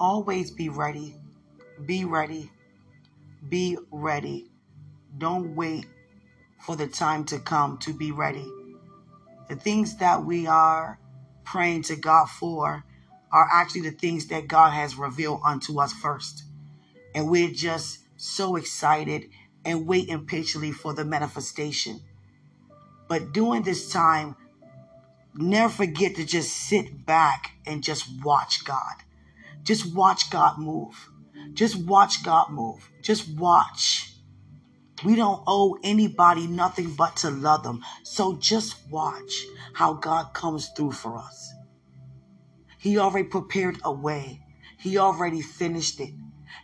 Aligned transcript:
Always 0.00 0.50
be 0.52 0.68
ready. 0.68 1.16
Be 1.84 2.04
ready. 2.04 2.50
Be 3.48 3.76
ready. 3.90 4.50
Don't 5.16 5.56
wait 5.56 5.86
for 6.60 6.76
the 6.76 6.86
time 6.86 7.24
to 7.24 7.38
come 7.38 7.78
to 7.78 7.92
be 7.92 8.12
ready. 8.12 8.48
The 9.48 9.56
things 9.56 9.96
that 9.96 10.24
we 10.24 10.46
are 10.46 11.00
praying 11.44 11.82
to 11.84 11.96
God 11.96 12.26
for 12.26 12.84
are 13.32 13.48
actually 13.52 13.82
the 13.82 13.90
things 13.90 14.26
that 14.28 14.46
God 14.46 14.70
has 14.70 14.96
revealed 14.96 15.40
unto 15.44 15.80
us 15.80 15.92
first. 15.92 16.44
And 17.14 17.28
we're 17.28 17.50
just 17.50 17.98
so 18.16 18.56
excited 18.56 19.30
and 19.64 19.86
waiting 19.86 20.26
patiently 20.26 20.72
for 20.72 20.94
the 20.94 21.04
manifestation. 21.04 22.00
But 23.08 23.32
during 23.32 23.62
this 23.62 23.90
time, 23.90 24.36
never 25.34 25.72
forget 25.72 26.14
to 26.16 26.24
just 26.24 26.52
sit 26.52 27.04
back 27.04 27.52
and 27.66 27.82
just 27.82 28.06
watch 28.22 28.64
God. 28.64 28.94
Just 29.68 29.94
watch 29.94 30.30
God 30.30 30.56
move. 30.56 31.10
Just 31.52 31.76
watch 31.76 32.24
God 32.24 32.50
move. 32.50 32.88
Just 33.02 33.28
watch. 33.36 34.14
We 35.04 35.14
don't 35.14 35.42
owe 35.46 35.76
anybody 35.84 36.46
nothing 36.46 36.94
but 36.94 37.16
to 37.16 37.30
love 37.30 37.64
them. 37.64 37.84
So 38.02 38.38
just 38.38 38.76
watch 38.90 39.44
how 39.74 39.92
God 39.92 40.32
comes 40.32 40.70
through 40.74 40.92
for 40.92 41.18
us. 41.18 41.52
He 42.78 42.96
already 42.96 43.28
prepared 43.28 43.78
a 43.84 43.92
way. 43.92 44.40
He 44.78 44.96
already 44.96 45.42
finished 45.42 46.00
it. 46.00 46.14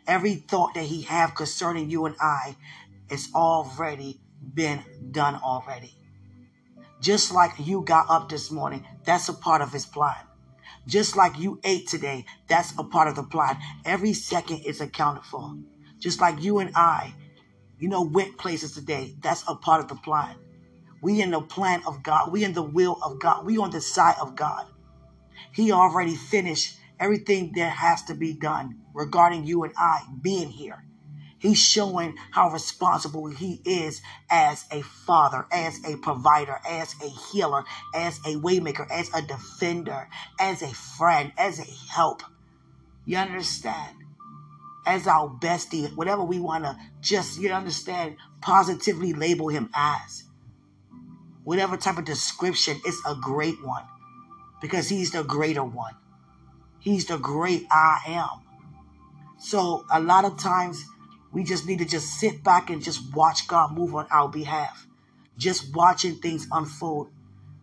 Every 0.07 0.37
thought 0.37 0.73
that 0.73 0.85
he 0.85 1.03
have 1.03 1.35
concerning 1.35 1.91
you 1.91 2.07
and 2.07 2.17
I 2.19 2.57
is 3.11 3.29
already 3.35 4.19
been 4.55 4.83
done 5.11 5.35
already. 5.45 5.95
Just 7.03 7.35
like 7.35 7.51
you 7.59 7.83
got 7.83 8.09
up 8.09 8.31
this 8.31 8.51
morning, 8.51 8.87
that's 9.05 9.29
a 9.29 9.35
part 9.35 9.61
of 9.61 9.75
his 9.75 9.85
plan. 9.85 10.25
Just 10.87 11.17
like 11.17 11.39
you 11.39 11.61
ate 11.65 11.89
today, 11.89 12.27
that's 12.49 12.73
a 12.79 12.85
part 12.85 13.09
of 13.09 13.17
the 13.17 13.23
plan. 13.23 13.59
Every 13.85 14.13
second 14.13 14.59
is 14.59 14.81
accounted 14.81 15.25
for. 15.25 15.57
Just 15.99 16.21
like 16.21 16.43
you 16.43 16.59
and 16.59 16.71
I, 16.75 17.15
you 17.79 17.89
know, 17.89 18.03
went 18.03 18.37
places 18.39 18.73
today, 18.73 19.15
that's 19.23 19.45
a 19.49 19.55
part 19.55 19.81
of 19.81 19.89
the 19.89 19.97
plan. 19.97 20.37
We 21.03 21.23
in 21.23 21.31
the 21.31 21.41
plan 21.41 21.83
of 21.87 22.03
God. 22.03 22.33
We 22.33 22.45
in 22.45 22.55
the 22.55 22.63
will 22.63 22.99
of 23.03 23.21
God. 23.21 23.47
We 23.47 23.59
on 23.59 23.71
the 23.71 23.81
side 23.81 24.17
of 24.21 24.37
God. 24.37 24.67
He 25.53 25.73
already 25.73 26.15
finished 26.17 26.79
everything 27.01 27.53
that 27.57 27.71
has 27.71 28.03
to 28.05 28.15
be 28.15 28.35
done 28.35 28.81
regarding 28.95 29.45
you 29.45 29.65
and 29.65 29.73
I 29.77 30.03
being 30.23 30.49
here. 30.49 30.85
He's 31.45 31.63
showing 31.63 32.17
how 32.31 32.49
responsible 32.49 33.27
he 33.27 33.61
is 33.67 34.01
as 34.31 34.65
a 34.73 34.81
father, 34.81 35.45
as 35.53 35.79
a 35.85 35.99
provider, 35.99 36.59
as 36.67 36.95
a 37.03 37.07
healer, 37.07 37.65
as 37.95 38.17
a 38.21 38.37
waymaker, 38.37 38.91
as 38.91 39.11
a 39.15 39.21
defender, 39.21 40.09
as 40.41 40.63
a 40.63 40.73
friend, 40.73 41.35
as 41.37 41.59
a 41.59 41.93
help. 41.93 42.23
You 43.05 43.19
understand? 43.19 43.95
As 44.87 45.07
our 45.07 45.29
bestie, 45.29 45.95
whatever 45.95 46.25
we 46.25 46.41
want 46.41 46.65
to 46.65 46.79
just, 47.03 47.39
you 47.39 47.51
understand, 47.51 48.17
positively 48.41 49.13
label 49.13 49.49
him 49.49 49.69
as. 49.75 50.25
Whatever 51.43 51.77
type 51.77 51.99
of 51.99 52.07
description, 52.07 52.81
it's 52.87 53.03
a 53.07 53.17
great 53.17 53.63
one 53.63 53.85
because 54.63 54.89
he's 54.89 55.11
the 55.11 55.23
greater 55.23 55.63
one. 55.63 55.95
He's 56.79 57.05
the 57.05 57.19
great 57.19 57.67
I 57.71 57.99
am. 58.07 58.41
So 59.37 59.85
a 59.93 60.01
lot 60.01 60.25
of 60.25 60.39
times 60.39 60.83
we 61.35 61.43
just 61.43 61.67
need 61.67 61.81
to 61.81 61.85
just 61.85 62.21
sit 62.21 62.45
back 62.45 62.71
and 62.71 62.83
just 62.83 63.13
watch 63.13 63.49
God 63.49 63.73
move 63.73 63.95
on 63.95 64.07
our 64.11 64.29
behalf. 64.29 64.87
Just 65.37 65.75
watching 65.75 66.15
things 66.15 66.47
unfold 66.51 67.11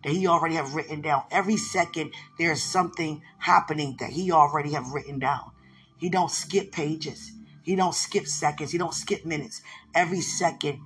that 0.04 0.12
he 0.12 0.26
already 0.26 0.56
have 0.56 0.74
written 0.74 1.00
down. 1.00 1.22
Every 1.30 1.56
second 1.56 2.12
there's 2.38 2.62
something 2.62 3.22
happening 3.38 3.96
that 3.98 4.10
he 4.10 4.30
already 4.30 4.72
have 4.72 4.92
written 4.92 5.18
down. 5.18 5.52
He 5.96 6.10
don't 6.10 6.30
skip 6.30 6.70
pages. 6.70 7.32
He 7.62 7.74
don't 7.74 7.94
skip 7.94 8.26
seconds. 8.26 8.72
He 8.72 8.78
don't 8.78 8.92
skip 8.92 9.24
minutes. 9.24 9.62
Every 9.94 10.20
second 10.20 10.78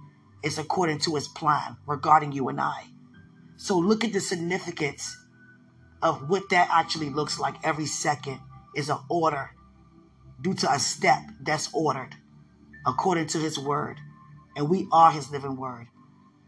is 0.45 0.57
according 0.57 1.01
to 1.01 1.17
his 1.17 1.27
plan 1.27 1.77
regarding 1.87 2.31
you 2.33 2.49
and 2.49 2.61
I. 2.61 2.85
So 3.57 3.79
look 3.79 4.05
at 4.05 4.13
the 4.13 4.21
significance 4.21 5.17
of 6.03 6.29
what 6.29 6.51
that 6.51 6.69
actually 6.71 7.11
looks 7.11 7.41
like 7.41 7.57
every 7.65 7.87
second 7.87 8.39
is 8.77 8.91
an 8.91 8.99
order 9.09 9.51
due 10.41 10.55
to 10.55 10.71
a 10.71 10.79
step 10.79 11.23
that's 11.41 11.71
ordered 11.73 12.15
according 12.87 13.27
to 13.29 13.39
his 13.39 13.59
word. 13.59 13.99
And 14.57 14.71
we 14.71 14.89
are 14.93 15.13
his 15.13 15.31
living 15.31 15.57
word. 15.57 15.89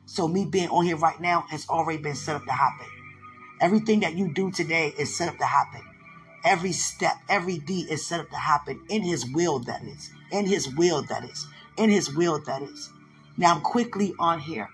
So 0.06 0.26
me 0.26 0.47
being 0.47 0.69
on 0.71 0.84
here 0.84 0.97
right 0.97 1.21
now 1.21 1.44
has 1.50 1.69
already 1.69 2.03
been 2.03 2.15
set 2.15 2.37
up 2.37 2.44
to 2.44 2.53
happen. 2.53 2.87
Everything 3.60 4.00
that 4.00 4.15
you 4.15 4.32
do 4.32 4.50
today 4.50 4.94
is 4.99 5.15
set 5.15 5.28
up 5.28 5.38
to 5.38 5.44
happen. 5.44 5.82
Every 6.44 6.72
step, 6.72 7.16
every 7.28 7.59
deed 7.59 7.91
is 7.91 8.06
set 8.06 8.21
up 8.21 8.31
to 8.31 8.37
happen 8.37 8.81
in 8.88 9.03
his 9.03 9.26
will, 9.26 9.59
that 9.60 9.82
is. 9.82 10.10
In 10.31 10.47
his 10.47 10.72
will, 10.75 11.03
that 11.03 11.25
is. 11.25 11.47
In 11.76 11.91
his 11.91 12.15
will, 12.15 12.41
that 12.44 12.62
is. 12.62 12.91
Now 13.37 13.55
I'm 13.55 13.60
quickly 13.60 14.15
on 14.19 14.41
here 14.41 14.69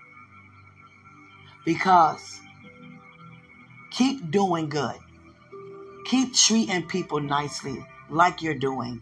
because 1.65 2.39
Keep 3.95 4.29
doing 4.29 4.67
good. 4.67 4.97
Keep 6.03 6.33
treating 6.33 6.85
people 6.85 7.21
nicely 7.21 7.85
like 8.09 8.41
you're 8.41 8.53
doing. 8.53 9.01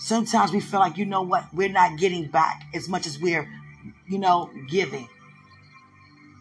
Sometimes 0.00 0.50
we 0.50 0.60
feel 0.60 0.80
like, 0.80 0.96
you 0.96 1.04
know 1.04 1.20
what, 1.20 1.44
we're 1.52 1.68
not 1.68 1.98
getting 1.98 2.26
back 2.26 2.64
as 2.72 2.88
much 2.88 3.06
as 3.06 3.18
we're, 3.18 3.46
you 4.06 4.18
know, 4.18 4.50
giving. 4.66 5.06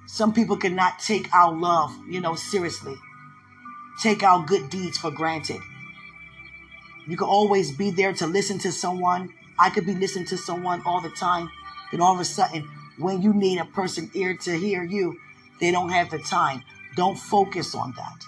Some 0.08 0.34
people 0.34 0.56
cannot 0.56 1.00
take 1.00 1.32
our 1.36 1.54
love, 1.54 1.94
you 2.10 2.22
know, 2.22 2.36
seriously. 2.36 2.96
Take 4.02 4.24
our 4.24 4.46
good 4.46 4.70
deeds 4.70 4.98
for 4.98 5.12
granted. 5.12 5.60
You 7.06 7.18
can 7.18 7.28
always 7.28 7.72
be 7.74 7.92
there 7.92 8.14
to 8.14 8.28
listen 8.28 8.60
to 8.60 8.72
someone. 8.72 9.34
I 9.60 9.70
could 9.70 9.86
be 9.86 9.94
listening 9.94 10.26
to 10.28 10.38
someone 10.38 10.82
all 10.86 11.02
the 11.02 11.10
time. 11.10 11.50
Then 11.92 12.00
all 12.00 12.14
of 12.14 12.22
a 12.22 12.26
sudden, 12.26 12.64
when 12.98 13.22
you 13.22 13.34
need 13.34 13.60
a 13.60 13.66
person 13.66 14.10
ear 14.14 14.38
to 14.38 14.58
hear 14.58 14.84
you, 14.84 15.20
they 15.60 15.72
don't 15.72 15.90
have 15.90 16.12
the 16.12 16.20
time. 16.20 16.64
Don't 16.96 17.20
focus 17.20 17.76
on 17.76 17.94
that. 17.98 18.24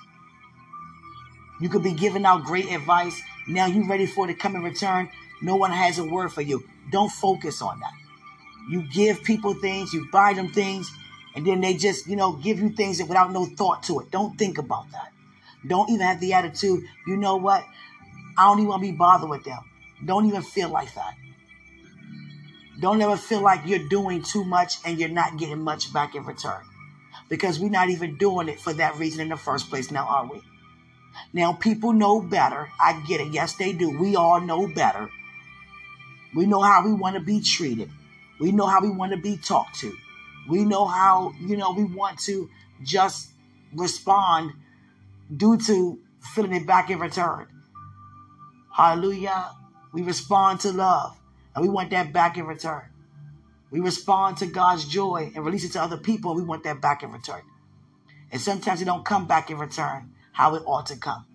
You 1.61 1.69
could 1.69 1.83
be 1.83 1.93
giving 1.93 2.25
out 2.25 2.43
great 2.43 2.69
advice. 2.69 3.21
Now 3.47 3.67
you're 3.67 3.87
ready 3.87 4.07
for 4.07 4.25
it 4.25 4.33
to 4.33 4.37
come 4.37 4.55
in 4.55 4.63
return. 4.63 5.09
No 5.41 5.55
one 5.55 5.71
has 5.71 5.97
a 5.97 6.03
word 6.03 6.31
for 6.31 6.41
you. 6.41 6.63
Don't 6.91 7.11
focus 7.11 7.61
on 7.61 7.79
that. 7.79 7.93
You 8.69 8.83
give 8.83 9.23
people 9.23 9.53
things, 9.55 9.93
you 9.93 10.07
buy 10.11 10.33
them 10.33 10.49
things, 10.49 10.91
and 11.35 11.45
then 11.45 11.61
they 11.61 11.73
just, 11.73 12.07
you 12.07 12.15
know, 12.15 12.33
give 12.33 12.59
you 12.59 12.69
things 12.69 12.99
without 13.01 13.31
no 13.31 13.45
thought 13.45 13.83
to 13.83 13.99
it. 14.01 14.11
Don't 14.11 14.37
think 14.37 14.57
about 14.57 14.91
that. 14.91 15.11
Don't 15.67 15.89
even 15.89 16.05
have 16.05 16.19
the 16.19 16.33
attitude, 16.33 16.83
you 17.07 17.17
know 17.17 17.37
what? 17.37 17.63
I 18.37 18.45
don't 18.45 18.59
even 18.59 18.69
want 18.69 18.83
to 18.83 18.91
be 18.91 18.97
bothered 18.97 19.29
with 19.29 19.43
them. 19.43 19.59
Don't 20.03 20.25
even 20.25 20.41
feel 20.41 20.69
like 20.69 20.93
that. 20.95 21.15
Don't 22.79 23.01
ever 23.01 23.17
feel 23.17 23.41
like 23.41 23.61
you're 23.65 23.87
doing 23.89 24.23
too 24.23 24.43
much 24.43 24.77
and 24.85 24.99
you're 24.99 25.09
not 25.09 25.37
getting 25.37 25.61
much 25.61 25.93
back 25.93 26.15
in 26.15 26.25
return 26.25 26.63
because 27.29 27.59
we're 27.59 27.69
not 27.69 27.89
even 27.89 28.17
doing 28.17 28.49
it 28.49 28.59
for 28.59 28.73
that 28.73 28.97
reason 28.97 29.21
in 29.21 29.29
the 29.29 29.37
first 29.37 29.69
place 29.69 29.91
now, 29.91 30.05
are 30.05 30.25
we? 30.25 30.41
Now, 31.33 31.53
people 31.53 31.93
know 31.93 32.21
better. 32.21 32.69
I 32.79 33.03
get 33.07 33.21
it. 33.21 33.33
Yes, 33.33 33.55
they 33.55 33.73
do. 33.73 33.97
We 33.97 34.15
all 34.15 34.41
know 34.41 34.67
better. 34.67 35.09
We 36.35 36.45
know 36.45 36.61
how 36.61 36.85
we 36.85 36.93
want 36.93 37.15
to 37.15 37.21
be 37.21 37.41
treated. 37.41 37.89
We 38.39 38.51
know 38.51 38.65
how 38.65 38.81
we 38.81 38.89
want 38.89 39.11
to 39.11 39.17
be 39.17 39.37
talked 39.37 39.79
to. 39.79 39.95
We 40.49 40.65
know 40.65 40.85
how, 40.85 41.33
you 41.39 41.57
know, 41.57 41.73
we 41.73 41.83
want 41.83 42.19
to 42.21 42.49
just 42.83 43.29
respond 43.73 44.53
due 45.35 45.57
to 45.57 45.99
feeling 46.33 46.53
it 46.53 46.65
back 46.65 46.89
in 46.89 46.99
return. 46.99 47.47
Hallelujah. 48.73 49.51
We 49.93 50.01
respond 50.01 50.61
to 50.61 50.71
love 50.71 51.17
and 51.55 51.63
we 51.63 51.69
want 51.69 51.89
that 51.91 52.13
back 52.13 52.37
in 52.37 52.45
return. 52.45 52.83
We 53.69 53.79
respond 53.79 54.37
to 54.37 54.47
God's 54.47 54.85
joy 54.85 55.31
and 55.35 55.45
release 55.45 55.63
it 55.63 55.73
to 55.73 55.81
other 55.81 55.97
people, 55.97 56.35
we 56.35 56.43
want 56.43 56.63
that 56.63 56.81
back 56.81 57.03
in 57.03 57.11
return. 57.11 57.41
And 58.31 58.41
sometimes 58.41 58.81
it 58.81 58.85
don't 58.85 59.05
come 59.05 59.27
back 59.27 59.49
in 59.49 59.57
return 59.57 60.13
how 60.33 60.55
it 60.55 60.63
ought 60.65 60.87
to 60.87 60.97
come. 60.97 61.25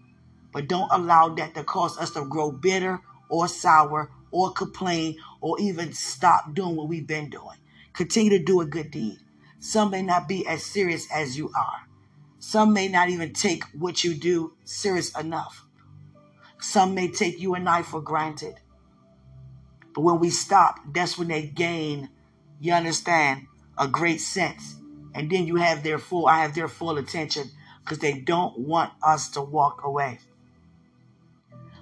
But 0.52 0.68
don't 0.68 0.90
allow 0.90 1.28
that 1.30 1.54
to 1.54 1.64
cause 1.64 1.98
us 1.98 2.10
to 2.12 2.24
grow 2.24 2.50
bitter 2.50 3.00
or 3.28 3.48
sour 3.48 4.10
or 4.30 4.52
complain 4.52 5.16
or 5.40 5.58
even 5.60 5.92
stop 5.92 6.54
doing 6.54 6.76
what 6.76 6.88
we've 6.88 7.06
been 7.06 7.30
doing. 7.30 7.58
Continue 7.92 8.38
to 8.38 8.44
do 8.44 8.60
a 8.60 8.66
good 8.66 8.90
deed. 8.90 9.18
Some 9.58 9.90
may 9.90 10.02
not 10.02 10.28
be 10.28 10.46
as 10.46 10.62
serious 10.62 11.06
as 11.12 11.36
you 11.36 11.50
are. 11.56 11.88
Some 12.38 12.72
may 12.72 12.88
not 12.88 13.08
even 13.08 13.32
take 13.32 13.64
what 13.72 14.04
you 14.04 14.14
do 14.14 14.54
serious 14.64 15.16
enough. 15.18 15.64
Some 16.60 16.94
may 16.94 17.08
take 17.10 17.40
you 17.40 17.54
and 17.54 17.68
I 17.68 17.82
for 17.82 18.00
granted. 18.00 18.54
But 19.94 20.02
when 20.02 20.20
we 20.20 20.30
stop, 20.30 20.78
that's 20.92 21.16
when 21.16 21.28
they 21.28 21.46
gain 21.46 22.10
you 22.60 22.72
understand, 22.72 23.46
a 23.78 23.88
great 23.88 24.20
sense. 24.20 24.76
And 25.14 25.30
then 25.30 25.46
you 25.46 25.56
have 25.56 25.82
their 25.82 25.98
full, 25.98 26.26
I 26.26 26.40
have 26.40 26.54
their 26.54 26.68
full 26.68 26.98
attention 26.98 27.50
because 27.82 27.98
they 27.98 28.20
don't 28.20 28.58
want 28.58 28.92
us 29.02 29.30
to 29.30 29.40
walk 29.40 29.82
away. 29.84 30.18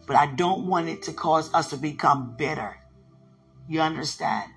But 0.06 0.17
I 0.17 0.27
don't 0.27 0.67
want 0.67 0.89
it 0.89 1.03
to 1.05 1.12
cause 1.12 1.53
us 1.55 1.71
to 1.71 1.77
become 1.77 2.37
bitter. 2.37 2.77
You 3.69 3.81
understand? 3.81 4.53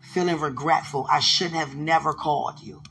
Feeling 0.00 0.38
regretful. 0.38 1.06
I 1.10 1.20
should 1.20 1.52
have 1.52 1.74
never 1.74 2.12
called 2.12 2.60
you. 2.60 2.82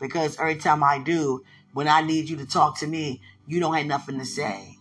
Because 0.00 0.38
every 0.38 0.56
time 0.56 0.82
I 0.82 0.98
do, 0.98 1.44
when 1.72 1.88
I 1.88 2.02
need 2.02 2.28
you 2.28 2.36
to 2.38 2.46
talk 2.46 2.78
to 2.78 2.86
me, 2.86 3.22
you 3.46 3.60
don't 3.60 3.74
have 3.74 3.86
nothing 3.86 4.18
to 4.18 4.24
say. 4.24 4.76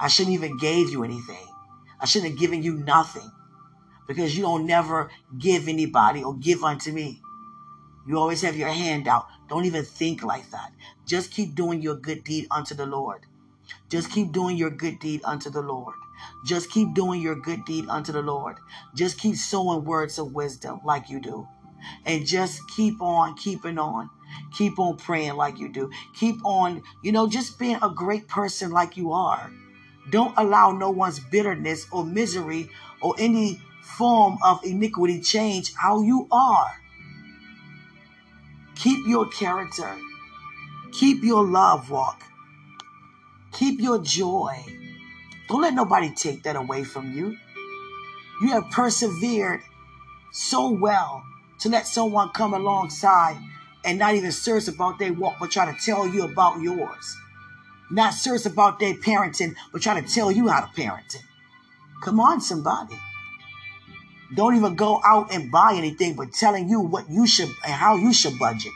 I 0.00 0.08
shouldn't 0.08 0.34
even 0.34 0.56
gave 0.56 0.90
you 0.90 1.04
anything. 1.04 1.46
I 2.00 2.06
shouldn't 2.06 2.32
have 2.32 2.40
given 2.40 2.62
you 2.62 2.74
nothing 2.74 3.30
because 4.06 4.36
you 4.36 4.42
don't 4.42 4.66
never 4.66 5.10
give 5.38 5.68
anybody 5.68 6.22
or 6.24 6.34
give 6.34 6.64
unto 6.64 6.90
me. 6.90 7.20
You 8.06 8.18
always 8.18 8.42
have 8.42 8.56
your 8.56 8.68
hand 8.68 9.06
out. 9.06 9.26
Don't 9.48 9.66
even 9.66 9.84
think 9.84 10.22
like 10.22 10.50
that. 10.50 10.72
Just 11.06 11.32
keep 11.32 11.54
doing 11.54 11.82
your 11.82 11.96
good 11.96 12.24
deed 12.24 12.46
unto 12.50 12.74
the 12.74 12.86
Lord. 12.86 13.26
Just 13.88 14.10
keep 14.10 14.32
doing 14.32 14.56
your 14.56 14.70
good 14.70 14.98
deed 14.98 15.20
unto 15.24 15.50
the 15.50 15.62
Lord. 15.62 15.94
Just 16.44 16.70
keep 16.70 16.94
doing 16.94 17.20
your 17.20 17.34
good 17.34 17.64
deed 17.64 17.88
unto 17.88 18.12
the 18.12 18.22
Lord. 18.22 18.56
Just 18.94 19.18
keep 19.18 19.36
sowing 19.36 19.84
words 19.84 20.18
of 20.18 20.32
wisdom 20.32 20.80
like 20.84 21.08
you 21.08 21.20
do. 21.20 21.48
And 22.04 22.26
just 22.26 22.60
keep 22.76 23.00
on 23.00 23.36
keeping 23.36 23.78
on. 23.78 24.10
Keep 24.52 24.78
on 24.78 24.96
praying 24.96 25.36
like 25.36 25.58
you 25.58 25.68
do. 25.68 25.90
Keep 26.14 26.44
on, 26.44 26.82
you 27.02 27.12
know, 27.12 27.28
just 27.28 27.58
being 27.58 27.78
a 27.82 27.90
great 27.90 28.28
person 28.28 28.70
like 28.70 28.96
you 28.96 29.12
are. 29.12 29.50
Don't 30.10 30.34
allow 30.36 30.72
no 30.72 30.90
one's 30.90 31.20
bitterness 31.20 31.86
or 31.90 32.04
misery 32.04 32.70
or 33.00 33.14
any 33.18 33.60
form 33.82 34.38
of 34.44 34.64
iniquity 34.64 35.20
change 35.20 35.74
how 35.74 36.02
you 36.02 36.26
are. 36.30 36.70
Keep 38.76 39.06
your 39.06 39.28
character. 39.28 39.96
Keep 40.92 41.22
your 41.22 41.44
love 41.44 41.90
walk. 41.90 42.29
Keep 43.60 43.82
your 43.82 43.98
joy. 43.98 44.56
Don't 45.46 45.60
let 45.60 45.74
nobody 45.74 46.08
take 46.14 46.44
that 46.44 46.56
away 46.56 46.82
from 46.82 47.12
you. 47.12 47.36
You 48.40 48.52
have 48.52 48.70
persevered 48.70 49.60
so 50.32 50.70
well 50.70 51.22
to 51.58 51.68
let 51.68 51.86
someone 51.86 52.30
come 52.30 52.54
alongside 52.54 53.36
and 53.84 53.98
not 53.98 54.14
even 54.14 54.32
serious 54.32 54.68
about 54.68 54.98
their 54.98 55.12
walk, 55.12 55.34
but 55.38 55.50
try 55.50 55.70
to 55.70 55.78
tell 55.84 56.08
you 56.08 56.22
about 56.22 56.62
yours. 56.62 57.16
Not 57.90 58.14
serious 58.14 58.46
about 58.46 58.78
their 58.78 58.94
parenting, 58.94 59.54
but 59.74 59.82
try 59.82 60.00
to 60.00 60.08
tell 60.08 60.32
you 60.32 60.48
how 60.48 60.62
to 60.62 60.72
parent 60.74 61.14
it. 61.14 61.22
Come 62.02 62.18
on, 62.18 62.40
somebody. 62.40 62.98
Don't 64.34 64.56
even 64.56 64.74
go 64.74 65.02
out 65.04 65.34
and 65.34 65.52
buy 65.52 65.74
anything, 65.74 66.14
but 66.14 66.32
telling 66.32 66.70
you 66.70 66.80
what 66.80 67.10
you 67.10 67.26
should 67.26 67.50
and 67.66 67.74
how 67.74 67.96
you 67.96 68.14
should 68.14 68.38
budget. 68.38 68.72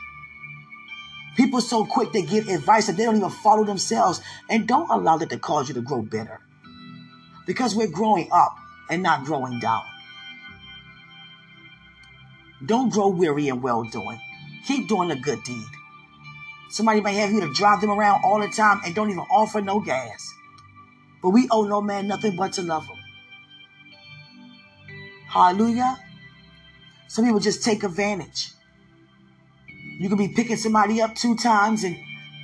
People 1.35 1.59
so 1.59 1.85
quick 1.85 2.11
to 2.13 2.21
give 2.21 2.47
advice 2.47 2.87
that 2.87 2.97
they 2.97 3.03
don't 3.03 3.17
even 3.17 3.29
follow 3.29 3.63
themselves. 3.65 4.21
And 4.49 4.67
don't 4.67 4.89
allow 4.89 5.17
that 5.17 5.29
to 5.29 5.37
cause 5.37 5.67
you 5.67 5.75
to 5.75 5.81
grow 5.81 6.01
bitter. 6.01 6.39
Because 7.45 7.75
we're 7.75 7.91
growing 7.91 8.29
up 8.31 8.55
and 8.89 9.03
not 9.03 9.25
growing 9.25 9.59
down. 9.59 9.83
Don't 12.65 12.89
grow 12.89 13.09
weary 13.09 13.49
in 13.49 13.61
well 13.61 13.83
doing. 13.83 14.19
Keep 14.65 14.87
doing 14.87 15.11
a 15.11 15.15
good 15.15 15.43
deed. 15.43 15.67
Somebody 16.69 17.01
may 17.01 17.15
have 17.15 17.31
you 17.31 17.41
to 17.41 17.53
drive 17.53 17.81
them 17.81 17.91
around 17.91 18.23
all 18.23 18.39
the 18.39 18.47
time 18.47 18.81
and 18.85 18.95
don't 18.95 19.09
even 19.09 19.25
offer 19.29 19.61
no 19.61 19.79
gas. 19.79 20.33
But 21.21 21.29
we 21.29 21.47
owe 21.51 21.63
no 21.63 21.81
man 21.81 22.07
nothing 22.07 22.35
but 22.35 22.53
to 22.53 22.61
love 22.61 22.85
him. 22.85 22.97
Hallelujah. 25.27 25.97
Some 27.07 27.25
people 27.25 27.39
just 27.39 27.63
take 27.63 27.83
advantage. 27.83 28.54
You 29.97 30.09
could 30.09 30.17
be 30.17 30.27
picking 30.27 30.57
somebody 30.57 31.01
up 31.01 31.15
two 31.15 31.35
times 31.35 31.83
and 31.83 31.97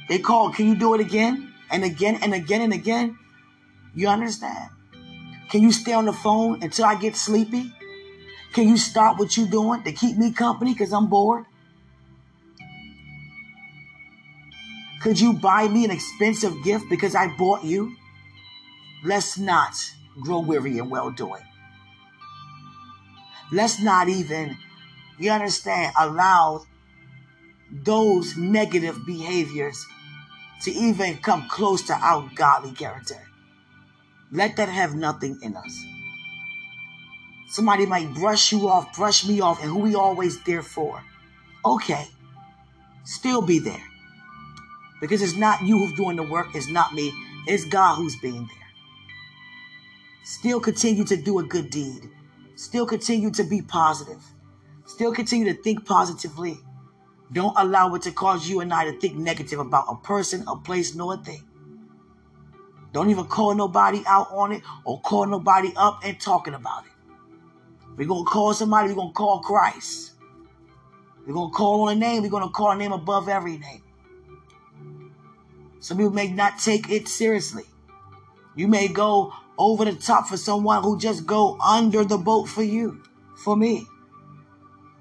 they 0.08 0.20
call, 0.20 0.52
can 0.52 0.68
you 0.68 0.76
do 0.76 0.94
it 0.94 1.02
again 1.02 1.54
and 1.70 1.84
again 1.84 2.20
and 2.22 2.34
again 2.34 2.62
and 2.62 2.74
again? 2.74 3.18
You 3.94 4.08
understand? 4.08 4.70
Can 5.50 5.62
you 5.62 5.72
stay 5.72 5.94
on 5.94 6.06
the 6.06 6.14
phone 6.14 6.64
until 6.64 6.86
I 6.86 6.96
get 6.96 7.16
sleepy? 7.16 7.74
Can 8.54 8.70
you 8.70 8.78
stop 8.78 9.20
what 9.20 9.36
you're 9.36 9.48
doing 9.48 9.84
to 9.84 9.92
keep 9.92 10.18
me 10.18 10.32
company 10.32 10.74
because 10.74 10.94
I'm 10.94 11.08
bored? 11.08 11.46
Could 15.02 15.20
you 15.20 15.34
buy 15.34 15.68
me 15.68 15.84
an 15.84 15.92
expensive 15.92 16.64
gift 16.64 16.86
because 16.90 17.16
I 17.16 17.36
bought 17.36 17.64
you? 17.64 17.96
Let's 19.04 19.38
not 19.38 19.74
grow 20.22 20.40
weary 20.40 20.78
in 20.78 20.90
well 20.90 21.10
doing. 21.10 21.42
Let's 23.52 23.82
not 23.82 24.08
even, 24.08 24.58
you 25.18 25.32
understand, 25.32 25.94
allow 26.00 26.66
those 27.72 28.38
negative 28.38 29.06
behaviors 29.06 29.86
to 30.64 30.72
even 30.72 31.18
come 31.18 31.48
close 31.48 31.82
to 31.84 31.94
our 31.94 32.30
godly 32.36 32.72
character. 32.72 33.22
Let 34.32 34.56
that 34.58 34.70
have 34.70 34.96
nothing 34.96 35.40
in 35.42 35.56
us. 35.56 35.86
Somebody 37.50 37.86
might 37.86 38.14
brush 38.14 38.52
you 38.52 38.70
off, 38.70 38.96
brush 38.96 39.28
me 39.28 39.42
off, 39.42 39.62
and 39.62 39.72
who 39.72 39.80
we 39.80 39.96
always 39.96 40.42
there 40.44 40.62
for. 40.62 41.04
Okay. 41.66 42.08
Still 43.04 43.42
be 43.42 43.60
there. 43.60 43.84
Because 45.02 45.22
it's 45.22 45.36
not 45.36 45.62
you 45.62 45.78
who's 45.78 45.98
doing 45.98 46.16
the 46.16 46.24
work, 46.24 46.48
it's 46.54 46.70
not 46.70 46.94
me, 46.94 47.12
it's 47.48 47.66
God 47.66 47.96
who's 47.96 48.16
being 48.22 48.48
there. 48.48 48.68
Still 50.24 50.60
continue 50.60 51.04
to 51.06 51.18
do 51.18 51.40
a 51.40 51.44
good 51.44 51.70
deed. 51.72 52.10
Still 52.56 52.86
continue 52.86 53.32
to 53.32 53.44
be 53.44 53.62
positive. 53.62 54.24
Still 54.86 55.12
continue 55.12 55.52
to 55.52 55.62
think 55.62 55.86
positively. 55.86 56.60
Don't 57.32 57.58
allow 57.58 57.94
it 57.96 58.02
to 58.04 58.12
cause 58.12 58.50
you 58.50 58.60
and 58.60 58.74
I 58.74 58.86
to 58.86 59.00
think 59.00 59.16
negative 59.16 59.60
about 59.60 59.86
a 59.88 59.96
person, 59.96 60.44
a 60.48 60.56
place, 60.58 60.96
nor 60.96 61.14
a 61.14 61.18
thing. 61.18 61.44
Don't 62.92 63.10
even 63.10 63.26
call 63.26 63.56
nobody 63.56 64.04
out 64.06 64.28
on 64.32 64.52
it 64.52 64.64
or 64.84 65.00
call 65.00 65.26
nobody 65.26 65.72
up 65.78 66.02
and 66.04 66.20
talking 66.20 66.54
about 66.54 66.86
it. 66.86 66.92
We're 67.96 68.08
going 68.08 68.26
to 68.26 68.30
call 68.30 68.54
somebody, 68.54 68.90
we're 68.90 68.96
going 68.96 69.10
to 69.10 69.14
call 69.14 69.40
Christ. 69.40 70.12
We're 71.26 71.34
going 71.34 71.52
to 71.52 71.56
call 71.56 71.88
on 71.88 71.96
a 71.96 72.00
name, 72.00 72.24
we're 72.24 72.30
going 72.30 72.44
to 72.44 72.50
call 72.50 72.72
a 72.72 72.76
name 72.76 72.92
above 72.92 73.30
every 73.30 73.58
name. 73.58 73.84
Some 75.80 75.98
people 75.98 76.12
may 76.12 76.32
not 76.32 76.60
take 76.60 76.90
it 76.90 77.08
seriously. 77.08 77.64
You 78.56 78.68
may 78.68 78.88
go 78.88 79.34
over 79.58 79.86
the 79.86 79.94
top 79.94 80.28
for 80.28 80.38
someone 80.38 80.84
who 80.84 81.00
just 81.00 81.26
go 81.26 81.58
under 81.60 82.04
the 82.04 82.18
boat 82.18 82.50
for 82.50 82.64
you, 82.64 83.02
for 83.36 83.56
me. 83.56 83.88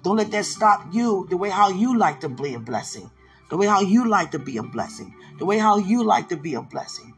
Don't 0.02 0.16
let 0.16 0.30
that 0.30 0.46
stop 0.46 0.86
you 0.92 1.26
the 1.28 1.36
way 1.36 1.50
how 1.50 1.68
you 1.68 1.96
like 1.96 2.20
to 2.20 2.28
be 2.28 2.54
a 2.54 2.58
blessing, 2.58 3.10
the 3.50 3.56
way 3.56 3.66
how 3.66 3.80
you 3.80 4.08
like 4.08 4.30
to 4.30 4.38
be 4.38 4.56
a 4.56 4.62
blessing, 4.62 5.14
the 5.38 5.44
way 5.44 5.58
how 5.58 5.76
you 5.76 6.02
like 6.02 6.28
to 6.30 6.36
be 6.36 6.54
a 6.54 6.62
blessing, 6.62 7.14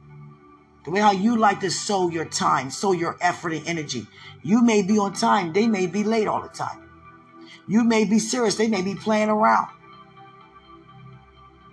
the 0.84 0.90
way 0.90 1.00
how 1.00 1.12
you 1.12 1.36
like 1.36 1.60
to 1.60 1.70
sow 1.70 2.10
your 2.10 2.24
time, 2.24 2.70
sow 2.70 2.92
your 2.92 3.16
effort 3.20 3.52
and 3.52 3.66
energy. 3.68 4.06
You 4.42 4.62
may 4.62 4.82
be 4.82 4.98
on 4.98 5.12
time, 5.12 5.52
they 5.52 5.68
may 5.68 5.86
be 5.86 6.02
late 6.02 6.26
all 6.26 6.42
the 6.42 6.48
time. 6.48 6.88
You 7.68 7.84
may 7.84 8.04
be 8.04 8.18
serious, 8.18 8.56
they 8.56 8.66
may 8.66 8.82
be 8.82 8.96
playing 8.96 9.28
around. 9.28 9.68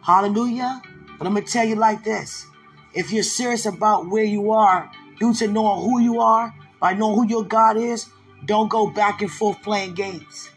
Hallelujah. 0.04 0.82
But 1.18 1.26
I'm 1.26 1.34
going 1.34 1.46
to 1.46 1.52
tell 1.52 1.66
you 1.66 1.76
like 1.76 2.04
this 2.04 2.46
if 2.94 3.12
you're 3.12 3.24
serious 3.24 3.66
about 3.66 4.08
where 4.10 4.24
you 4.24 4.52
are, 4.52 4.92
due 5.20 5.34
to 5.34 5.48
knowing 5.48 5.82
who 5.82 6.00
you 6.00 6.22
are, 6.22 6.54
by 6.80 6.94
knowing 6.94 7.16
who 7.16 7.28
your 7.28 7.44
God 7.44 7.78
is, 7.78 8.08
don't 8.46 8.70
go 8.70 8.90
back 8.90 9.22
and 9.22 9.30
forth 9.30 9.62
playing 9.62 9.96
games 9.96 10.50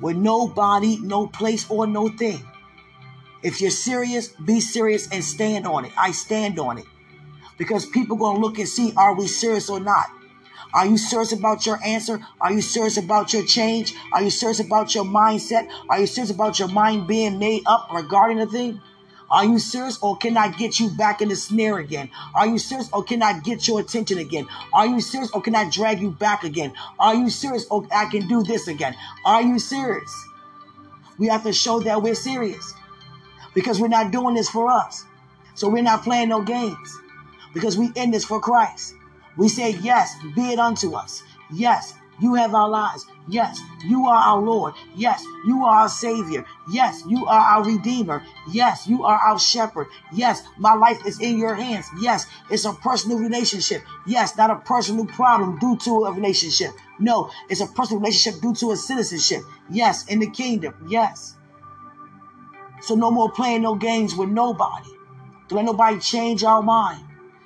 with 0.00 0.16
nobody, 0.16 0.98
no 0.98 1.26
place, 1.26 1.68
or 1.68 1.86
no 1.86 2.08
thing. 2.08 2.42
If 3.42 3.60
you're 3.60 3.70
serious, 3.70 4.28
be 4.28 4.60
serious 4.60 5.08
and 5.10 5.24
stand 5.24 5.66
on 5.66 5.84
it. 5.84 5.92
I 5.98 6.12
stand 6.12 6.58
on 6.58 6.78
it. 6.78 6.86
Because 7.58 7.86
people 7.86 8.16
going 8.16 8.36
to 8.36 8.40
look 8.40 8.58
and 8.58 8.68
see, 8.68 8.92
are 8.96 9.14
we 9.14 9.26
serious 9.26 9.68
or 9.68 9.80
not? 9.80 10.06
Are 10.74 10.86
you 10.86 10.96
serious 10.96 11.32
about 11.32 11.66
your 11.66 11.78
answer? 11.84 12.20
Are 12.40 12.52
you 12.52 12.62
serious 12.62 12.96
about 12.96 13.32
your 13.32 13.44
change? 13.44 13.94
Are 14.12 14.22
you 14.22 14.30
serious 14.30 14.60
about 14.60 14.94
your 14.94 15.04
mindset? 15.04 15.68
Are 15.90 16.00
you 16.00 16.06
serious 16.06 16.30
about 16.30 16.58
your 16.58 16.68
mind 16.68 17.06
being 17.06 17.38
made 17.38 17.62
up 17.66 17.88
regarding 17.92 18.38
the 18.38 18.46
thing? 18.46 18.80
Are 19.32 19.46
you 19.46 19.58
serious 19.58 19.98
or 20.02 20.18
can 20.18 20.36
I 20.36 20.50
get 20.50 20.78
you 20.78 20.90
back 20.90 21.22
in 21.22 21.30
the 21.30 21.36
snare 21.36 21.78
again? 21.78 22.10
Are 22.34 22.46
you 22.46 22.58
serious 22.58 22.90
or 22.92 23.02
can 23.02 23.22
I 23.22 23.40
get 23.40 23.66
your 23.66 23.80
attention 23.80 24.18
again? 24.18 24.46
Are 24.74 24.86
you 24.86 25.00
serious 25.00 25.30
or 25.30 25.40
can 25.40 25.54
I 25.54 25.70
drag 25.70 26.02
you 26.02 26.10
back 26.10 26.44
again? 26.44 26.74
Are 26.98 27.14
you 27.14 27.30
serious 27.30 27.66
or 27.70 27.86
I 27.90 28.10
can 28.10 28.28
do 28.28 28.42
this 28.42 28.68
again? 28.68 28.94
Are 29.24 29.40
you 29.40 29.58
serious? 29.58 30.12
We 31.18 31.28
have 31.28 31.44
to 31.44 31.52
show 31.54 31.80
that 31.80 32.02
we're 32.02 32.14
serious 32.14 32.74
because 33.54 33.80
we're 33.80 33.88
not 33.88 34.12
doing 34.12 34.34
this 34.34 34.50
for 34.50 34.68
us. 34.68 35.04
So 35.54 35.70
we're 35.70 35.82
not 35.82 36.02
playing 36.02 36.28
no 36.28 36.42
games 36.42 36.98
because 37.54 37.78
we 37.78 37.90
in 37.94 38.10
this 38.10 38.26
for 38.26 38.38
Christ. 38.38 38.94
We 39.38 39.48
say, 39.48 39.70
Yes, 39.80 40.14
be 40.34 40.52
it 40.52 40.58
unto 40.58 40.94
us. 40.94 41.22
Yes, 41.50 41.94
you 42.20 42.34
have 42.34 42.54
our 42.54 42.68
lives. 42.68 43.06
Yes, 43.28 43.60
you 43.84 44.06
are 44.06 44.16
our 44.16 44.42
Lord. 44.42 44.74
Yes, 44.96 45.24
you 45.46 45.64
are 45.64 45.82
our 45.82 45.88
Savior. 45.88 46.44
Yes, 46.70 47.02
you 47.06 47.24
are 47.26 47.40
our 47.40 47.64
Redeemer. 47.64 48.22
Yes, 48.50 48.86
you 48.86 49.04
are 49.04 49.16
our 49.16 49.38
Shepherd. 49.38 49.86
Yes, 50.12 50.42
my 50.58 50.74
life 50.74 51.06
is 51.06 51.20
in 51.20 51.38
your 51.38 51.54
hands. 51.54 51.86
Yes, 52.00 52.26
it's 52.50 52.64
a 52.64 52.72
personal 52.72 53.18
relationship. 53.18 53.82
Yes, 54.06 54.36
not 54.36 54.50
a 54.50 54.56
personal 54.56 55.06
problem 55.06 55.58
due 55.58 55.76
to 55.84 56.06
a 56.06 56.12
relationship. 56.12 56.72
No, 56.98 57.30
it's 57.48 57.60
a 57.60 57.66
personal 57.66 58.00
relationship 58.00 58.40
due 58.42 58.54
to 58.54 58.72
a 58.72 58.76
citizenship. 58.76 59.42
Yes, 59.70 60.04
in 60.06 60.18
the 60.18 60.30
kingdom. 60.30 60.74
Yes. 60.88 61.36
So 62.80 62.96
no 62.96 63.12
more 63.12 63.30
playing 63.30 63.62
no 63.62 63.76
games 63.76 64.16
with 64.16 64.30
nobody. 64.30 64.90
Don't 65.48 65.56
let 65.58 65.64
nobody 65.64 66.00
change 66.00 66.42
our 66.42 66.62
mind. 66.62 67.04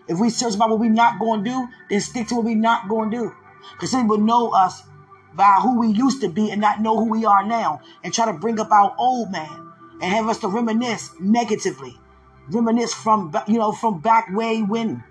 If 0.08 0.18
we 0.18 0.30
search 0.30 0.54
about 0.54 0.70
what 0.70 0.78
we're 0.78 0.90
not 0.90 1.18
going 1.18 1.44
to 1.44 1.50
do, 1.50 1.68
then 1.90 2.00
stick 2.00 2.28
to 2.28 2.36
what 2.36 2.44
we're 2.44 2.56
not 2.56 2.88
going 2.88 3.10
to 3.10 3.16
do. 3.16 3.34
Because 3.72 3.90
people 3.90 4.18
know 4.18 4.50
us 4.50 4.82
by 5.36 5.58
who 5.62 5.78
we 5.78 5.88
used 5.88 6.20
to 6.22 6.28
be 6.28 6.50
and 6.50 6.60
not 6.60 6.80
know 6.80 6.96
who 6.96 7.10
we 7.10 7.24
are 7.24 7.46
now 7.46 7.80
and 8.02 8.12
try 8.12 8.26
to 8.26 8.32
bring 8.32 8.58
up 8.58 8.70
our 8.70 8.94
old 8.98 9.30
man 9.30 9.72
and 10.00 10.04
have 10.04 10.28
us 10.28 10.38
to 10.38 10.48
reminisce 10.48 11.10
negatively. 11.20 11.96
Reminisce 12.48 12.94
from, 12.94 13.34
you 13.46 13.58
know, 13.58 13.72
from 13.72 14.00
back 14.00 14.28
way 14.32 14.62
when. 14.62 15.02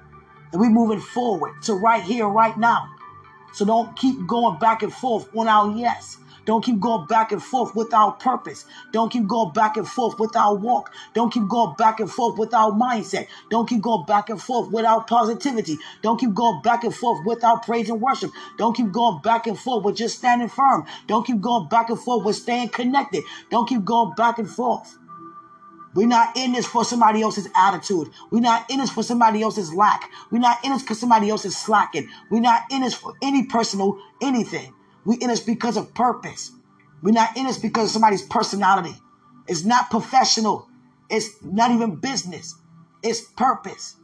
And 0.51 0.62
we're 0.62 0.70
moving 0.70 1.01
forward 1.01 1.62
to 1.63 1.74
right 1.74 2.01
here, 2.01 2.27
right 2.27 2.58
now. 2.58 2.88
So 3.53 3.65
don't 3.65 3.96
keep 3.96 4.27
going 4.27 4.60
back 4.60 4.84
and 4.84 4.94
forth 4.94 5.29
on 5.36 5.48
our 5.48 5.72
yes. 5.77 6.17
Don't 6.46 6.64
keep 6.64 6.80
going 6.80 7.08
back 7.08 7.32
and 7.32 7.42
forth 7.42 7.75
without 7.75 8.20
purpose. 8.20 8.66
Don't 8.92 9.12
keep 9.12 9.28
going 9.28 9.52
back 9.54 9.78
and 9.78 9.88
forth 9.88 10.20
without 10.20 10.62
walk. 10.62 10.92
Don't 11.14 11.34
keep 11.34 11.48
going 11.48 11.75
back 11.78 12.00
and 12.00 12.10
forth 12.10 12.38
without 12.38 12.74
mindset. 12.74 13.28
Don't 13.50 13.68
keep 13.68 13.82
going 13.82 14.06
back 14.06 14.30
and 14.30 14.42
forth 14.42 14.72
without 14.72 15.08
positivity. 15.08 15.78
Don't 16.02 16.20
keep 16.20 16.34
going 16.34 16.62
back 16.62 16.84
and 16.84 16.96
forth 16.96 17.25
without 17.25 17.66
praise 17.66 17.90
and 17.90 18.00
worship. 18.00 18.32
Don't 18.58 18.75
keep 18.75 18.92
going 18.92 19.22
back 19.22 19.48
and 19.48 19.58
forth 19.58 19.84
with 19.84 19.98
just 19.98 20.18
standing 20.18 20.50
firm. 20.50 20.86
Don't 21.08 21.25
keep 21.25 21.42
going 21.42 21.68
back 21.68 21.90
and 21.90 22.00
forth 22.00 22.25
with 22.25 22.36
staying 22.36 22.70
connected. 22.70 23.24
Don't 23.50 23.68
keep 23.68 23.84
going 23.84 24.14
back 24.16 24.38
and 24.38 24.50
forth. 24.50 24.98
We're 25.96 26.08
not 26.08 26.36
in 26.36 26.52
this 26.52 26.66
for 26.66 26.84
somebody 26.84 27.22
else's 27.22 27.48
attitude. 27.56 28.10
We're 28.30 28.42
not 28.42 28.70
in 28.70 28.80
this 28.80 28.92
for 28.92 29.02
somebody 29.02 29.42
else's 29.42 29.74
lack. 29.74 30.10
We're 30.30 30.40
not 30.40 30.64
in 30.64 30.74
this 30.74 30.82
because 30.82 31.00
somebody 31.00 31.30
else 31.30 31.46
is 31.46 31.56
slacking. 31.56 32.10
We're 32.30 32.42
not 32.42 32.64
in 32.70 32.82
this 32.82 32.94
for 32.94 33.14
any 33.22 33.46
personal 33.46 33.98
anything. 34.22 34.74
We're 35.05 35.19
in 35.19 35.29
this 35.29 35.39
because 35.39 35.77
of 35.77 35.93
purpose. 35.93 36.51
We're 37.01 37.12
not 37.12 37.38
in 37.38 37.45
this 37.45 37.59
because 37.59 37.85
of 37.85 37.91
somebody's 37.91 38.24
personality. 38.24 38.95
It's 39.47 39.63
not 39.63 39.91
professional. 39.91 40.67
It's 41.09 41.29
not 41.43 41.71
even 41.71 41.97
business. 41.97 42.55
It's 43.03 43.21
purpose. 43.21 43.95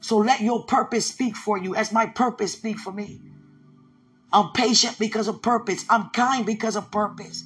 So 0.00 0.18
let 0.18 0.40
your 0.40 0.64
purpose 0.64 1.06
speak 1.06 1.36
for 1.36 1.58
you 1.58 1.74
as 1.74 1.92
my 1.92 2.06
purpose 2.06 2.52
speak 2.52 2.78
for 2.78 2.92
me. 2.92 3.20
I'm 4.32 4.52
patient 4.52 4.98
because 4.98 5.28
of 5.28 5.42
purpose. 5.42 5.84
I'm 5.88 6.10
kind 6.10 6.44
because 6.44 6.76
of 6.76 6.90
purpose. 6.90 7.44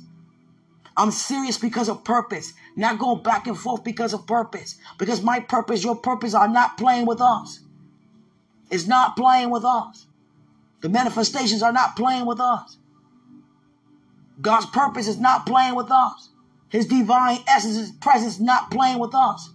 I'm 0.97 1.13
serious 1.13 1.59
because 1.59 1.89
of 1.89 2.03
purpose, 2.03 2.55
not 2.77 2.99
going 2.99 3.23
back 3.23 3.47
and 3.47 3.57
forth 3.57 3.85
because 3.85 4.13
of 4.13 4.27
purpose. 4.27 4.77
Because 4.99 5.23
my 5.23 5.39
purpose, 5.39 5.85
your 5.85 5.95
purpose 5.97 6.35
are 6.35 6.49
not 6.49 6.77
playing 6.77 7.07
with 7.07 7.21
us. 7.21 7.61
It's 8.71 8.89
not 8.89 9.17
playing 9.17 9.51
with 9.51 9.65
us. 9.65 10.08
The 10.81 10.89
manifestations 10.89 11.63
are 11.63 11.73
not 11.73 11.97
playing 11.97 12.27
with 12.27 12.41
us. 12.41 12.77
God's 14.41 14.67
purpose 14.67 15.09
is 15.09 15.19
not 15.19 15.47
playing 15.47 15.75
with 15.75 15.91
us. 15.91 16.29
His 16.69 16.87
divine 16.87 17.41
essence, 17.49 17.77
his 17.77 17.91
presence 17.91 18.39
not 18.39 18.71
playing 18.71 18.99
with 18.99 19.15
us. 19.15 19.51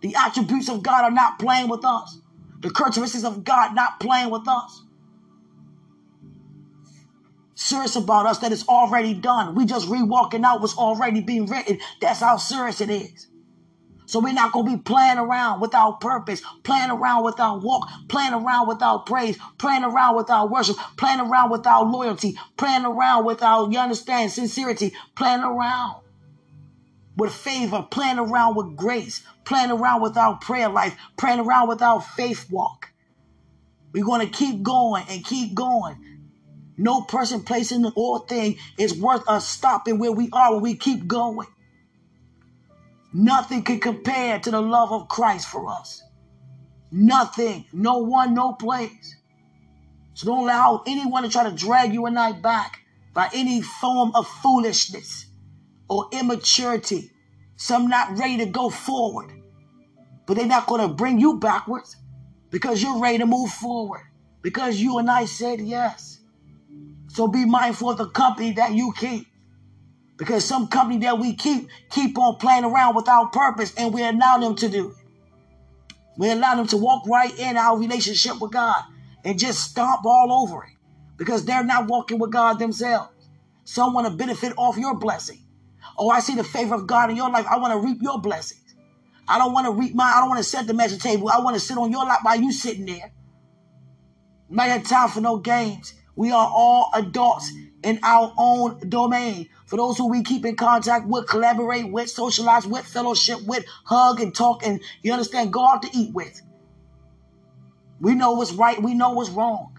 The 0.00 0.14
attributes 0.16 0.68
of 0.68 0.82
God 0.82 1.04
are 1.04 1.10
not 1.10 1.38
playing 1.38 1.68
with 1.68 1.84
us. 1.84 2.18
The 2.60 2.70
characteristics 2.70 3.24
of 3.24 3.44
God 3.44 3.74
not 3.74 4.00
playing 4.00 4.30
with 4.30 4.48
us 4.48 4.82
serious 7.56 7.96
about 7.96 8.26
us 8.26 8.38
that 8.38 8.52
it's 8.52 8.68
already 8.68 9.14
done. 9.14 9.54
We 9.54 9.64
just 9.64 9.88
re-walking 9.88 10.44
out 10.44 10.60
what's 10.60 10.76
already 10.76 11.20
being 11.20 11.46
written. 11.46 11.80
That's 12.00 12.20
how 12.20 12.36
serious 12.36 12.80
it 12.80 12.90
is. 12.90 13.26
So 14.06 14.20
we're 14.20 14.32
not 14.32 14.52
going 14.52 14.66
to 14.66 14.76
be 14.76 14.82
playing 14.82 15.18
around 15.18 15.60
with 15.60 15.74
our 15.74 15.94
purpose, 15.94 16.40
playing 16.62 16.90
around 16.90 17.24
with 17.24 17.38
our 17.40 17.58
walk, 17.58 17.88
playing 18.08 18.32
around 18.32 18.68
with 18.68 18.80
our 18.82 19.00
praise, 19.00 19.36
playing 19.58 19.84
around 19.84 20.16
with 20.16 20.30
our 20.30 20.46
worship, 20.46 20.76
playing 20.96 21.20
around 21.20 21.50
with 21.50 21.66
our 21.66 21.84
loyalty, 21.84 22.38
playing 22.56 22.84
around 22.84 23.24
with 23.24 23.42
our, 23.42 23.70
you 23.70 23.78
understand, 23.78 24.30
sincerity, 24.30 24.92
playing 25.16 25.42
around 25.42 26.02
with 27.16 27.32
favor, 27.32 27.86
playing 27.90 28.18
around 28.18 28.56
with 28.56 28.76
grace, 28.76 29.22
playing 29.44 29.70
around 29.70 30.02
with 30.02 30.16
our 30.16 30.36
prayer 30.36 30.68
life, 30.68 30.96
playing 31.16 31.40
around 31.40 31.68
with 31.68 31.82
our 31.82 32.00
faith 32.00 32.50
walk. 32.50 32.90
We're 33.92 34.04
going 34.04 34.26
to 34.26 34.32
keep 34.32 34.62
going 34.62 35.04
and 35.08 35.24
keep 35.24 35.54
going 35.54 36.16
no 36.78 37.00
person, 37.02 37.42
place, 37.42 37.72
or 37.94 38.26
thing 38.26 38.58
is 38.78 38.98
worth 38.98 39.26
us 39.28 39.48
stopping 39.48 39.98
where 39.98 40.12
we 40.12 40.28
are 40.32 40.54
when 40.54 40.62
we 40.62 40.76
keep 40.76 41.06
going. 41.06 41.48
Nothing 43.12 43.62
can 43.62 43.80
compare 43.80 44.38
to 44.40 44.50
the 44.50 44.60
love 44.60 44.92
of 44.92 45.08
Christ 45.08 45.48
for 45.48 45.68
us. 45.68 46.02
Nothing, 46.90 47.64
no 47.72 47.98
one, 47.98 48.34
no 48.34 48.52
place. 48.52 49.16
So 50.14 50.26
don't 50.26 50.44
allow 50.44 50.82
anyone 50.86 51.22
to 51.22 51.28
try 51.28 51.44
to 51.48 51.54
drag 51.54 51.92
you 51.92 52.06
and 52.06 52.18
I 52.18 52.32
back 52.32 52.80
by 53.12 53.28
any 53.34 53.62
form 53.62 54.12
of 54.14 54.26
foolishness 54.26 55.26
or 55.88 56.08
immaturity. 56.12 57.10
Some 57.56 57.88
not 57.88 58.18
ready 58.18 58.38
to 58.38 58.46
go 58.46 58.68
forward, 58.68 59.32
but 60.26 60.36
they're 60.36 60.46
not 60.46 60.66
going 60.66 60.82
to 60.86 60.94
bring 60.94 61.18
you 61.18 61.38
backwards 61.38 61.96
because 62.50 62.82
you're 62.82 63.00
ready 63.00 63.18
to 63.18 63.26
move 63.26 63.50
forward 63.50 64.02
because 64.42 64.76
you 64.76 64.98
and 64.98 65.10
I 65.10 65.24
said 65.24 65.60
yes. 65.60 66.20
So 67.08 67.28
be 67.28 67.44
mindful 67.46 67.90
of 67.90 67.98
the 67.98 68.08
company 68.08 68.52
that 68.52 68.74
you 68.74 68.92
keep. 68.96 69.26
Because 70.16 70.44
some 70.44 70.68
company 70.68 70.98
that 71.00 71.18
we 71.18 71.34
keep 71.34 71.68
keep 71.90 72.18
on 72.18 72.36
playing 72.36 72.64
around 72.64 72.94
without 72.94 73.32
purpose 73.32 73.74
and 73.76 73.92
we 73.92 74.02
allow 74.02 74.38
them 74.38 74.54
to 74.56 74.68
do 74.68 74.90
it. 74.90 74.96
We 76.16 76.30
allow 76.30 76.54
them 76.54 76.66
to 76.68 76.76
walk 76.78 77.06
right 77.06 77.36
in 77.38 77.56
our 77.56 77.78
relationship 77.78 78.40
with 78.40 78.52
God 78.52 78.82
and 79.24 79.38
just 79.38 79.70
stomp 79.70 80.06
all 80.06 80.32
over 80.32 80.64
it 80.64 80.70
because 81.18 81.44
they're 81.44 81.64
not 81.64 81.88
walking 81.88 82.18
with 82.18 82.32
God 82.32 82.58
themselves. 82.58 83.10
Some 83.64 83.92
want 83.92 84.06
to 84.06 84.14
benefit 84.14 84.54
off 84.56 84.78
your 84.78 84.98
blessing. 84.98 85.40
Oh, 85.98 86.08
I 86.08 86.20
see 86.20 86.34
the 86.34 86.44
favor 86.44 86.74
of 86.74 86.86
God 86.86 87.10
in 87.10 87.16
your 87.16 87.30
life. 87.30 87.46
I 87.50 87.58
want 87.58 87.72
to 87.72 87.86
reap 87.86 87.98
your 88.00 88.20
blessings. 88.20 88.74
I 89.28 89.38
don't 89.38 89.52
want 89.52 89.66
to 89.66 89.72
reap 89.72 89.94
mine. 89.94 90.12
I 90.14 90.20
don't 90.20 90.28
want 90.28 90.38
to 90.38 90.48
set 90.48 90.66
the 90.66 90.74
message 90.74 91.02
table. 91.02 91.28
I 91.28 91.40
want 91.40 91.56
to 91.56 91.60
sit 91.60 91.76
on 91.76 91.90
your 91.90 92.04
lap 92.04 92.20
while 92.22 92.40
you 92.40 92.52
sitting 92.52 92.86
there. 92.86 93.12
Might 94.48 94.68
have 94.68 94.84
time 94.84 95.08
for 95.08 95.20
no 95.20 95.38
games. 95.38 95.94
We 96.14 96.30
are 96.30 96.48
all 96.48 96.90
adults 96.94 97.50
in 97.86 98.00
our 98.02 98.34
own 98.36 98.80
domain. 98.88 99.48
For 99.66 99.76
those 99.76 99.96
who 99.96 100.10
we 100.10 100.24
keep 100.24 100.44
in 100.44 100.56
contact 100.56 101.06
with, 101.06 101.28
collaborate 101.28 101.90
with, 101.90 102.10
socialize 102.10 102.66
with, 102.66 102.84
fellowship 102.84 103.38
with, 103.46 103.64
hug 103.84 104.20
and 104.20 104.34
talk, 104.34 104.66
and 104.66 104.80
you 105.02 105.12
understand, 105.12 105.52
go 105.52 105.66
out 105.66 105.82
to 105.82 105.90
eat 105.96 106.12
with. 106.12 106.42
We 108.00 108.16
know 108.16 108.32
what's 108.32 108.52
right, 108.52 108.82
we 108.82 108.94
know 108.94 109.12
what's 109.12 109.30
wrong. 109.30 109.72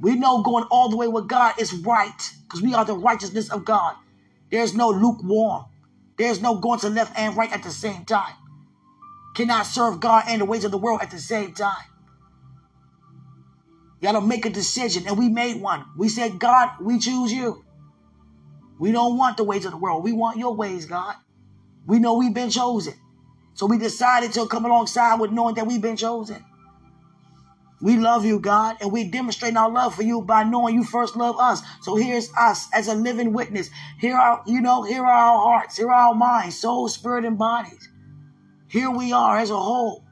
We 0.00 0.16
know 0.16 0.42
going 0.42 0.64
all 0.64 0.88
the 0.88 0.96
way 0.96 1.06
with 1.06 1.28
God 1.28 1.54
is 1.60 1.72
right 1.72 2.32
because 2.42 2.60
we 2.60 2.74
are 2.74 2.84
the 2.84 2.96
righteousness 2.96 3.50
of 3.50 3.64
God. 3.64 3.94
There's 4.50 4.74
no 4.74 4.90
lukewarm. 4.90 5.66
There's 6.16 6.42
no 6.42 6.56
going 6.56 6.80
to 6.80 6.90
left 6.90 7.16
and 7.16 7.36
right 7.36 7.52
at 7.52 7.62
the 7.62 7.70
same 7.70 8.04
time. 8.04 8.34
Cannot 9.36 9.66
serve 9.66 10.00
God 10.00 10.24
and 10.26 10.40
the 10.40 10.44
ways 10.44 10.64
of 10.64 10.72
the 10.72 10.78
world 10.78 11.00
at 11.02 11.12
the 11.12 11.20
same 11.20 11.52
time. 11.52 11.84
You 14.00 14.06
got 14.06 14.12
to 14.12 14.20
make 14.20 14.46
a 14.46 14.50
decision. 14.50 15.06
And 15.06 15.18
we 15.18 15.28
made 15.28 15.60
one. 15.60 15.84
We 15.96 16.08
said, 16.08 16.38
God, 16.38 16.70
we 16.80 16.98
choose 16.98 17.32
you. 17.32 17.64
We 18.78 18.92
don't 18.92 19.18
want 19.18 19.36
the 19.36 19.44
ways 19.44 19.64
of 19.64 19.72
the 19.72 19.76
world. 19.76 20.04
We 20.04 20.12
want 20.12 20.38
your 20.38 20.54
ways, 20.54 20.86
God. 20.86 21.16
We 21.86 21.98
know 21.98 22.14
we've 22.14 22.34
been 22.34 22.50
chosen. 22.50 22.94
So 23.54 23.66
we 23.66 23.78
decided 23.78 24.32
to 24.34 24.46
come 24.46 24.64
alongside 24.64 25.18
with 25.18 25.32
knowing 25.32 25.56
that 25.56 25.66
we've 25.66 25.82
been 25.82 25.96
chosen. 25.96 26.44
We 27.80 27.96
love 27.96 28.24
you, 28.24 28.40
God, 28.40 28.76
and 28.80 28.90
we 28.90 29.04
demonstrate 29.04 29.56
our 29.56 29.70
love 29.70 29.94
for 29.94 30.02
you 30.02 30.20
by 30.20 30.42
knowing 30.42 30.74
you 30.74 30.82
first 30.82 31.16
love 31.16 31.38
us. 31.38 31.62
So 31.82 31.94
here's 31.94 32.28
us 32.36 32.66
as 32.74 32.88
a 32.88 32.94
living 32.94 33.32
witness. 33.32 33.70
Here 34.00 34.16
are, 34.16 34.42
you 34.46 34.60
know, 34.60 34.82
here 34.82 35.04
are 35.04 35.06
our 35.06 35.38
hearts, 35.38 35.76
here 35.76 35.88
are 35.88 36.08
our 36.08 36.14
minds, 36.14 36.58
soul, 36.58 36.88
spirit, 36.88 37.24
and 37.24 37.38
bodies. 37.38 37.88
Here 38.68 38.90
we 38.90 39.12
are 39.12 39.38
as 39.38 39.50
a 39.50 39.56
whole. 39.56 40.04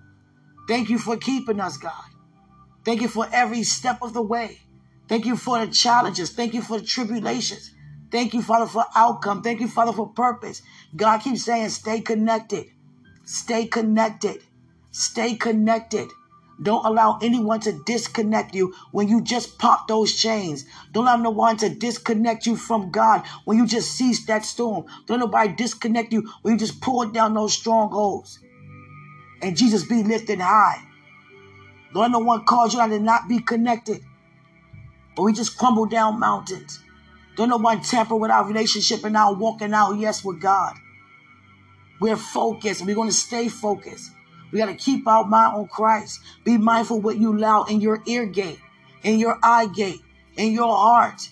Thank 0.68 0.90
you 0.90 0.98
for 0.98 1.16
keeping 1.16 1.60
us, 1.60 1.76
God. 1.76 2.05
Thank 2.86 3.02
you 3.02 3.08
for 3.08 3.26
every 3.32 3.64
step 3.64 3.98
of 4.00 4.14
the 4.14 4.22
way. 4.22 4.60
Thank 5.08 5.26
you 5.26 5.36
for 5.36 5.58
the 5.58 5.72
challenges. 5.72 6.30
Thank 6.30 6.54
you 6.54 6.62
for 6.62 6.78
the 6.78 6.86
tribulations. 6.86 7.72
Thank 8.12 8.32
you, 8.32 8.42
Father, 8.42 8.66
for 8.66 8.84
outcome. 8.94 9.42
Thank 9.42 9.58
you, 9.60 9.66
Father, 9.66 9.92
for 9.92 10.06
purpose. 10.10 10.62
God 10.94 11.18
keeps 11.18 11.42
saying, 11.42 11.70
stay 11.70 12.00
connected. 12.00 12.66
Stay 13.24 13.66
connected. 13.66 14.44
Stay 14.92 15.34
connected. 15.34 16.10
Don't 16.62 16.86
allow 16.86 17.18
anyone 17.20 17.58
to 17.62 17.72
disconnect 17.84 18.54
you 18.54 18.72
when 18.92 19.08
you 19.08 19.20
just 19.20 19.58
pop 19.58 19.88
those 19.88 20.14
chains. 20.14 20.64
Don't 20.92 21.08
allow 21.08 21.16
no 21.16 21.30
one 21.30 21.56
to 21.56 21.68
disconnect 21.68 22.46
you 22.46 22.54
from 22.54 22.92
God 22.92 23.26
when 23.46 23.58
you 23.58 23.66
just 23.66 23.94
cease 23.94 24.24
that 24.26 24.44
storm. 24.44 24.84
Don't 25.06 25.18
nobody 25.18 25.52
disconnect 25.52 26.12
you 26.12 26.30
when 26.42 26.54
you 26.54 26.58
just 26.60 26.80
pull 26.80 27.04
down 27.06 27.34
those 27.34 27.52
strongholds. 27.52 28.38
And 29.42 29.56
Jesus 29.56 29.82
be 29.82 30.04
lifted 30.04 30.38
high. 30.40 30.85
Lord, 31.96 32.12
no 32.12 32.18
one 32.18 32.44
called 32.44 32.74
you 32.74 32.86
to 32.86 32.98
not 33.00 33.26
be 33.26 33.40
connected. 33.40 34.02
But 35.16 35.22
we 35.22 35.32
just 35.32 35.56
crumble 35.56 35.86
down 35.86 36.20
mountains. 36.20 36.78
Don't 37.36 37.48
no 37.48 37.56
one 37.56 37.80
tamper 37.80 38.14
with 38.14 38.30
our 38.30 38.46
relationship 38.46 39.02
and 39.04 39.16
our 39.16 39.34
walking 39.34 39.72
out, 39.72 39.94
yes, 39.94 40.22
with 40.22 40.40
God. 40.40 40.74
We're 41.98 42.16
focused. 42.16 42.84
We're 42.84 42.94
going 42.94 43.08
to 43.08 43.14
stay 43.14 43.48
focused. 43.48 44.10
We 44.52 44.58
got 44.58 44.66
to 44.66 44.74
keep 44.74 45.08
our 45.08 45.24
mind 45.24 45.56
on 45.56 45.68
Christ. 45.68 46.20
Be 46.44 46.58
mindful 46.58 47.00
what 47.00 47.16
you 47.16 47.34
allow 47.34 47.64
in 47.64 47.80
your 47.80 48.02
ear 48.06 48.26
gate, 48.26 48.58
in 49.02 49.18
your 49.18 49.38
eye 49.42 49.66
gate, 49.66 50.00
in 50.36 50.52
your 50.52 50.76
heart. 50.76 51.28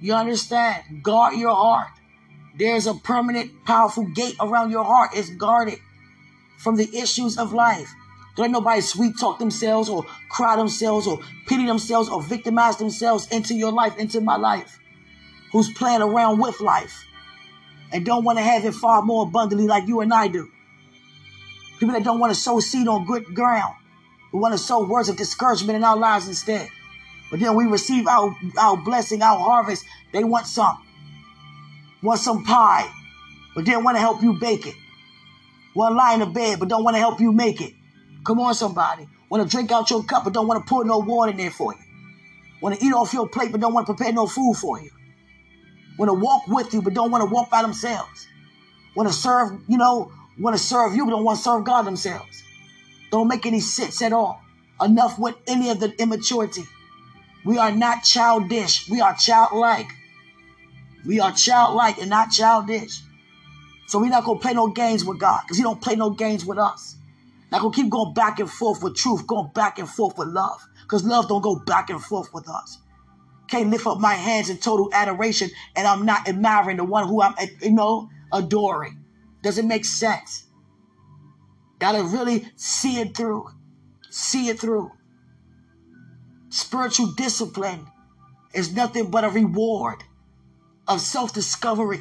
You 0.00 0.14
understand? 0.14 1.02
Guard 1.02 1.34
your 1.34 1.54
heart. 1.54 1.88
There's 2.56 2.86
a 2.86 2.94
permanent, 2.94 3.64
powerful 3.64 4.04
gate 4.04 4.36
around 4.40 4.70
your 4.70 4.84
heart. 4.84 5.10
It's 5.14 5.30
guarded 5.30 5.80
from 6.58 6.76
the 6.76 6.96
issues 6.96 7.38
of 7.38 7.52
life. 7.52 7.92
Don't 8.36 8.44
let 8.44 8.50
nobody 8.50 8.82
sweet 8.82 9.18
talk 9.18 9.38
themselves 9.38 9.88
or 9.88 10.04
cry 10.28 10.56
themselves 10.56 11.06
or 11.06 11.20
pity 11.46 11.66
themselves 11.66 12.08
or 12.08 12.22
victimize 12.22 12.76
themselves 12.76 13.26
into 13.28 13.54
your 13.54 13.72
life, 13.72 13.96
into 13.96 14.20
my 14.20 14.36
life. 14.36 14.78
Who's 15.52 15.72
playing 15.72 16.02
around 16.02 16.38
with 16.38 16.60
life 16.60 17.06
and 17.92 18.04
don't 18.04 18.24
want 18.24 18.38
to 18.38 18.44
have 18.44 18.64
it 18.64 18.74
far 18.74 19.02
more 19.02 19.22
abundantly 19.22 19.66
like 19.66 19.88
you 19.88 20.00
and 20.00 20.12
I 20.12 20.28
do. 20.28 20.50
People 21.78 21.94
that 21.94 22.04
don't 22.04 22.18
want 22.18 22.34
to 22.34 22.38
sow 22.38 22.60
seed 22.60 22.88
on 22.88 23.06
good 23.06 23.34
ground. 23.34 23.74
who 24.32 24.38
want 24.38 24.52
to 24.52 24.58
sow 24.58 24.86
words 24.86 25.08
of 25.08 25.16
discouragement 25.16 25.76
in 25.76 25.84
our 25.84 25.96
lives 25.96 26.28
instead. 26.28 26.68
But 27.30 27.40
then 27.40 27.54
we 27.54 27.64
receive 27.64 28.06
our, 28.06 28.36
our 28.58 28.76
blessing, 28.76 29.22
our 29.22 29.38
harvest. 29.38 29.84
They 30.12 30.24
want 30.24 30.46
some. 30.46 30.82
Want 32.02 32.20
some 32.20 32.44
pie, 32.44 32.90
but 33.54 33.64
then 33.64 33.82
want 33.82 33.96
to 33.96 34.00
help 34.00 34.22
you 34.22 34.34
bake 34.34 34.66
it. 34.66 34.74
Want 35.74 35.92
to 35.92 35.96
lie 35.96 36.14
in 36.14 36.20
the 36.20 36.26
bed, 36.26 36.58
but 36.58 36.68
don't 36.68 36.84
want 36.84 36.94
to 36.94 37.00
help 37.00 37.20
you 37.20 37.32
make 37.32 37.60
it. 37.60 37.72
Come 38.26 38.40
on, 38.40 38.54
somebody. 38.54 39.06
Want 39.30 39.44
to 39.44 39.48
drink 39.48 39.70
out 39.70 39.88
your 39.88 40.02
cup, 40.02 40.24
but 40.24 40.32
don't 40.32 40.48
want 40.48 40.64
to 40.64 40.68
pour 40.68 40.84
no 40.84 40.98
water 40.98 41.30
in 41.30 41.36
there 41.36 41.50
for 41.50 41.72
you. 41.72 41.80
Want 42.60 42.78
to 42.78 42.84
eat 42.84 42.92
off 42.92 43.12
your 43.14 43.28
plate, 43.28 43.52
but 43.52 43.60
don't 43.60 43.72
want 43.72 43.86
to 43.86 43.94
prepare 43.94 44.12
no 44.12 44.26
food 44.26 44.54
for 44.54 44.80
you. 44.80 44.90
Want 45.96 46.08
to 46.08 46.14
walk 46.14 46.48
with 46.48 46.74
you, 46.74 46.82
but 46.82 46.92
don't 46.92 47.12
want 47.12 47.22
to 47.22 47.32
walk 47.32 47.50
by 47.50 47.62
themselves. 47.62 48.26
Want 48.96 49.08
to 49.08 49.14
serve, 49.14 49.60
you 49.68 49.78
know, 49.78 50.10
want 50.40 50.56
to 50.56 50.62
serve 50.62 50.96
you, 50.96 51.04
but 51.04 51.12
don't 51.12 51.22
want 51.22 51.38
to 51.38 51.44
serve 51.44 51.64
God 51.64 51.82
themselves. 51.82 52.42
Don't 53.12 53.28
make 53.28 53.46
any 53.46 53.60
sense 53.60 54.02
at 54.02 54.12
all. 54.12 54.40
Enough 54.80 55.18
with 55.18 55.36
any 55.46 55.70
of 55.70 55.78
the 55.78 55.94
immaturity. 56.02 56.64
We 57.44 57.58
are 57.58 57.70
not 57.70 58.02
childish. 58.02 58.90
We 58.90 59.00
are 59.00 59.14
childlike. 59.14 59.88
We 61.06 61.20
are 61.20 61.30
childlike 61.30 61.98
and 61.98 62.10
not 62.10 62.32
childish. 62.32 63.02
So 63.86 64.00
we're 64.00 64.10
not 64.10 64.24
gonna 64.24 64.40
play 64.40 64.52
no 64.52 64.66
games 64.66 65.04
with 65.04 65.20
God 65.20 65.42
because 65.42 65.58
He 65.58 65.62
don't 65.62 65.80
play 65.80 65.94
no 65.94 66.10
games 66.10 66.44
with 66.44 66.58
us. 66.58 66.95
Not 67.50 67.62
gonna 67.62 67.74
keep 67.74 67.90
going 67.90 68.14
back 68.14 68.40
and 68.40 68.50
forth 68.50 68.82
with 68.82 68.96
truth, 68.96 69.26
going 69.26 69.50
back 69.54 69.78
and 69.78 69.88
forth 69.88 70.18
with 70.18 70.28
love, 70.28 70.60
because 70.82 71.04
love 71.04 71.28
don't 71.28 71.42
go 71.42 71.56
back 71.56 71.90
and 71.90 72.02
forth 72.02 72.32
with 72.34 72.48
us. 72.48 72.78
Can't 73.48 73.70
lift 73.70 73.86
up 73.86 74.00
my 74.00 74.14
hands 74.14 74.50
in 74.50 74.56
total 74.56 74.90
adoration 74.92 75.50
and 75.76 75.86
I'm 75.86 76.04
not 76.04 76.28
admiring 76.28 76.78
the 76.78 76.84
one 76.84 77.06
who 77.06 77.22
I'm, 77.22 77.34
you 77.62 77.70
know, 77.70 78.08
adoring. 78.32 79.04
Doesn't 79.42 79.68
make 79.68 79.84
sense. 79.84 80.46
Gotta 81.78 82.02
really 82.02 82.48
see 82.56 82.98
it 82.98 83.16
through. 83.16 83.48
See 84.10 84.48
it 84.48 84.58
through. 84.58 84.90
Spiritual 86.48 87.12
discipline 87.12 87.86
is 88.54 88.74
nothing 88.74 89.10
but 89.10 89.24
a 89.24 89.28
reward 89.28 90.02
of 90.88 91.00
self 91.00 91.32
discovery. 91.32 92.00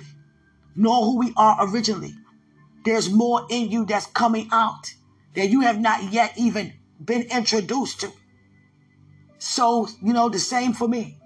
Know 0.75 1.03
who 1.03 1.19
we 1.19 1.33
are 1.37 1.57
originally. 1.61 2.15
There's 2.83 3.09
more 3.09 3.45
in 3.49 3.69
you 3.69 3.85
that's 3.85 4.07
coming 4.07 4.49
out 4.51 4.93
that 5.36 5.50
you 5.50 5.62
have 5.62 5.80
not 5.80 6.12
yet 6.12 6.34
even 6.38 6.74
been 7.04 7.24
introduced 7.24 8.01
to. 8.01 8.12
So, 9.38 9.88
you 10.01 10.13
know, 10.13 10.30
the 10.30 10.39
same 10.39 10.74
for 10.74 10.88
me. 10.88 11.20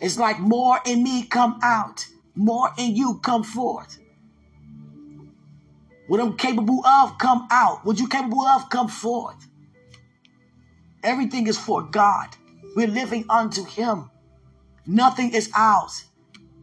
It's 0.00 0.18
like 0.18 0.38
more 0.38 0.78
in 0.84 1.02
me 1.02 1.24
come 1.24 1.58
out, 1.62 2.06
more 2.34 2.70
in 2.78 2.94
you 2.94 3.18
come 3.22 3.42
forth. 3.42 3.98
What 6.06 6.20
I'm 6.20 6.36
capable 6.36 6.86
of, 6.86 7.18
come 7.18 7.48
out. 7.50 7.84
What 7.84 7.98
you 7.98 8.06
capable 8.06 8.42
of, 8.42 8.68
come 8.68 8.88
forth. 8.88 9.36
Everything 11.02 11.46
is 11.46 11.58
for 11.58 11.82
God. 11.82 12.28
We're 12.76 12.86
living 12.86 13.24
unto 13.28 13.64
Him. 13.64 14.10
Nothing 14.86 15.34
is 15.34 15.50
ours. 15.54 16.04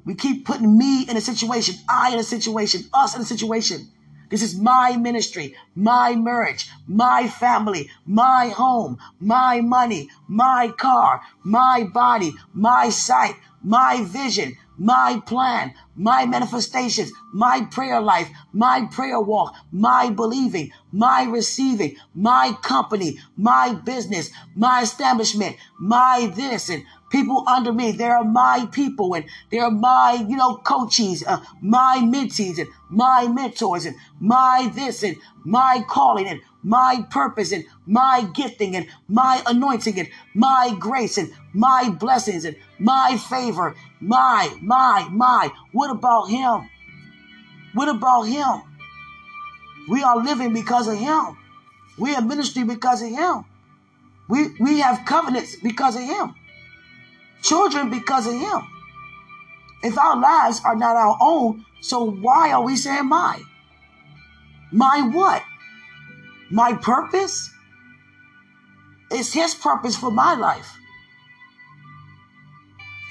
We 0.06 0.16
keep 0.16 0.46
putting 0.46 0.78
me 0.78 1.04
in 1.10 1.18
a 1.18 1.22
situation, 1.22 1.76
I 1.90 2.14
in 2.14 2.20
a 2.20 2.24
situation, 2.24 2.84
us 2.94 3.16
in 3.16 3.22
a 3.22 3.26
situation. 3.26 3.90
This 4.34 4.42
is 4.42 4.58
my 4.60 4.98
ministry, 4.98 5.54
my 5.76 6.16
marriage, 6.16 6.68
my 6.88 7.28
family, 7.28 7.92
my 8.04 8.48
home, 8.48 8.98
my 9.20 9.62
money, 9.62 10.10
my 10.28 10.70
car, 10.76 11.22
my 11.44 11.84
body, 11.84 12.34
my 12.52 12.90
sight, 12.90 13.36
my 13.62 14.04
vision, 14.04 14.58
my 14.76 15.22
plan, 15.28 15.76
my 15.96 16.26
manifestations, 16.26 17.12
my 17.32 17.68
prayer 17.70 18.02
life, 18.02 18.28
my 18.52 18.88
prayer 18.92 19.22
walk, 19.22 19.54
my 19.72 20.10
believing, 20.10 20.72
my 20.92 21.26
receiving, 21.26 21.96
my 22.16 22.58
company, 22.64 23.20
my 23.38 23.76
business, 23.86 24.32
my 24.56 24.82
establishment, 24.82 25.58
my 25.80 26.32
this 26.36 26.70
and 26.70 26.84
people 27.14 27.44
under 27.48 27.72
me. 27.72 27.92
They 27.92 28.10
are 28.10 28.24
my 28.24 28.68
people 28.72 29.14
and 29.14 29.26
they're 29.52 29.70
my, 29.70 30.26
you 30.28 30.36
know, 30.36 30.58
coaches, 30.58 31.24
uh, 31.26 31.40
my 31.62 32.00
mentees 32.04 32.58
and 32.58 32.68
my 32.90 33.28
mentors 33.28 33.86
and 33.86 33.96
my 34.20 34.70
this 34.74 35.04
and 35.04 35.16
my 35.46 35.86
calling 35.88 36.28
and 36.28 36.42
my 36.64 37.06
purpose 37.12 37.52
and 37.52 37.66
my 37.86 38.28
gifting 38.34 38.76
and 38.76 38.88
my 39.08 39.44
anointing 39.46 40.00
and 40.00 40.10
my 40.34 40.76
grace 40.80 41.20
and 41.20 41.32
my 41.54 41.90
blessings 42.00 42.46
and 42.46 42.56
my 42.80 43.16
favor. 43.30 43.76
My, 44.02 44.52
my, 44.62 45.08
my. 45.12 45.52
What 45.72 45.92
about 45.92 46.26
him? 46.30 46.68
What 47.76 47.90
about 47.90 48.24
him? 48.24 48.64
We 49.88 50.02
are 50.02 50.18
living 50.18 50.52
because 50.52 50.88
of 50.88 50.98
him. 50.98 51.38
We 52.00 52.16
are 52.16 52.22
ministry 52.22 52.64
because 52.64 53.04
of 53.04 53.10
him. 53.10 53.46
We, 54.28 54.48
we 54.60 54.80
have 54.80 55.06
covenants 55.06 55.58
because 55.58 55.96
of 55.96 56.02
him 56.02 56.34
children 57.44 57.90
because 57.90 58.26
of 58.26 58.34
him. 58.34 58.68
If 59.84 59.98
our 59.98 60.20
lives 60.20 60.62
are 60.66 60.76
not 60.76 60.96
our 60.96 61.18
own, 61.22 61.66
so 61.82 62.10
why 62.10 62.52
are 62.52 62.64
we 62.64 62.76
saying 62.78 63.08
my? 63.08 63.42
My 64.72 65.10
what? 65.14 65.44
My 66.50 66.74
purpose? 66.74 67.52
It's 69.12 69.34
his 69.34 69.54
purpose 69.54 69.96
for 69.96 70.10
my 70.10 70.34
life. 70.34 70.78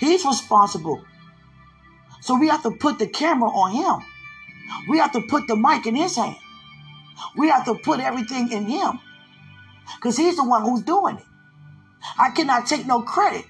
He's 0.00 0.24
responsible. 0.24 1.04
So 2.22 2.38
we 2.38 2.48
have 2.48 2.62
to 2.62 2.70
put 2.70 2.98
the 2.98 3.06
camera 3.06 3.50
on 3.50 3.72
him. 3.72 4.06
We 4.88 4.98
have 4.98 5.12
to 5.12 5.20
put 5.20 5.46
the 5.46 5.56
mic 5.56 5.86
in 5.86 5.94
his 5.94 6.16
hand. 6.16 6.36
We 7.36 7.48
have 7.48 7.64
to 7.66 7.74
put 7.74 8.00
everything 8.00 8.50
in 8.50 8.64
him. 8.64 8.98
Because 9.96 10.16
he's 10.16 10.36
the 10.36 10.44
one 10.44 10.62
who's 10.62 10.82
doing 10.82 11.16
it. 11.18 11.24
I 12.18 12.30
cannot 12.30 12.66
take 12.66 12.86
no 12.86 13.02
credit. 13.02 13.44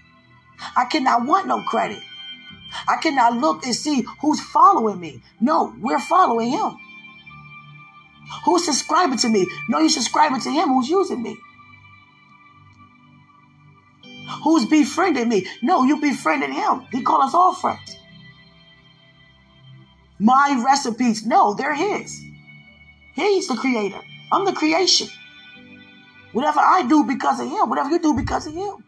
I 0.77 0.85
cannot 0.87 1.27
want 1.27 1.46
no 1.46 1.62
credit. 1.62 2.03
I 2.88 2.96
cannot 2.96 3.35
look 3.35 3.64
and 3.64 3.75
see 3.75 4.05
who's 4.20 4.40
following 4.40 4.98
me. 4.98 5.22
No, 5.40 5.75
we're 5.81 5.98
following 5.98 6.51
him. 6.51 6.77
Who's 8.44 8.64
subscribing 8.64 9.18
to 9.18 9.29
me? 9.29 9.46
No, 9.68 9.79
you're 9.79 9.88
subscribing 9.88 10.40
to 10.40 10.51
him 10.51 10.68
who's 10.68 10.88
using 10.88 11.22
me. 11.22 11.37
Who's 14.42 14.66
befriending 14.66 15.29
me? 15.29 15.46
No, 15.62 15.85
you 15.85 16.01
befriending 16.01 16.53
him. 16.53 16.87
He 16.90 17.03
called 17.03 17.22
us 17.22 17.35
all 17.35 17.55
friends. 17.55 17.96
My 20.18 20.62
recipes, 20.64 21.27
no, 21.27 21.55
they're 21.55 21.75
his. 21.75 22.20
He's 23.14 23.48
the 23.48 23.57
creator. 23.57 24.01
I'm 24.33 24.44
the 24.44 24.53
creation. 24.53 25.09
Whatever 26.33 26.61
I 26.61 26.85
do 26.88 27.05
because 27.05 27.40
of 27.40 27.48
him, 27.48 27.68
whatever 27.68 27.90
you 27.90 27.98
do 27.98 28.14
because 28.14 28.46
of 28.46 28.55
him. 28.55 28.85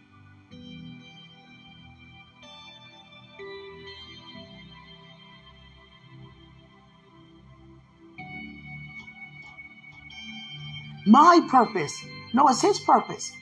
My 11.07 11.47
purpose. 11.51 11.95
No, 12.33 12.49
it's 12.49 12.63
his 12.63 12.81
purpose. 12.81 13.33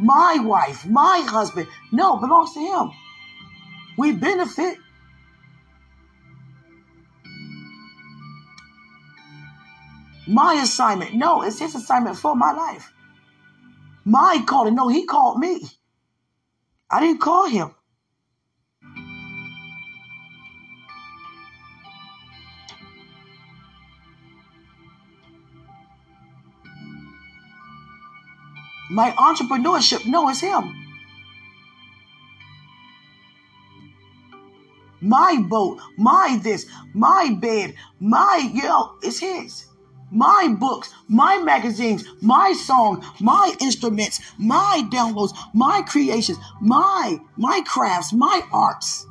My 0.00 0.38
wife, 0.42 0.84
my 0.86 1.24
husband. 1.26 1.68
No, 1.92 2.16
belongs 2.16 2.52
to 2.54 2.60
him. 2.60 2.90
We 3.96 4.12
benefit. 4.12 4.78
My 10.26 10.54
assignment. 10.62 11.14
No, 11.14 11.42
it's 11.42 11.58
his 11.58 11.74
assignment 11.74 12.16
for 12.16 12.34
my 12.34 12.52
life. 12.52 12.92
My 14.04 14.42
calling. 14.46 14.74
No, 14.74 14.88
he 14.88 15.06
called 15.06 15.38
me. 15.38 15.62
I 16.90 17.00
didn't 17.00 17.20
call 17.20 17.48
him. 17.48 17.74
My 28.94 29.10
entrepreneurship, 29.10 30.06
no, 30.06 30.28
it's 30.28 30.40
him. 30.40 30.72
My 35.00 35.36
boat, 35.48 35.80
my 35.98 36.38
this, 36.40 36.66
my 36.94 37.36
bed, 37.40 37.74
my, 37.98 38.48
you 38.54 38.62
know, 38.62 38.92
it's 39.02 39.18
his. 39.18 39.64
My 40.12 40.54
books, 40.60 40.94
my 41.08 41.38
magazines, 41.38 42.04
my 42.20 42.52
song, 42.52 43.04
my 43.18 43.56
instruments, 43.60 44.20
my 44.38 44.88
downloads, 44.92 45.36
my 45.52 45.82
creations, 45.82 46.38
my, 46.60 47.18
my 47.36 47.62
crafts, 47.66 48.12
my 48.12 48.42
arts, 48.52 49.08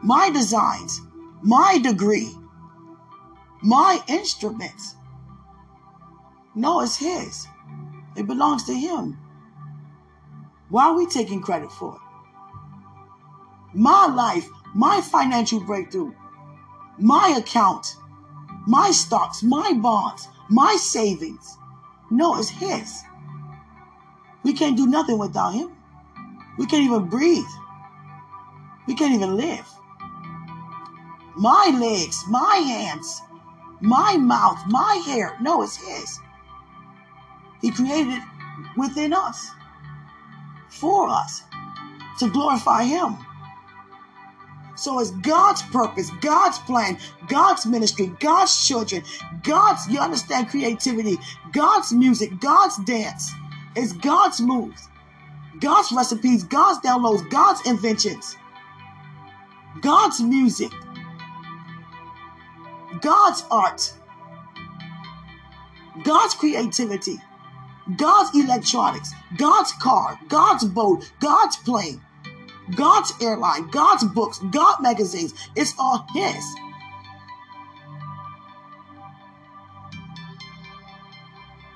my 0.00 0.30
designs, 0.30 1.00
my 1.42 1.78
degree, 1.82 2.30
my 3.64 4.00
instruments. 4.06 4.94
No, 6.54 6.82
it's 6.82 6.96
his. 6.98 7.48
It 8.16 8.26
belongs 8.26 8.64
to 8.64 8.74
Him. 8.74 9.18
Why 10.68 10.86
are 10.86 10.96
we 10.96 11.06
taking 11.06 11.40
credit 11.40 11.70
for 11.70 11.94
it? 11.94 12.00
My 13.76 14.06
life, 14.06 14.48
my 14.74 15.00
financial 15.00 15.60
breakthrough, 15.60 16.14
my 16.98 17.34
account, 17.38 17.96
my 18.66 18.90
stocks, 18.90 19.42
my 19.42 19.72
bonds, 19.74 20.28
my 20.48 20.76
savings. 20.80 21.58
No, 22.10 22.38
it's 22.38 22.48
His. 22.48 23.02
We 24.42 24.52
can't 24.52 24.76
do 24.76 24.86
nothing 24.86 25.18
without 25.18 25.54
Him. 25.54 25.76
We 26.58 26.66
can't 26.66 26.84
even 26.84 27.08
breathe. 27.08 27.44
We 28.86 28.94
can't 28.94 29.14
even 29.14 29.36
live. 29.36 29.66
My 31.36 31.76
legs, 31.80 32.24
my 32.28 32.56
hands, 32.56 33.22
my 33.80 34.16
mouth, 34.16 34.62
my 34.68 35.02
hair. 35.06 35.36
No, 35.40 35.62
it's 35.62 35.76
His. 35.76 36.20
He 37.64 37.70
created 37.70 38.12
it 38.12 38.22
within 38.76 39.14
us, 39.14 39.48
for 40.68 41.08
us, 41.08 41.44
to 42.18 42.28
glorify 42.28 42.84
Him. 42.84 43.16
So 44.76 44.98
it's 44.98 45.12
God's 45.12 45.62
purpose, 45.62 46.10
God's 46.20 46.58
plan, 46.58 46.98
God's 47.26 47.64
ministry, 47.64 48.08
God's 48.20 48.68
children, 48.68 49.02
God's, 49.42 49.88
you 49.88 49.98
understand 49.98 50.50
creativity, 50.50 51.16
God's 51.52 51.90
music, 51.90 52.38
God's 52.38 52.76
dance. 52.84 53.32
It's 53.74 53.94
God's 53.94 54.42
moves, 54.42 54.90
God's 55.58 55.90
recipes, 55.90 56.44
God's 56.44 56.86
downloads, 56.86 57.26
God's 57.30 57.66
inventions, 57.66 58.36
God's 59.80 60.20
music, 60.20 60.70
God's 63.00 63.42
art, 63.50 63.94
God's 66.02 66.34
creativity, 66.34 67.16
God's 67.96 68.36
electronics, 68.36 69.12
God's 69.36 69.72
car, 69.74 70.18
God's 70.28 70.64
boat, 70.64 71.10
God's 71.20 71.56
plane, 71.58 72.00
God's 72.76 73.12
airline, 73.20 73.70
God's 73.70 74.04
books, 74.04 74.38
God 74.50 74.80
magazines. 74.80 75.34
It's 75.54 75.74
all 75.78 76.06
His. 76.14 76.44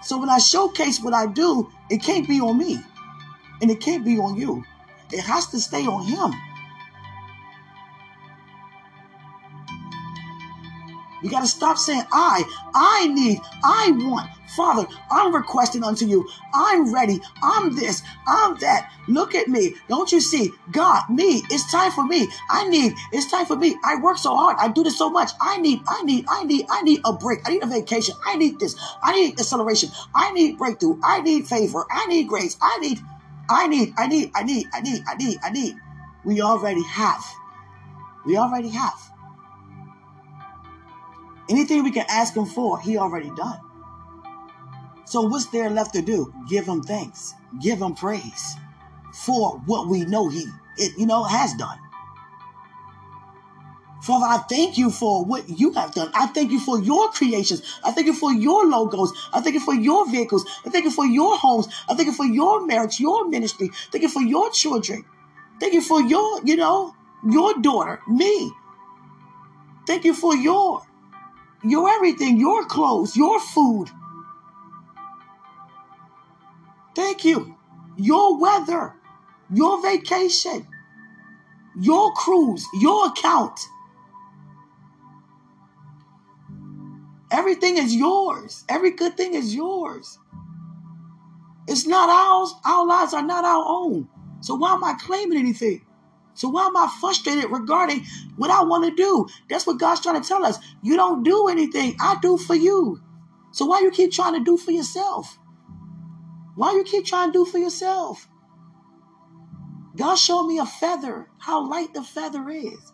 So 0.03 0.19
when 0.19 0.31
I 0.31 0.39
showcase 0.39 1.01
what 1.01 1.13
I 1.13 1.27
do, 1.27 1.71
it 1.91 2.03
can't 2.03 2.27
be 2.27 2.41
on 2.41 2.57
me 2.57 2.79
and 3.61 3.71
it 3.71 3.81
can't 3.81 4.05
be 4.05 4.19
on 4.19 4.37
you. 4.37 4.65
It 5.13 5.21
has 5.21 5.47
to 5.49 5.61
stay 5.61 5.87
on 5.87 6.03
Him. 6.05 6.33
You 11.29 11.33
got 11.33 11.41
to 11.43 11.47
stop 11.47 11.77
saying, 11.77 12.05
I, 12.11 12.43
I 12.75 13.07
need, 13.09 13.39
I 13.63 13.91
want. 13.93 14.31
Father, 14.57 14.89
I'm 15.11 15.35
requesting 15.35 15.85
unto 15.85 16.07
you. 16.07 16.27
I'm 16.55 16.91
ready. 16.91 17.21
I'm 17.43 17.77
this. 17.77 18.03
I'm 18.27 18.57
that. 18.61 18.91
Look 19.09 19.35
at 19.35 19.47
me. 19.47 19.75
Don't 19.91 20.11
you 20.11 20.23
see? 20.23 20.53
God, 20.73 21.03
me. 21.11 21.43
It's 21.51 21.71
time 21.71 21.93
for 21.93 22.07
me. 22.07 22.29
I 22.49 22.67
need, 22.67 22.95
it's 23.13 23.31
time 23.31 23.45
for 23.45 23.57
me. 23.57 23.77
I 23.85 24.01
work 24.01 24.17
so 24.17 24.35
hard. 24.35 24.57
I 24.59 24.69
do 24.69 24.83
this 24.83 24.97
so 24.97 25.11
much. 25.11 25.33
I 25.39 25.59
need, 25.59 25.83
I 25.87 26.03
need, 26.03 26.25
I 26.31 26.45
need, 26.45 26.65
I 26.71 26.81
need 26.81 27.03
a 27.05 27.13
break. 27.13 27.41
I 27.45 27.53
need 27.53 27.63
a 27.63 27.67
vacation. 27.67 28.15
I 28.25 28.37
need 28.37 28.59
this. 28.59 28.75
I 29.03 29.13
need 29.13 29.39
acceleration. 29.39 29.91
I 30.15 30.33
need 30.33 30.57
breakthrough. 30.57 30.99
I 31.05 31.21
need 31.21 31.47
favor. 31.47 31.85
I 31.91 32.07
need 32.07 32.27
grace. 32.27 32.57
I 32.63 32.79
need, 32.79 33.01
I 33.51 33.67
need, 33.67 33.93
I 33.99 34.07
need, 34.07 34.31
I 34.35 34.45
need, 34.45 34.67
I 34.73 34.81
need, 34.81 35.03
I 35.07 35.15
need, 35.15 35.39
I 35.43 35.51
need. 35.51 35.77
We 36.25 36.41
already 36.41 36.85
have. 36.85 37.23
We 38.25 38.39
already 38.39 38.71
have. 38.71 38.95
Anything 41.49 41.83
we 41.83 41.91
can 41.91 42.07
ask 42.09 42.37
him 42.37 42.47
for, 42.47 42.81
he 42.81 42.99
already 42.99 43.31
done. 43.31 43.61
So 45.07 45.23
what's 45.23 45.47
there 45.47 45.71
left 45.71 45.95
to 45.95 46.03
do? 46.03 46.33
Give 46.49 46.67
him 46.67 46.83
thanks. 46.83 47.35
Give 47.63 47.81
him 47.81 47.95
praise 47.95 48.57
for 49.15 49.59
what 49.67 49.89
we 49.89 50.05
know 50.05 50.29
he, 50.29 50.47
it, 50.77 50.99
you 50.99 51.07
know, 51.07 51.25
has 51.25 51.55
done. 51.55 51.79
Father, 54.03 54.27
I 54.27 54.39
thank 54.49 54.79
you 54.79 54.91
for 54.91 55.25
what 55.25 55.49
you 55.49 55.73
have 55.73 55.93
done. 55.93 56.11
I 56.15 56.27
thank 56.27 56.53
you 56.53 56.61
for 56.61 56.79
your 56.79 57.11
creations. 57.11 57.63
I 57.85 57.91
thank 57.91 58.07
you 58.07 58.15
for 58.15 58.33
your 58.33 58.67
logos. 58.67 59.13
I 59.33 59.41
thank 59.41 59.55
you 59.55 59.61
for 59.61 59.75
your 59.75 60.09
vehicles. 60.11 60.45
I 60.65 60.71
thank 60.71 60.85
you 60.85 60.91
for 60.91 61.05
your 61.05 61.37
homes. 61.37 61.69
I 61.89 61.95
thank 61.95 62.07
you 62.07 62.13
for 62.13 62.25
your 62.25 62.65
marriage, 62.67 63.01
your 63.01 63.29
ministry. 63.29 63.71
Thank 63.91 64.03
you 64.03 64.09
for 64.09 64.23
your 64.23 64.51
children. 64.51 65.05
Thank 65.59 65.75
you 65.75 65.83
for 65.83 66.01
your, 66.01 66.45
you 66.45 66.57
know, 66.57 66.95
your 67.29 67.55
daughter, 67.61 68.01
me. 68.07 68.53
Thank 69.87 70.05
you 70.05 70.15
for 70.15 70.37
your 70.37 70.83
your 71.65 71.91
everything, 71.91 72.39
your 72.39 72.65
clothes, 72.67 73.17
your 73.17 73.41
food. 73.41 73.91
Thank 76.95 77.25
you. 77.25 77.57
Your 77.97 78.39
weather, 78.39 78.95
your 79.53 79.83
vacation, 79.83 80.67
your 81.81 82.13
cruise, 82.13 82.65
your 82.81 83.09
account. 83.09 83.59
Everything 87.31 87.77
is 87.77 87.95
yours. 87.95 88.65
Every 88.69 88.93
good 88.93 89.17
thing 89.17 89.35
is 89.35 89.55
yours. 89.55 90.19
It's 91.67 91.87
not 91.87 92.09
ours. 92.09 92.55
Our 92.65 92.87
lives 92.87 93.13
are 93.15 93.23
not 93.23 93.45
our 93.45 93.65
own. 93.67 94.09
So 94.41 94.55
why 94.55 94.75
am 94.75 94.85
I 94.85 94.95
claiming 94.95 95.39
anything? 95.39 95.85
So 96.39 96.49
why 96.49 96.67
am 96.67 96.77
I 96.77 96.89
frustrated 97.01 97.51
regarding 97.51 98.07
what 98.37 98.49
I 98.49 98.63
want 98.63 98.85
to 98.85 98.95
do? 98.95 99.27
That's 99.51 99.67
what 99.67 99.81
God's 99.81 100.01
trying 100.01 100.23
to 100.23 100.29
tell 100.29 100.47
us. 100.47 100.57
You 100.83 100.95
don't 100.95 101.25
do 101.25 101.49
anything. 101.49 101.97
I 102.01 102.17
do 102.23 102.37
for 102.37 102.55
you. 102.55 103.01
So 103.51 103.67
why 103.67 103.81
you 103.81 103.91
keep 103.91 104.13
trying 104.13 104.35
to 104.35 104.45
do 104.45 104.57
for 104.57 104.71
yourself? 104.71 105.37
Why 106.55 106.75
you 106.75 106.85
keep 106.85 107.07
trying 107.07 107.33
to 107.33 107.45
do 107.45 107.45
for 107.45 107.59
yourself? 107.59 108.29
God 109.97 110.15
showed 110.15 110.47
me 110.47 110.59
a 110.59 110.65
feather, 110.65 111.29
how 111.39 111.69
light 111.69 111.93
the 111.93 112.05
feather 112.05 112.49
is. 112.49 112.93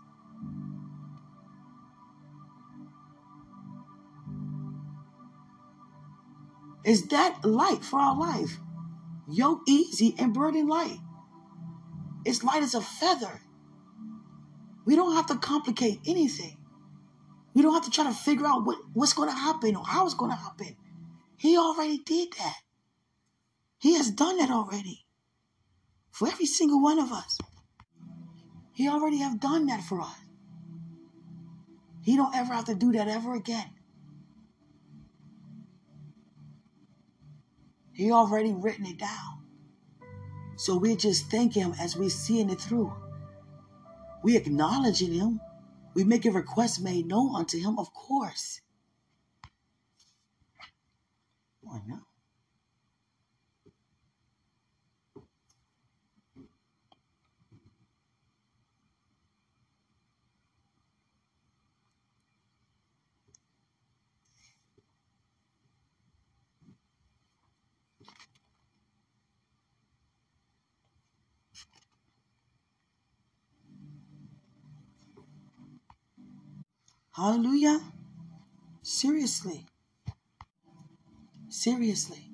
Is 6.83 7.09
that 7.09 7.45
light 7.45 7.85
for 7.85 7.99
our 7.99 8.17
life? 8.17 8.59
Yoke 9.31 9.61
easy 9.69 10.15
and 10.19 10.33
burden 10.33 10.67
light. 10.67 10.99
It's 12.25 12.43
light 12.43 12.63
as 12.63 12.75
a 12.75 12.81
feather. 12.81 13.41
We 14.85 14.97
don't 14.97 15.15
have 15.15 15.27
to 15.27 15.37
complicate 15.37 16.01
anything. 16.07 16.57
We 17.55 17.63
don't 17.63 17.75
have 17.75 17.85
to 17.85 17.91
try 17.91 18.05
to 18.05 18.13
figure 18.13 18.47
out 18.47 18.65
what, 18.65 18.79
what's 18.93 19.13
going 19.13 19.29
to 19.29 19.35
happen 19.35 19.77
or 19.77 19.85
how 19.87 20.05
it's 20.05 20.15
going 20.15 20.31
to 20.31 20.37
happen. 20.37 20.77
He 21.37 21.57
already 21.57 21.99
did 21.99 22.33
that. 22.39 22.57
He 23.79 23.95
has 23.95 24.11
done 24.11 24.39
that 24.39 24.51
already 24.51 25.05
for 26.11 26.29
every 26.29 26.47
single 26.47 26.83
one 26.83 26.99
of 26.99 27.13
us. 27.13 27.39
He 28.73 28.89
already 28.89 29.19
have 29.19 29.41
done 29.41 29.67
that 29.67 29.85
for 29.85 30.01
us. 30.01 30.17
He 32.03 32.17
don't 32.17 32.35
ever 32.35 32.53
have 32.53 32.67
to 32.67 32.75
do 32.75 32.93
that 32.93 33.09
ever 33.09 33.35
again. 33.35 33.71
He 37.93 38.11
already 38.11 38.53
written 38.53 38.87
it 38.87 38.99
down. 38.99 39.44
So 40.57 40.77
we 40.77 40.97
just 40.97 41.31
thank 41.31 41.55
Him 41.55 41.75
as 41.81 41.97
we're 41.97 42.11
seeing 42.11 42.51
it 42.51 42.61
through. 42.61 42.93
We 44.23 44.37
acknowledging 44.37 45.13
Him. 45.13 45.41
We 45.95 46.05
make 46.05 46.25
a 46.25 46.31
request 46.31 46.81
made 46.81 47.07
known 47.07 47.35
unto 47.35 47.59
Him, 47.59 47.79
of 47.79 47.93
course. 47.93 48.61
Why 51.61 51.81
not? 51.87 52.03
Hallelujah. 77.17 77.81
Seriously. 78.83 79.67
Seriously. 81.49 82.29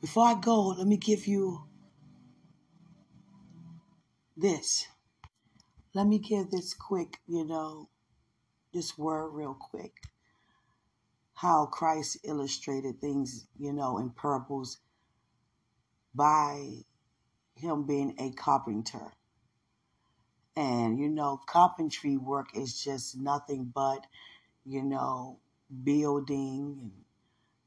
Before 0.00 0.24
I 0.24 0.34
go, 0.34 0.68
let 0.68 0.86
me 0.86 0.96
give 0.96 1.26
you 1.26 1.64
this. 4.36 4.86
Let 5.94 6.06
me 6.06 6.20
give 6.20 6.52
this 6.52 6.74
quick, 6.74 7.18
you 7.26 7.44
know, 7.44 7.88
this 8.72 8.96
word 8.96 9.30
real 9.30 9.56
quick. 9.58 9.94
How 11.34 11.66
Christ 11.66 12.18
illustrated 12.22 13.00
things, 13.00 13.48
you 13.58 13.72
know, 13.72 13.98
in 13.98 14.10
parables 14.10 14.78
by 16.14 16.84
him 17.56 17.84
being 17.84 18.14
a 18.20 18.30
carpenter. 18.30 19.14
And, 20.54 20.98
you 20.98 21.08
know, 21.08 21.40
carpentry 21.46 22.16
work 22.16 22.48
is 22.54 22.82
just 22.82 23.16
nothing 23.16 23.72
but, 23.74 24.06
you 24.66 24.82
know, 24.82 25.38
building 25.82 26.78
and 26.82 26.92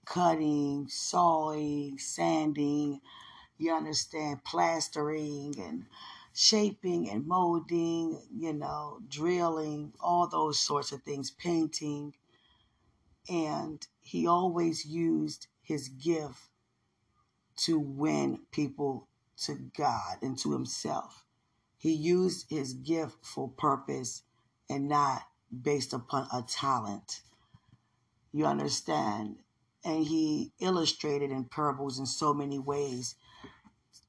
cutting, 0.06 0.88
sawing, 0.88 1.98
sanding, 1.98 3.02
you 3.58 3.74
understand, 3.74 4.44
plastering 4.44 5.56
and 5.60 5.86
shaping 6.34 7.10
and 7.10 7.26
molding, 7.26 8.22
you 8.32 8.54
know, 8.54 9.00
drilling, 9.10 9.94
all 10.00 10.28
those 10.28 10.60
sorts 10.60 10.92
of 10.92 11.02
things, 11.02 11.32
painting. 11.32 12.14
And 13.28 13.86
he 14.02 14.28
always 14.28 14.86
used 14.86 15.48
his 15.64 15.90
gift 15.90 16.40
to 17.58 17.80
win 17.80 18.42
people 18.52 19.08
to 19.38 19.56
God 19.76 20.18
and 20.22 20.38
to 20.40 20.52
himself. 20.54 21.25
He 21.86 21.94
used 21.94 22.48
his 22.50 22.74
gift 22.74 23.24
for 23.24 23.48
purpose 23.48 24.24
and 24.68 24.90
not 24.90 25.22
based 25.62 25.94
upon 25.94 26.28
a 26.34 26.42
talent. 26.42 27.22
You 28.34 28.48
understand? 28.48 29.36
And 29.84 30.04
he 30.04 30.52
illustrated 30.60 31.30
in 31.30 31.44
parables 31.44 32.00
in 32.00 32.08
so 32.08 32.34
many 32.34 32.58
ways. 32.58 33.14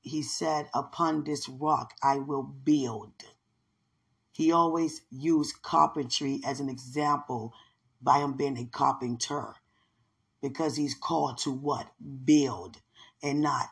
He 0.00 0.22
said, 0.22 0.70
Upon 0.72 1.24
this 1.24 1.50
rock 1.50 1.92
I 2.02 2.16
will 2.16 2.44
build. 2.44 3.12
He 4.32 4.50
always 4.50 5.02
used 5.10 5.60
carpentry 5.60 6.40
as 6.46 6.60
an 6.60 6.70
example 6.70 7.52
by 8.00 8.20
him 8.20 8.38
being 8.38 8.56
a 8.56 8.64
carpenter 8.64 9.56
because 10.40 10.76
he's 10.76 10.94
called 10.94 11.36
to 11.40 11.50
what? 11.52 11.88
Build 12.24 12.78
and 13.22 13.42
not 13.42 13.66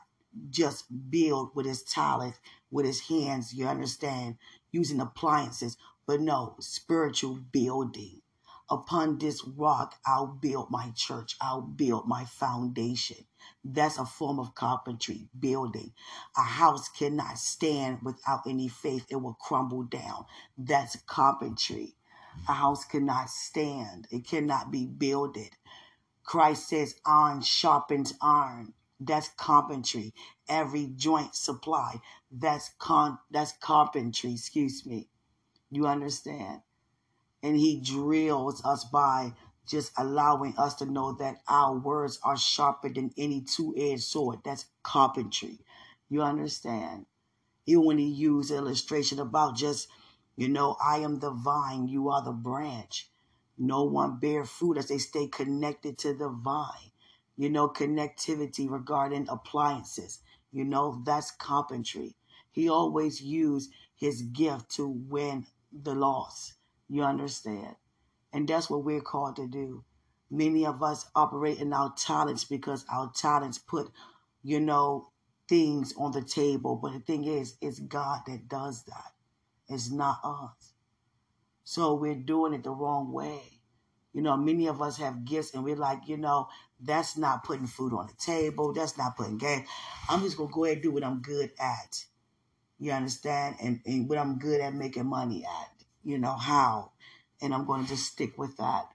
just 0.50 1.10
build 1.10 1.52
with 1.54 1.66
his 1.66 1.82
talent, 1.82 2.34
with 2.74 2.84
his 2.84 3.02
hands, 3.02 3.54
you 3.54 3.68
understand, 3.68 4.36
using 4.72 5.00
appliances, 5.00 5.76
but 6.08 6.20
no, 6.20 6.56
spiritual 6.58 7.38
building. 7.52 8.20
Upon 8.68 9.18
this 9.18 9.46
rock, 9.46 9.94
I'll 10.04 10.26
build 10.26 10.72
my 10.72 10.90
church. 10.96 11.36
I'll 11.40 11.60
build 11.60 12.08
my 12.08 12.24
foundation. 12.24 13.26
That's 13.64 13.96
a 13.96 14.04
form 14.04 14.40
of 14.40 14.56
carpentry, 14.56 15.28
building. 15.38 15.92
A 16.36 16.42
house 16.42 16.88
cannot 16.88 17.38
stand 17.38 18.00
without 18.02 18.40
any 18.44 18.66
faith, 18.66 19.06
it 19.08 19.22
will 19.22 19.34
crumble 19.34 19.84
down. 19.84 20.24
That's 20.58 20.96
carpentry. 21.06 21.94
A 22.48 22.54
house 22.54 22.84
cannot 22.84 23.30
stand, 23.30 24.08
it 24.10 24.26
cannot 24.26 24.72
be 24.72 24.84
builded. 24.84 25.50
Christ 26.24 26.70
says, 26.70 26.96
iron 27.06 27.42
sharpens 27.42 28.14
iron. 28.20 28.74
That's 28.98 29.28
carpentry. 29.28 30.14
Every 30.48 30.86
joint 30.86 31.34
supply. 31.34 32.00
That's 32.36 32.70
con 32.78 33.18
that's 33.30 33.52
carpentry, 33.52 34.32
excuse 34.32 34.84
me. 34.84 35.08
You 35.70 35.86
understand? 35.86 36.62
And 37.44 37.56
he 37.56 37.80
drills 37.80 38.64
us 38.64 38.82
by 38.84 39.34
just 39.68 39.92
allowing 39.96 40.54
us 40.58 40.74
to 40.76 40.86
know 40.86 41.12
that 41.12 41.42
our 41.48 41.78
words 41.78 42.18
are 42.24 42.36
sharper 42.36 42.88
than 42.88 43.12
any 43.16 43.40
two-edged 43.42 44.02
sword. 44.02 44.40
That's 44.44 44.66
carpentry. 44.82 45.60
You 46.08 46.22
understand? 46.22 47.06
Even 47.66 47.84
when 47.84 47.98
he 47.98 48.08
used 48.08 48.50
illustration 48.50 49.20
about 49.20 49.56
just, 49.56 49.88
you 50.36 50.48
know, 50.48 50.76
I 50.84 50.98
am 50.98 51.20
the 51.20 51.30
vine, 51.30 51.86
you 51.86 52.10
are 52.10 52.22
the 52.24 52.32
branch. 52.32 53.10
No 53.56 53.84
one 53.84 54.18
bear 54.18 54.44
fruit 54.44 54.76
as 54.76 54.88
they 54.88 54.98
stay 54.98 55.28
connected 55.28 55.98
to 55.98 56.14
the 56.14 56.28
vine. 56.28 56.90
You 57.36 57.48
know, 57.48 57.68
connectivity 57.68 58.68
regarding 58.68 59.28
appliances. 59.28 60.20
You 60.50 60.64
know, 60.64 61.00
that's 61.06 61.30
carpentry. 61.30 62.16
He 62.54 62.68
always 62.68 63.20
used 63.20 63.72
his 63.96 64.22
gift 64.22 64.70
to 64.76 64.86
win 64.86 65.44
the 65.72 65.94
loss. 65.94 66.54
You 66.88 67.02
understand? 67.02 67.74
And 68.32 68.46
that's 68.46 68.70
what 68.70 68.84
we're 68.84 69.00
called 69.00 69.34
to 69.36 69.48
do. 69.48 69.82
Many 70.30 70.64
of 70.64 70.80
us 70.80 71.10
operate 71.16 71.58
in 71.58 71.72
our 71.72 71.92
talents 71.96 72.44
because 72.44 72.84
our 72.92 73.10
talents 73.12 73.58
put, 73.58 73.90
you 74.44 74.60
know, 74.60 75.08
things 75.48 75.94
on 75.98 76.12
the 76.12 76.22
table. 76.22 76.76
But 76.76 76.92
the 76.92 77.00
thing 77.00 77.24
is, 77.24 77.56
it's 77.60 77.80
God 77.80 78.20
that 78.28 78.48
does 78.48 78.84
that. 78.84 79.12
It's 79.68 79.90
not 79.90 80.20
us. 80.22 80.74
So 81.64 81.94
we're 81.94 82.14
doing 82.14 82.54
it 82.54 82.62
the 82.62 82.70
wrong 82.70 83.12
way. 83.12 83.40
You 84.12 84.22
know, 84.22 84.36
many 84.36 84.68
of 84.68 84.80
us 84.80 84.98
have 84.98 85.24
gifts 85.24 85.54
and 85.54 85.64
we're 85.64 85.74
like, 85.74 86.06
you 86.06 86.18
know, 86.18 86.46
that's 86.80 87.16
not 87.16 87.42
putting 87.42 87.66
food 87.66 87.92
on 87.92 88.06
the 88.06 88.14
table. 88.14 88.72
That's 88.72 88.96
not 88.96 89.16
putting 89.16 89.38
gas. 89.38 89.66
I'm 90.08 90.22
just 90.22 90.36
going 90.36 90.50
to 90.50 90.54
go 90.54 90.64
ahead 90.66 90.76
and 90.76 90.84
do 90.84 90.92
what 90.92 91.02
I'm 91.02 91.20
good 91.20 91.50
at. 91.58 92.04
You 92.78 92.92
understand? 92.92 93.56
And, 93.62 93.80
and 93.86 94.08
what 94.08 94.18
I'm 94.18 94.38
good 94.38 94.60
at 94.60 94.74
making 94.74 95.06
money 95.06 95.44
at. 95.44 95.70
You 96.04 96.18
know, 96.18 96.34
how. 96.34 96.92
And 97.42 97.54
I'm 97.54 97.66
going 97.66 97.84
to 97.84 97.88
just 97.88 98.06
stick 98.06 98.38
with 98.38 98.56
that. 98.58 98.86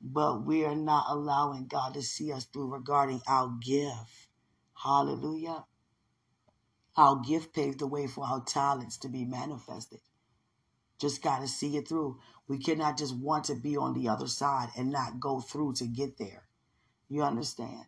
But 0.00 0.44
we 0.46 0.64
are 0.64 0.76
not 0.76 1.06
allowing 1.08 1.66
God 1.68 1.94
to 1.94 2.02
see 2.02 2.32
us 2.32 2.44
through 2.46 2.72
regarding 2.72 3.22
our 3.28 3.50
gift. 3.64 4.28
Hallelujah. 4.74 5.64
Our 6.96 7.20
gift 7.20 7.54
paved 7.54 7.80
the 7.80 7.86
way 7.86 8.06
for 8.06 8.24
our 8.26 8.42
talents 8.44 8.98
to 8.98 9.08
be 9.08 9.24
manifested. 9.24 10.00
Just 11.00 11.22
got 11.22 11.40
to 11.40 11.48
see 11.48 11.76
it 11.76 11.88
through. 11.88 12.18
We 12.48 12.58
cannot 12.58 12.98
just 12.98 13.16
want 13.16 13.44
to 13.46 13.56
be 13.56 13.76
on 13.76 13.94
the 13.94 14.08
other 14.08 14.28
side 14.28 14.70
and 14.78 14.90
not 14.92 15.20
go 15.20 15.40
through 15.40 15.74
to 15.74 15.86
get 15.86 16.18
there. 16.18 16.44
You 17.08 17.22
understand? 17.22 17.86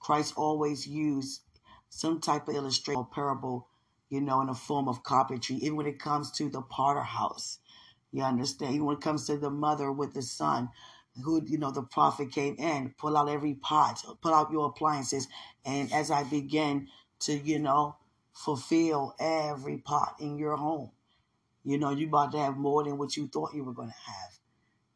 Christ 0.00 0.34
always 0.36 0.86
used 0.86 1.42
some 1.90 2.20
type 2.20 2.48
of 2.48 2.56
illustration 2.56 2.98
or 2.98 3.06
parable, 3.06 3.68
you 4.08 4.20
know, 4.20 4.40
in 4.40 4.48
a 4.48 4.54
form 4.54 4.88
of 4.88 5.02
carpentry, 5.02 5.56
even 5.56 5.76
when 5.76 5.86
it 5.86 5.98
comes 5.98 6.30
to 6.32 6.48
the 6.48 6.62
Potter 6.62 7.02
house. 7.02 7.58
You 8.10 8.22
understand? 8.22 8.74
Even 8.74 8.86
when 8.86 8.96
it 8.96 9.02
comes 9.02 9.26
to 9.26 9.36
the 9.36 9.50
mother 9.50 9.92
with 9.92 10.14
the 10.14 10.22
son, 10.22 10.70
who, 11.22 11.42
you 11.44 11.58
know, 11.58 11.70
the 11.70 11.82
prophet 11.82 12.30
came 12.30 12.56
in, 12.56 12.94
pull 12.96 13.16
out 13.16 13.28
every 13.28 13.54
pot, 13.54 14.02
pull 14.22 14.34
out 14.34 14.52
your 14.52 14.66
appliances. 14.66 15.28
And 15.64 15.92
as 15.92 16.10
I 16.10 16.24
begin 16.24 16.88
to, 17.20 17.32
you 17.32 17.58
know, 17.58 17.96
fulfill 18.32 19.14
every 19.18 19.78
pot 19.78 20.16
in 20.20 20.38
your 20.38 20.56
home, 20.56 20.92
you 21.64 21.76
know, 21.76 21.90
you're 21.90 22.08
about 22.08 22.32
to 22.32 22.38
have 22.38 22.56
more 22.56 22.84
than 22.84 22.98
what 22.98 23.16
you 23.16 23.26
thought 23.26 23.54
you 23.54 23.64
were 23.64 23.72
going 23.72 23.88
to 23.88 24.10
have. 24.10 24.38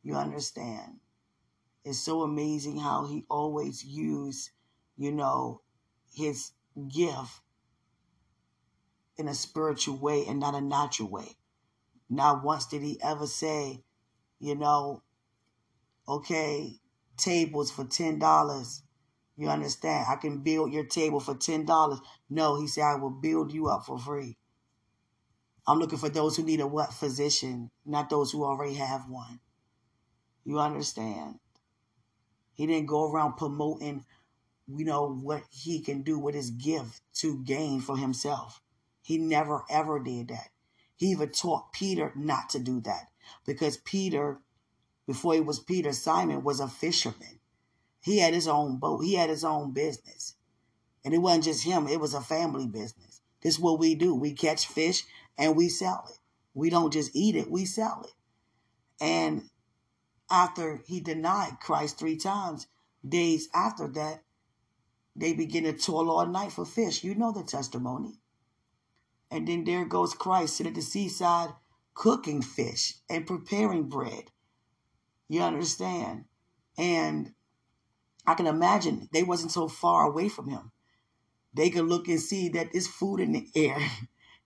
You 0.02 0.14
understand? 0.14 1.00
It's 1.84 1.98
so 1.98 2.22
amazing 2.22 2.78
how 2.78 3.06
he 3.06 3.24
always 3.28 3.84
used, 3.84 4.50
you 4.96 5.12
know, 5.12 5.60
his 6.14 6.52
gift 6.88 7.40
in 9.16 9.28
a 9.28 9.34
spiritual 9.34 9.98
way 9.98 10.24
and 10.26 10.40
not 10.40 10.54
a 10.54 10.60
natural 10.60 11.08
way. 11.08 11.36
Not 12.08 12.44
once 12.44 12.66
did 12.66 12.82
he 12.82 13.00
ever 13.02 13.26
say, 13.26 13.82
you 14.38 14.54
know, 14.54 15.02
okay, 16.08 16.80
tables 17.16 17.70
for 17.70 17.84
ten 17.84 18.18
dollars. 18.18 18.82
You 19.36 19.48
understand? 19.48 20.06
I 20.08 20.16
can 20.16 20.38
build 20.38 20.72
your 20.72 20.84
table 20.84 21.20
for 21.20 21.34
ten 21.34 21.64
dollars. 21.64 22.00
No, 22.28 22.60
he 22.60 22.66
said 22.66 22.84
I 22.84 22.96
will 22.96 23.10
build 23.10 23.52
you 23.52 23.68
up 23.68 23.86
for 23.86 23.98
free. 23.98 24.36
I'm 25.66 25.78
looking 25.78 25.98
for 25.98 26.08
those 26.08 26.36
who 26.36 26.42
need 26.42 26.60
a 26.60 26.66
what 26.66 26.92
physician, 26.92 27.70
not 27.86 28.10
those 28.10 28.32
who 28.32 28.44
already 28.44 28.74
have 28.74 29.08
one. 29.08 29.40
You 30.44 30.58
understand? 30.58 31.38
He 32.54 32.66
didn't 32.66 32.86
go 32.86 33.10
around 33.10 33.36
promoting, 33.36 34.04
you 34.66 34.84
know, 34.84 35.14
what 35.14 35.42
he 35.50 35.80
can 35.80 36.02
do 36.02 36.18
with 36.18 36.34
his 36.34 36.50
gift 36.50 37.00
to 37.14 37.42
gain 37.44 37.80
for 37.80 37.96
himself. 37.96 38.60
He 39.02 39.18
never 39.18 39.64
ever 39.68 39.98
did 39.98 40.28
that. 40.28 40.48
He 40.96 41.06
even 41.08 41.30
taught 41.30 41.72
Peter 41.72 42.12
not 42.14 42.48
to 42.50 42.58
do 42.58 42.80
that 42.82 43.08
because 43.44 43.76
Peter, 43.78 44.40
before 45.06 45.34
he 45.34 45.40
was 45.40 45.58
Peter, 45.58 45.92
Simon 45.92 46.44
was 46.44 46.60
a 46.60 46.68
fisherman. 46.68 47.40
He 48.00 48.18
had 48.18 48.34
his 48.34 48.48
own 48.48 48.78
boat, 48.78 49.04
he 49.04 49.14
had 49.14 49.28
his 49.28 49.44
own 49.44 49.72
business. 49.72 50.36
And 51.04 51.12
it 51.12 51.18
wasn't 51.18 51.44
just 51.44 51.64
him, 51.64 51.88
it 51.88 52.00
was 52.00 52.14
a 52.14 52.20
family 52.20 52.66
business. 52.66 53.20
This 53.42 53.54
is 53.54 53.60
what 53.60 53.80
we 53.80 53.96
do. 53.96 54.14
We 54.14 54.32
catch 54.32 54.66
fish 54.66 55.02
and 55.36 55.56
we 55.56 55.68
sell 55.68 56.06
it. 56.08 56.18
We 56.54 56.70
don't 56.70 56.92
just 56.92 57.10
eat 57.14 57.34
it, 57.34 57.50
we 57.50 57.64
sell 57.64 58.04
it. 58.04 58.14
And 59.00 59.50
after 60.30 60.82
he 60.86 61.00
denied 61.00 61.58
Christ 61.60 61.98
three 61.98 62.16
times, 62.16 62.68
days 63.06 63.48
after 63.52 63.88
that, 63.88 64.22
they 65.16 65.32
begin 65.32 65.64
to 65.64 65.72
toil 65.72 66.10
all 66.10 66.26
night 66.26 66.52
for 66.52 66.64
fish. 66.64 67.02
You 67.02 67.14
know 67.14 67.32
the 67.32 67.42
testimony. 67.42 68.20
And 69.32 69.48
then 69.48 69.64
there 69.64 69.86
goes 69.86 70.12
Christ 70.12 70.56
sitting 70.56 70.72
at 70.72 70.76
the 70.76 70.82
seaside 70.82 71.54
cooking 71.94 72.42
fish 72.42 72.94
and 73.08 73.26
preparing 73.26 73.88
bread. 73.88 74.24
You 75.28 75.40
understand? 75.40 76.26
And 76.76 77.32
I 78.26 78.34
can 78.34 78.46
imagine 78.46 79.08
they 79.10 79.22
wasn't 79.22 79.52
so 79.52 79.68
far 79.68 80.04
away 80.04 80.28
from 80.28 80.50
him. 80.50 80.70
They 81.54 81.70
could 81.70 81.86
look 81.86 82.08
and 82.08 82.20
see 82.20 82.50
that 82.50 82.72
there's 82.72 82.86
food 82.86 83.20
in 83.20 83.32
the 83.32 83.48
air. 83.54 83.78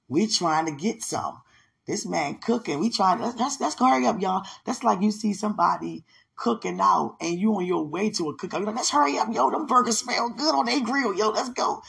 We 0.09 0.29
trying 0.29 0.67
to 0.67 0.71
get 0.71 1.03
some. 1.03 1.43
This 1.85 2.07
man 2.07 2.37
cooking. 2.37 2.79
We 2.79 2.91
trying. 2.91 3.19
Let's 3.21 3.61
let's 3.61 3.75
hurry 3.75 4.07
up, 4.07 4.21
y'all. 4.21 4.47
That's 4.65 4.85
like 4.85 5.03
you 5.03 5.11
see 5.11 5.33
somebody 5.33 6.05
cooking 6.37 6.79
out 6.81 7.17
and 7.21 7.37
you 7.37 7.53
on 7.57 7.67
your 7.67 7.85
way 7.85 8.11
to 8.11 8.29
a 8.29 8.37
cookout. 8.37 8.59
You're 8.59 8.67
like, 8.67 8.77
let's 8.77 8.91
hurry 8.91 9.19
up, 9.19 9.35
yo. 9.35 9.51
Them 9.51 9.67
burgers 9.67 9.99
smell 9.99 10.29
good 10.31 10.55
on 10.55 10.67
their 10.67 10.81
grill, 10.81 11.13
yo. 11.13 11.31
Let's 11.31 11.49
go. 11.49 11.83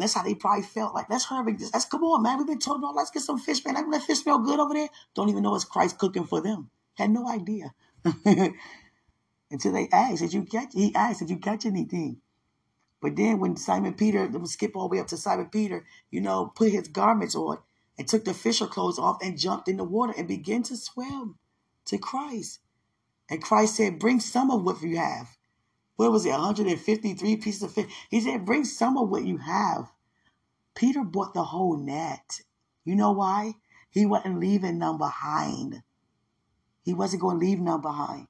That's 0.00 0.14
how 0.14 0.22
they 0.22 0.34
probably 0.34 0.62
felt. 0.62 0.94
Like, 0.94 1.10
let's 1.10 1.26
hurry. 1.26 1.56
Let's 1.72 1.84
come 1.84 2.02
on, 2.04 2.22
man. 2.22 2.38
We've 2.38 2.46
been 2.46 2.58
told, 2.58 2.80
no, 2.80 2.90
let's 2.90 3.10
get 3.10 3.22
some 3.22 3.38
fish, 3.38 3.64
man. 3.64 3.74
That 3.90 4.02
fish 4.02 4.18
smell 4.18 4.38
good 4.38 4.58
over 4.58 4.74
there. 4.74 4.88
Don't 5.14 5.28
even 5.28 5.42
know 5.42 5.54
it's 5.54 5.64
Christ 5.64 5.98
cooking 5.98 6.24
for 6.24 6.40
them. 6.40 6.70
Had 6.94 7.10
no 7.10 7.28
idea. 7.28 7.72
Until 9.50 9.72
they 9.72 9.88
asked, 9.92 10.20
did 10.20 10.32
you 10.32 10.42
catch? 10.42 10.68
He 10.72 10.94
asked, 10.94 11.20
did 11.20 11.30
you 11.30 11.38
catch 11.38 11.66
anything? 11.66 12.18
But 13.00 13.16
then 13.16 13.40
when 13.40 13.56
Simon 13.56 13.94
Peter, 13.94 14.26
we 14.26 14.46
skip 14.46 14.76
all 14.76 14.88
the 14.88 14.96
way 14.96 15.00
up 15.00 15.08
to 15.08 15.16
Simon 15.16 15.46
Peter, 15.46 15.84
you 16.10 16.20
know, 16.20 16.52
put 16.54 16.70
his 16.70 16.88
garments 16.88 17.34
on 17.34 17.58
and 17.98 18.06
took 18.06 18.24
the 18.24 18.34
fisher 18.34 18.66
clothes 18.66 18.98
off 18.98 19.18
and 19.22 19.38
jumped 19.38 19.68
in 19.68 19.78
the 19.78 19.84
water 19.84 20.14
and 20.16 20.28
began 20.28 20.62
to 20.64 20.76
swim 20.76 21.36
to 21.86 21.98
Christ. 21.98 22.60
And 23.28 23.42
Christ 23.42 23.76
said, 23.76 23.98
Bring 23.98 24.20
some 24.20 24.50
of 24.50 24.62
what 24.62 24.82
you 24.82 24.98
have. 24.98 25.36
What 26.00 26.12
was 26.12 26.24
it, 26.24 26.30
153 26.30 27.36
pieces 27.36 27.62
of 27.62 27.74
fish? 27.74 27.92
He 28.08 28.22
said, 28.22 28.46
bring 28.46 28.64
some 28.64 28.96
of 28.96 29.10
what 29.10 29.26
you 29.26 29.36
have. 29.36 29.92
Peter 30.74 31.04
bought 31.04 31.34
the 31.34 31.44
whole 31.44 31.76
net. 31.76 32.40
You 32.86 32.96
know 32.96 33.12
why? 33.12 33.56
He 33.90 34.06
wasn't 34.06 34.40
leaving 34.40 34.78
none 34.78 34.96
behind. 34.96 35.82
He 36.82 36.94
wasn't 36.94 37.20
going 37.20 37.38
to 37.38 37.44
leave 37.44 37.60
none 37.60 37.82
behind 37.82 38.28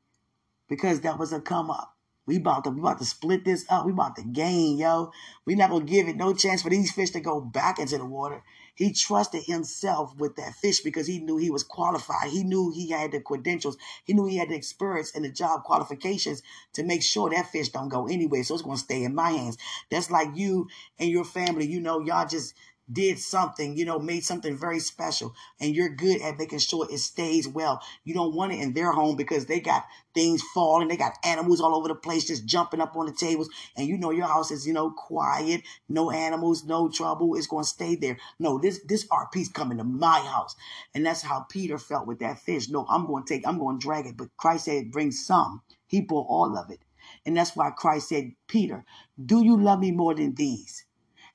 because 0.69 1.03
that 1.03 1.17
was 1.17 1.33
a 1.33 1.41
come 1.41 1.71
up. 1.71 1.95
We 2.27 2.39
about 2.39 2.65
to 2.65 2.71
we 2.71 2.81
about 2.81 2.99
to 2.99 3.05
split 3.05 3.45
this 3.45 3.65
up. 3.69 3.87
We 3.87 3.93
about 3.93 4.17
to 4.17 4.23
gain, 4.23 4.77
yo. 4.79 5.13
We 5.45 5.55
not 5.55 5.71
gonna 5.71 5.85
give 5.85 6.09
it 6.09 6.17
no 6.17 6.35
chance 6.35 6.63
for 6.63 6.71
these 6.71 6.93
fish 6.93 7.11
to 7.11 7.21
go 7.21 7.41
back 7.41 7.79
into 7.79 7.99
the 7.99 8.05
water. 8.05 8.43
He 8.81 8.95
trusted 8.95 9.43
himself 9.45 10.17
with 10.17 10.37
that 10.37 10.55
fish 10.55 10.81
because 10.81 11.07
he 11.07 11.19
knew 11.19 11.37
he 11.37 11.51
was 11.51 11.63
qualified. 11.63 12.31
He 12.31 12.45
knew 12.45 12.71
he 12.71 12.89
had 12.89 13.13
the 13.13 13.21
credentials. 13.21 13.77
He 14.07 14.15
knew 14.15 14.25
he 14.25 14.39
had 14.39 14.49
the 14.49 14.55
experience 14.55 15.15
and 15.15 15.23
the 15.23 15.29
job 15.29 15.65
qualifications 15.65 16.43
to 16.73 16.83
make 16.83 17.03
sure 17.03 17.29
that 17.29 17.51
fish 17.51 17.69
don't 17.69 17.91
go 17.91 18.09
anywhere. 18.09 18.43
So 18.43 18.55
it's 18.55 18.63
going 18.63 18.79
to 18.79 18.83
stay 18.83 19.05
in 19.05 19.15
my 19.15 19.33
hands. 19.33 19.59
That's 19.91 20.11
like 20.11 20.29
you 20.35 20.69
and 20.99 21.11
your 21.11 21.25
family. 21.27 21.67
You 21.67 21.79
know, 21.79 22.01
y'all 22.01 22.27
just 22.27 22.55
did 22.93 23.19
something, 23.19 23.77
you 23.77 23.85
know, 23.85 23.99
made 23.99 24.25
something 24.25 24.57
very 24.57 24.81
special, 24.81 25.35
and 25.61 25.75
you're 25.75 25.89
good 25.89 26.21
at 26.23 26.39
making 26.39 26.59
sure 26.59 26.87
it 26.91 26.99
stays 26.99 27.47
well. 27.47 27.81
You 28.05 28.15
don't 28.15 28.35
want 28.35 28.53
it 28.53 28.61
in 28.61 28.73
their 28.73 28.93
home 28.93 29.17
because 29.17 29.47
they 29.47 29.61
got 29.61 29.85
things 30.15 30.43
falling, 30.55 30.89
they 30.89 30.97
got 30.97 31.19
animals 31.25 31.61
all 31.61 31.75
over 31.77 31.89
the 31.89 31.95
place 31.95 32.27
just 32.27 32.47
jumping 32.47 32.81
up 32.81 32.97
on 32.97 33.07
the 33.07 33.13
tables, 33.13 33.49
and 33.77 33.87
you 33.87 33.99
know 33.99 34.11
your 34.11 34.27
house 34.27 34.51
is, 34.51 34.67
you 34.67 34.73
know, 34.73 34.91
quiet, 34.91 35.63
no 35.89 36.11
animals, 36.11 36.65
no 36.65 36.89
trouble. 36.89 37.37
It's 37.37 37.47
going 37.47 37.65
to 37.65 37.69
stay 37.71 37.95
there. 37.97 38.19
No, 38.39 38.59
this 38.59 38.81
this 38.87 39.07
art 39.11 39.33
piece 39.33 39.49
coming 39.49 39.79
to 39.79 39.85
my 39.85 40.21
house, 40.21 40.57
and 40.95 41.05
that's 41.07 41.23
how 41.23 41.41
Peter 41.49 41.79
felt 41.79 42.07
with 42.07 42.19
that 42.21 42.41
fish. 42.41 42.69
No, 42.69 42.87
I'm 42.89 43.07
going 43.07 43.25
to 43.25 43.35
take, 43.35 43.47
I'm 43.47 43.59
going 43.59 43.79
to 43.79 43.87
drag 43.87 44.07
it, 44.07 44.17
but 44.17 44.37
Christ 44.37 44.67
said, 44.67 44.91
bring 44.91 45.13
some. 45.13 45.63
He 45.87 46.01
brought 46.01 46.27
all 46.29 46.57
of 46.57 46.71
it, 46.71 46.81
and 47.27 47.37
that's 47.37 47.57
why 47.57 47.71
Christ 47.71 48.09
said, 48.09 48.33
Peter, 48.49 48.85
do 49.25 49.45
you 49.45 49.61
love 49.61 49.81
me 49.81 49.91
more 49.93 50.15
than 50.15 50.35
these? 50.35 50.85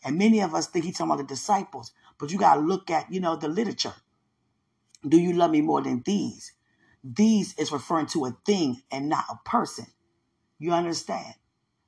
And 0.06 0.20
many 0.20 0.42
of 0.42 0.56
us 0.56 0.68
think 0.68 0.86
he's 0.86 0.98
talking 0.98 1.12
about 1.12 1.28
the 1.28 1.34
disciples, 1.36 1.92
but 2.20 2.32
you 2.32 2.40
got 2.40 2.56
to 2.56 2.62
look 2.62 2.92
at, 2.92 3.12
you 3.12 3.20
know, 3.20 3.36
the 3.36 3.50
literature. 3.50 3.96
Do 5.08 5.18
you 5.20 5.34
love 5.34 5.52
me 5.52 5.62
more 5.62 5.82
than 5.82 6.04
these? 6.06 6.54
These 7.04 7.56
is 7.58 7.72
referring 7.72 8.08
to 8.08 8.26
a 8.26 8.38
thing 8.46 8.84
and 8.92 9.10
not 9.10 9.26
a 9.30 9.38
person. 9.50 9.88
You 10.60 10.74
understand? 10.74 11.36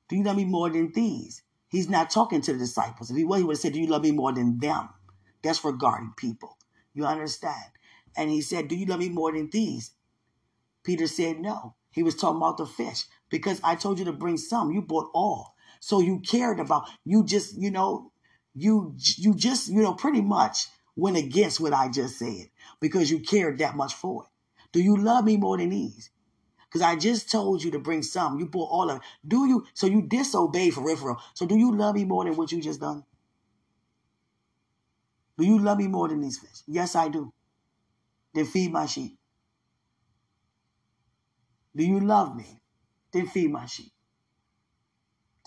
Do 0.08 0.16
you 0.16 0.24
love 0.24 0.36
me 0.36 0.44
more 0.44 0.70
than 0.70 0.92
these? 0.92 1.42
He's 1.68 1.88
not 1.88 2.10
talking 2.10 2.40
to 2.42 2.52
the 2.52 2.58
disciples. 2.58 3.10
If 3.10 3.16
he 3.16 3.24
was, 3.24 3.40
he 3.40 3.44
would 3.44 3.54
have 3.56 3.60
said, 3.60 3.72
Do 3.74 3.80
you 3.80 3.86
love 3.86 4.02
me 4.02 4.12
more 4.12 4.32
than 4.32 4.58
them? 4.58 4.90
That's 5.42 5.64
regarding 5.64 6.14
people. 6.16 6.58
You 6.94 7.06
understand? 7.06 7.72
And 8.16 8.30
he 8.30 8.40
said, 8.40 8.68
Do 8.68 8.76
you 8.76 8.86
love 8.86 9.00
me 9.00 9.08
more 9.10 9.32
than 9.32 9.50
these? 9.50 9.92
Peter 10.84 11.06
said, 11.06 11.40
No. 11.40 11.74
He 11.90 12.02
was 12.02 12.16
talking 12.16 12.38
about 12.38 12.58
the 12.58 12.66
fish 12.66 13.04
because 13.30 13.60
I 13.64 13.74
told 13.74 13.98
you 13.98 14.04
to 14.06 14.12
bring 14.12 14.36
some. 14.36 14.70
You 14.70 14.82
brought 14.82 15.10
all. 15.14 15.54
So 15.80 16.00
you 16.00 16.20
cared 16.20 16.60
about 16.60 16.88
you 17.04 17.24
just 17.24 17.56
you 17.58 17.70
know 17.70 18.12
you 18.54 18.94
you 19.16 19.34
just 19.34 19.68
you 19.68 19.82
know 19.82 19.94
pretty 19.94 20.20
much 20.20 20.66
went 20.96 21.16
against 21.16 21.60
what 21.60 21.72
I 21.72 21.88
just 21.88 22.18
said 22.18 22.48
because 22.80 23.10
you 23.10 23.20
cared 23.20 23.58
that 23.58 23.76
much 23.76 23.94
for 23.94 24.24
it. 24.24 24.28
Do 24.72 24.80
you 24.82 24.96
love 24.96 25.24
me 25.24 25.36
more 25.36 25.56
than 25.56 25.70
these? 25.70 26.10
Because 26.68 26.82
I 26.82 26.96
just 26.96 27.30
told 27.30 27.62
you 27.62 27.70
to 27.70 27.78
bring 27.78 28.02
some. 28.02 28.38
You 28.38 28.46
brought 28.46 28.70
all 28.70 28.90
of 28.90 28.96
it. 28.98 29.02
Do 29.26 29.46
you? 29.46 29.66
So 29.72 29.86
you 29.86 30.02
disobeyed 30.02 30.74
for 30.74 30.84
real, 30.84 31.20
So 31.32 31.46
do 31.46 31.56
you 31.56 31.74
love 31.74 31.94
me 31.94 32.04
more 32.04 32.24
than 32.24 32.36
what 32.36 32.52
you 32.52 32.60
just 32.60 32.80
done? 32.80 33.04
Do 35.38 35.46
you 35.46 35.58
love 35.58 35.78
me 35.78 35.86
more 35.86 36.08
than 36.08 36.20
these 36.20 36.38
fish? 36.38 36.62
Yes, 36.66 36.94
I 36.94 37.08
do. 37.08 37.32
Then 38.34 38.44
feed 38.44 38.72
my 38.72 38.86
sheep. 38.86 39.16
Do 41.74 41.84
you 41.84 42.00
love 42.00 42.36
me? 42.36 42.60
Then 43.12 43.28
feed 43.28 43.50
my 43.50 43.66
sheep. 43.66 43.92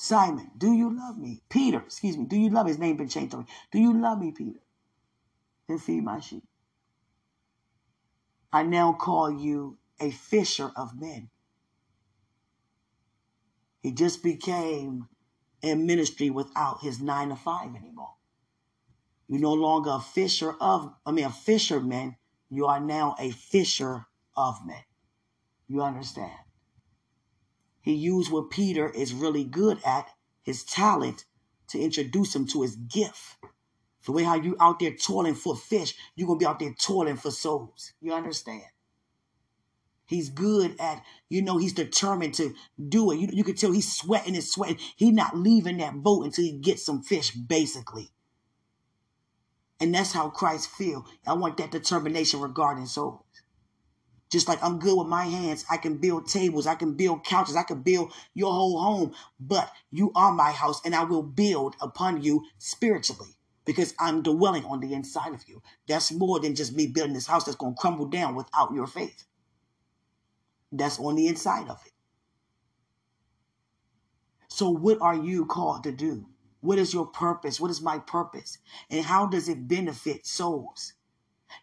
Simon, 0.04 0.50
do 0.58 0.74
you 0.74 0.98
love 0.98 1.20
me? 1.20 1.44
Peter, 1.48 1.78
excuse 1.78 2.18
me, 2.18 2.26
do 2.26 2.36
you 2.36 2.50
love 2.50 2.66
me? 2.66 2.72
His 2.72 2.80
name 2.80 2.98
been 2.98 3.08
changed 3.08 3.38
me. 3.38 3.46
Do 3.72 3.78
you 3.78 4.02
love 4.02 4.20
me, 4.20 4.32
Peter? 4.32 4.60
Then 5.68 5.78
feed 5.78 6.04
my 6.04 6.20
sheep. 6.20 6.44
I 8.52 8.64
now 8.64 8.94
call 8.94 9.30
you 9.30 9.78
a 10.00 10.10
fisher 10.10 10.72
of 10.76 11.00
men. 11.00 11.30
He 13.84 13.92
just 13.92 14.24
became 14.24 15.08
in 15.62 15.86
ministry 15.86 16.32
without 16.32 16.82
his 16.82 17.00
nine 17.00 17.30
to 17.30 17.36
five 17.36 17.76
anymore. 17.76 18.16
You're 19.28 19.40
no 19.40 19.54
longer 19.54 19.92
a 19.92 20.00
fisher 20.00 20.56
of, 20.60 20.96
I 21.06 21.12
mean, 21.12 21.26
a 21.26 21.30
fisherman. 21.30 22.16
You 22.50 22.66
are 22.66 22.80
now 22.80 23.16
a 23.20 23.30
fisher 23.30 24.08
of 24.36 24.66
men. 24.66 24.84
You 25.68 25.84
understand? 25.84 26.40
He 27.82 27.94
used 27.94 28.32
what 28.32 28.50
Peter 28.50 28.90
is 28.90 29.14
really 29.14 29.44
good 29.44 29.80
at, 29.86 30.10
his 30.44 30.64
talent, 30.64 31.26
to 31.70 31.80
introduce 31.80 32.36
him 32.36 32.48
to 32.48 32.62
his 32.62 32.76
gift. 32.76 33.38
The 34.06 34.12
way 34.12 34.24
how 34.24 34.36
you 34.36 34.56
out 34.60 34.80
there 34.80 34.94
toiling 34.94 35.36
for 35.36 35.56
fish, 35.56 35.96
you're 36.16 36.28
gonna 36.28 36.40
be 36.40 36.46
out 36.46 36.60
there 36.60 36.74
toiling 36.74 37.18
for 37.18 37.32
souls. 37.32 37.94
You 38.02 38.14
understand? 38.14 38.64
He's 40.06 40.30
good 40.30 40.76
at, 40.80 41.04
you 41.30 41.42
know, 41.42 41.58
he's 41.58 41.74
determined 41.74 42.34
to 42.34 42.54
do 42.90 43.12
it. 43.12 43.20
You, 43.20 43.30
you 43.32 43.44
can 43.46 43.56
tell 43.56 43.72
he's 43.72 43.92
sweating 43.92 44.36
and 44.36 44.44
sweating. 44.44 44.78
He's 44.98 45.14
not 45.14 45.38
leaving 45.38 45.78
that 45.78 46.04
boat 46.04 46.26
until 46.26 46.44
he 46.44 46.52
gets 46.52 46.84
some 46.84 47.02
fish, 47.02 47.32
basically. 47.32 48.10
And 49.80 49.96
that's 49.96 50.12
how 50.12 50.30
Christ 50.30 50.70
feel. 50.70 51.06
I 51.26 51.34
want 51.34 51.58
that 51.58 51.72
determination 51.72 52.42
regarding 52.42 52.88
souls. 52.88 53.24
Just 54.32 54.48
like 54.48 54.64
I'm 54.64 54.80
good 54.80 54.98
with 54.98 55.08
my 55.08 55.26
hands, 55.26 55.66
I 55.70 55.76
can 55.76 55.98
build 55.98 56.28
tables, 56.28 56.66
I 56.66 56.76
can 56.76 56.94
build 56.94 57.26
couches, 57.26 57.58
I 57.58 57.64
can 57.64 57.82
build 57.82 58.14
your 58.34 58.54
whole 58.54 58.80
home. 58.82 59.14
But 59.40 59.72
you 59.92 60.12
are 60.16 60.32
my 60.32 60.52
house, 60.52 60.82
and 60.86 60.96
I 60.96 61.04
will 61.04 61.22
build 61.22 61.76
upon 61.82 62.24
you 62.24 62.46
spiritually 62.58 63.36
because 63.66 63.94
I'm 64.00 64.24
dwelling 64.24 64.64
on 64.66 64.80
the 64.80 64.94
inside 64.94 65.34
of 65.34 65.48
you. 65.48 65.62
That's 65.86 66.14
more 66.14 66.40
than 66.40 66.56
just 66.56 66.74
me 66.74 66.88
building 66.88 67.14
this 67.14 67.28
house 67.28 67.44
that's 67.44 67.58
going 67.58 67.76
to 67.76 67.80
crumble 67.80 68.06
down 68.06 68.36
without 68.36 68.74
your 68.74 68.88
faith. 68.88 69.26
That's 70.72 70.98
on 70.98 71.16
the 71.16 71.28
inside 71.28 71.68
of 71.68 71.82
it. 71.86 71.92
So, 74.48 74.70
what 74.70 75.02
are 75.02 75.16
you 75.16 75.46
called 75.46 75.84
to 75.84 75.92
do? 75.92 76.26
What 76.62 76.80
is 76.80 76.94
your 76.94 77.08
purpose? 77.08 77.60
What 77.60 77.72
is 77.72 77.82
my 77.82 78.00
purpose? 78.00 78.60
And 78.90 79.04
how 79.04 79.26
does 79.26 79.50
it 79.50 79.68
benefit 79.68 80.26
souls? 80.26 80.94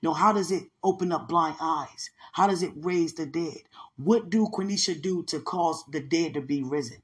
Know, 0.02 0.12
how 0.12 0.32
does 0.32 0.50
it 0.50 0.64
open 0.82 1.12
up 1.12 1.28
blind 1.28 1.56
eyes? 1.60 2.10
How 2.32 2.46
does 2.46 2.62
it 2.62 2.72
raise 2.76 3.14
the 3.14 3.26
dead? 3.26 3.62
What 3.96 4.30
do 4.30 4.46
Quenisha 4.46 5.00
do 5.00 5.22
to 5.24 5.40
cause 5.40 5.84
the 5.90 6.00
dead 6.00 6.34
to 6.34 6.40
be 6.40 6.62
risen? 6.62 7.02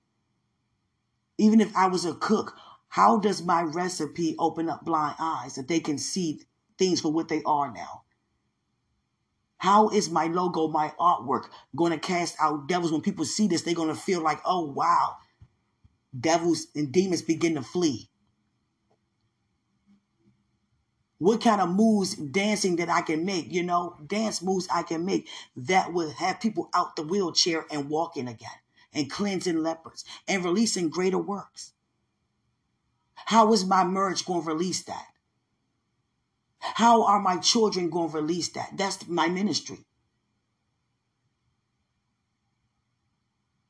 Even 1.38 1.60
if 1.60 1.74
I 1.76 1.88
was 1.88 2.04
a 2.04 2.14
cook, 2.14 2.56
how 2.88 3.18
does 3.18 3.42
my 3.42 3.62
recipe 3.62 4.36
open 4.38 4.68
up 4.68 4.84
blind 4.84 5.16
eyes 5.18 5.56
that 5.56 5.66
they 5.66 5.80
can 5.80 5.98
see 5.98 6.42
things 6.78 7.00
for 7.00 7.12
what 7.12 7.28
they 7.28 7.42
are 7.44 7.72
now? 7.72 8.02
How 9.58 9.88
is 9.88 10.10
my 10.10 10.26
logo, 10.26 10.68
my 10.68 10.92
artwork 11.00 11.46
going 11.74 11.92
to 11.92 11.98
cast 11.98 12.36
out 12.38 12.68
devils? 12.68 12.92
When 12.92 13.00
people 13.00 13.24
see 13.24 13.48
this, 13.48 13.62
they're 13.62 13.74
going 13.74 13.88
to 13.88 13.94
feel 13.94 14.20
like, 14.20 14.38
oh, 14.44 14.66
wow, 14.66 15.16
devils 16.18 16.66
and 16.74 16.92
demons 16.92 17.22
begin 17.22 17.54
to 17.54 17.62
flee. 17.62 18.10
What 21.18 21.40
kind 21.40 21.60
of 21.60 21.70
moves 21.70 22.14
dancing 22.14 22.76
that 22.76 22.88
I 22.88 23.02
can 23.02 23.24
make, 23.24 23.52
you 23.52 23.62
know, 23.62 23.96
dance 24.06 24.42
moves 24.42 24.68
I 24.72 24.82
can 24.82 25.04
make 25.04 25.28
that 25.56 25.92
would 25.92 26.12
have 26.12 26.40
people 26.40 26.68
out 26.74 26.96
the 26.96 27.02
wheelchair 27.02 27.64
and 27.70 27.88
walking 27.88 28.28
again 28.28 28.50
and 28.92 29.10
cleansing 29.10 29.62
lepers 29.62 30.04
and 30.26 30.44
releasing 30.44 30.88
greater 30.88 31.18
works. 31.18 31.72
How 33.14 33.52
is 33.52 33.64
my 33.64 33.84
merge 33.84 34.24
going 34.24 34.42
to 34.42 34.48
release 34.48 34.82
that? 34.84 35.06
How 36.58 37.04
are 37.04 37.20
my 37.20 37.36
children 37.38 37.90
going 37.90 38.10
to 38.10 38.16
release 38.16 38.48
that? 38.50 38.70
That's 38.76 39.06
my 39.06 39.28
ministry. 39.28 39.78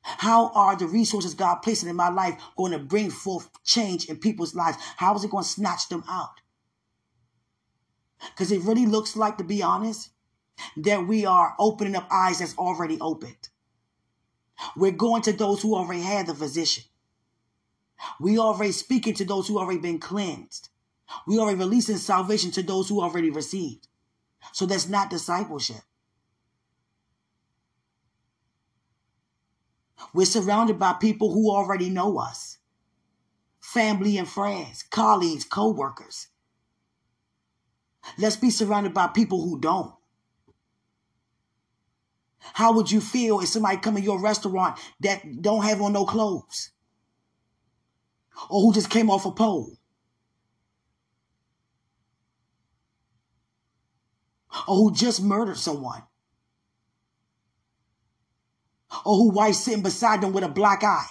How 0.01 0.49
are 0.49 0.75
the 0.75 0.87
resources 0.87 1.33
God 1.33 1.55
placing 1.57 1.89
in 1.89 1.95
my 1.95 2.09
life 2.09 2.41
going 2.55 2.71
to 2.71 2.79
bring 2.79 3.09
forth 3.09 3.49
change 3.63 4.05
in 4.05 4.17
people's 4.17 4.55
lives? 4.55 4.77
How 4.97 5.15
is 5.15 5.23
it 5.23 5.31
going 5.31 5.43
to 5.43 5.49
snatch 5.49 5.89
them 5.89 6.03
out? 6.07 6.41
Because 8.19 8.51
it 8.51 8.61
really 8.61 8.85
looks 8.85 9.15
like, 9.15 9.37
to 9.37 9.43
be 9.43 9.61
honest, 9.61 10.09
that 10.77 11.07
we 11.07 11.25
are 11.25 11.55
opening 11.59 11.95
up 11.95 12.07
eyes 12.11 12.39
that's 12.39 12.57
already 12.57 12.99
opened. 12.99 13.49
We're 14.75 14.91
going 14.91 15.21
to 15.23 15.33
those 15.33 15.61
who 15.61 15.75
already 15.75 16.01
had 16.01 16.27
the 16.27 16.33
physician. 16.33 16.85
We 18.19 18.37
already 18.37 18.71
speaking 18.71 19.13
to 19.15 19.25
those 19.25 19.47
who 19.47 19.57
already 19.57 19.79
been 19.79 19.99
cleansed. 19.99 20.69
We 21.27 21.39
already 21.39 21.59
releasing 21.59 21.97
salvation 21.97 22.51
to 22.51 22.63
those 22.63 22.89
who 22.89 23.01
already 23.01 23.29
received. 23.29 23.87
So 24.53 24.65
that's 24.65 24.87
not 24.87 25.09
discipleship. 25.09 25.81
We're 30.13 30.25
surrounded 30.25 30.79
by 30.79 30.93
people 30.93 31.33
who 31.33 31.51
already 31.51 31.89
know 31.89 32.17
us. 32.17 32.59
Family 33.59 34.17
and 34.17 34.27
friends, 34.27 34.83
colleagues, 34.83 35.43
co-workers. 35.43 36.27
Let's 38.17 38.35
be 38.35 38.49
surrounded 38.49 38.93
by 38.93 39.07
people 39.07 39.41
who 39.41 39.59
don't. 39.59 39.93
How 42.53 42.73
would 42.73 42.91
you 42.91 43.01
feel 43.01 43.39
if 43.39 43.49
somebody 43.49 43.77
come 43.77 43.97
in 43.97 44.03
your 44.03 44.21
restaurant 44.21 44.77
that 45.01 45.41
don't 45.41 45.63
have 45.63 45.81
on 45.81 45.93
no 45.93 46.05
clothes? 46.05 46.71
Or 48.49 48.61
who 48.61 48.73
just 48.73 48.89
came 48.89 49.09
off 49.09 49.25
a 49.25 49.31
pole? 49.31 49.77
Or 54.67 54.75
who 54.75 54.93
just 54.93 55.21
murdered 55.21 55.57
someone? 55.57 56.03
Or 59.05 59.17
who 59.17 59.29
wife 59.31 59.55
sitting 59.55 59.83
beside 59.83 60.21
them 60.21 60.31
with 60.31 60.43
a 60.43 60.49
black 60.49 60.83
eye? 60.83 61.07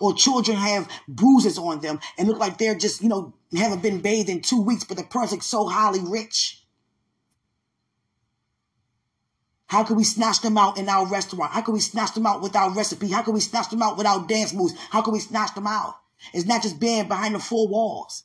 Or 0.00 0.14
children 0.14 0.56
have 0.56 0.88
bruises 1.06 1.58
on 1.58 1.80
them 1.80 2.00
and 2.16 2.28
look 2.28 2.38
like 2.38 2.58
they're 2.58 2.74
just, 2.74 3.02
you 3.02 3.08
know, 3.08 3.34
haven't 3.56 3.82
been 3.82 4.00
bathed 4.00 4.28
in 4.28 4.42
two 4.42 4.60
weeks, 4.60 4.84
but 4.84 4.98
the 4.98 5.04
person's 5.04 5.46
so 5.46 5.66
highly 5.66 6.00
rich. 6.00 6.62
How 9.68 9.84
can 9.84 9.96
we 9.96 10.04
snatch 10.04 10.40
them 10.40 10.56
out 10.56 10.78
in 10.78 10.88
our 10.88 11.06
restaurant? 11.06 11.52
How 11.52 11.60
can 11.60 11.74
we 11.74 11.80
snatch 11.80 12.14
them 12.14 12.26
out 12.26 12.40
with 12.42 12.56
our 12.56 12.70
recipe? 12.70 13.08
How 13.08 13.22
can 13.22 13.34
we 13.34 13.40
snatch 13.40 13.68
them 13.68 13.82
out 13.82 13.98
with 13.98 14.06
our 14.06 14.26
dance 14.26 14.54
moves? 14.54 14.74
How 14.90 15.02
can 15.02 15.12
we 15.12 15.20
snatch 15.20 15.54
them 15.54 15.66
out? 15.66 15.96
It's 16.32 16.46
not 16.46 16.62
just 16.62 16.80
being 16.80 17.06
behind 17.06 17.34
the 17.34 17.38
four 17.38 17.68
walls. 17.68 18.24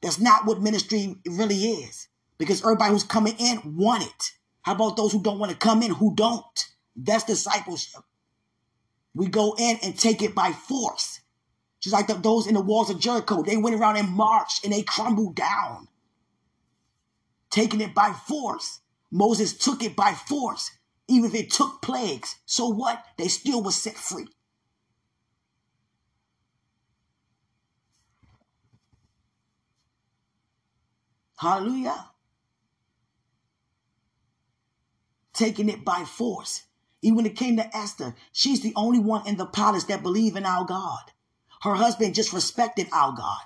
That's 0.00 0.18
not 0.18 0.46
what 0.46 0.60
ministry 0.60 1.16
really 1.26 1.56
is. 1.56 2.08
Because 2.38 2.62
everybody 2.62 2.92
who's 2.92 3.04
coming 3.04 3.34
in 3.38 3.76
want 3.76 4.04
it. 4.04 4.32
How 4.62 4.74
about 4.74 4.96
those 4.96 5.12
who 5.12 5.22
don't 5.22 5.38
want 5.38 5.52
to 5.52 5.58
come 5.58 5.82
in 5.82 5.90
who 5.90 6.14
don't? 6.14 6.66
That's 6.96 7.24
discipleship. 7.24 8.02
We 9.14 9.26
go 9.28 9.54
in 9.58 9.78
and 9.82 9.98
take 9.98 10.22
it 10.22 10.34
by 10.34 10.52
force. 10.52 11.20
Just 11.86 11.94
like 11.94 12.08
the, 12.08 12.14
those 12.14 12.48
in 12.48 12.54
the 12.54 12.60
walls 12.60 12.90
of 12.90 12.98
Jericho. 12.98 13.44
They 13.44 13.56
went 13.56 13.76
around 13.76 13.96
and 13.96 14.08
marched 14.08 14.64
and 14.64 14.72
they 14.72 14.82
crumbled 14.82 15.36
down. 15.36 15.86
Taking 17.48 17.80
it 17.80 17.94
by 17.94 18.12
force. 18.12 18.80
Moses 19.12 19.56
took 19.56 19.84
it 19.84 19.94
by 19.94 20.12
force, 20.12 20.72
even 21.06 21.30
if 21.30 21.36
it 21.36 21.48
took 21.48 21.80
plagues. 21.82 22.34
So 22.44 22.66
what? 22.66 23.04
They 23.18 23.28
still 23.28 23.62
were 23.62 23.70
set 23.70 23.94
free. 23.94 24.26
Hallelujah. 31.38 32.06
Taking 35.32 35.68
it 35.68 35.84
by 35.84 36.02
force. 36.02 36.64
Even 37.00 37.18
when 37.18 37.26
it 37.26 37.36
came 37.36 37.56
to 37.58 37.76
Esther, 37.76 38.16
she's 38.32 38.62
the 38.62 38.72
only 38.74 38.98
one 38.98 39.24
in 39.28 39.36
the 39.36 39.46
palace 39.46 39.84
that 39.84 40.02
believed 40.02 40.36
in 40.36 40.44
our 40.44 40.64
God. 40.64 41.12
Her 41.66 41.74
husband 41.74 42.14
just 42.14 42.32
respected 42.32 42.86
our 42.92 43.10
God. 43.10 43.42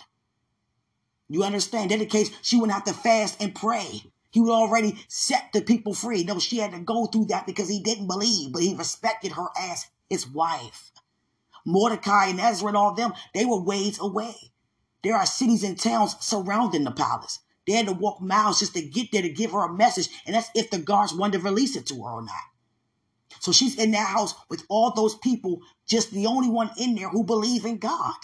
You 1.31 1.43
understand? 1.43 1.91
In 1.91 2.01
that 2.01 2.11
case, 2.11 2.31
she 2.43 2.57
wouldn't 2.57 2.75
have 2.75 2.85
to 2.85 2.93
fast 2.93 3.43
and 3.43 3.55
pray. 3.55 4.03
He 4.31 4.43
would 4.43 4.53
already 4.53 5.03
set 5.09 5.49
the 5.55 5.63
people 5.63 5.95
free. 5.95 6.23
No, 6.23 6.39
she 6.39 6.59
had 6.59 6.73
to 6.73 6.81
go 6.81 7.07
through 7.07 7.27
that 7.27 7.47
because 7.47 7.71
he 7.71 7.83
didn't 7.83 8.09
believe, 8.09 8.53
but 8.53 8.61
he 8.61 8.75
respected 8.75 9.33
her 9.33 9.47
as 9.59 9.87
his 10.11 10.29
wife. 10.29 10.93
Mordecai 11.65 12.27
and 12.27 12.39
Ezra 12.39 12.69
and 12.69 12.77
all 12.77 12.93
them, 12.93 13.15
they 13.33 13.47
were 13.47 13.63
ways 13.63 13.99
away. 13.99 14.35
There 15.03 15.17
are 15.17 15.25
cities 15.25 15.65
and 15.65 15.79
towns 15.79 16.15
surrounding 16.21 16.85
the 16.85 16.91
palace. 16.91 17.39
They 17.67 17.73
had 17.73 17.87
to 17.87 17.95
walk 17.95 18.21
miles 18.21 18.59
just 18.59 18.75
to 18.75 18.83
get 18.83 19.13
there 19.13 19.23
to 19.23 19.31
give 19.31 19.53
her 19.53 19.65
a 19.65 19.73
message, 19.73 20.11
and 20.27 20.37
that's 20.37 20.51
if 20.55 20.69
the 20.69 20.79
guards 20.79 21.15
wanted 21.15 21.39
to 21.39 21.45
release 21.45 21.75
it 21.75 21.87
to 21.87 21.95
her 22.03 22.11
or 22.11 22.23
not. 22.23 22.35
So 23.41 23.53
she's 23.53 23.79
in 23.79 23.93
that 23.93 24.09
house 24.09 24.35
with 24.51 24.67
all 24.69 24.93
those 24.93 25.15
people, 25.15 25.61
just 25.91 26.13
the 26.13 26.27
only 26.27 26.49
one 26.49 26.71
in 26.79 26.95
there 26.95 27.09
who 27.09 27.25
believe 27.25 27.67
in 27.67 27.79
God. 27.79 28.15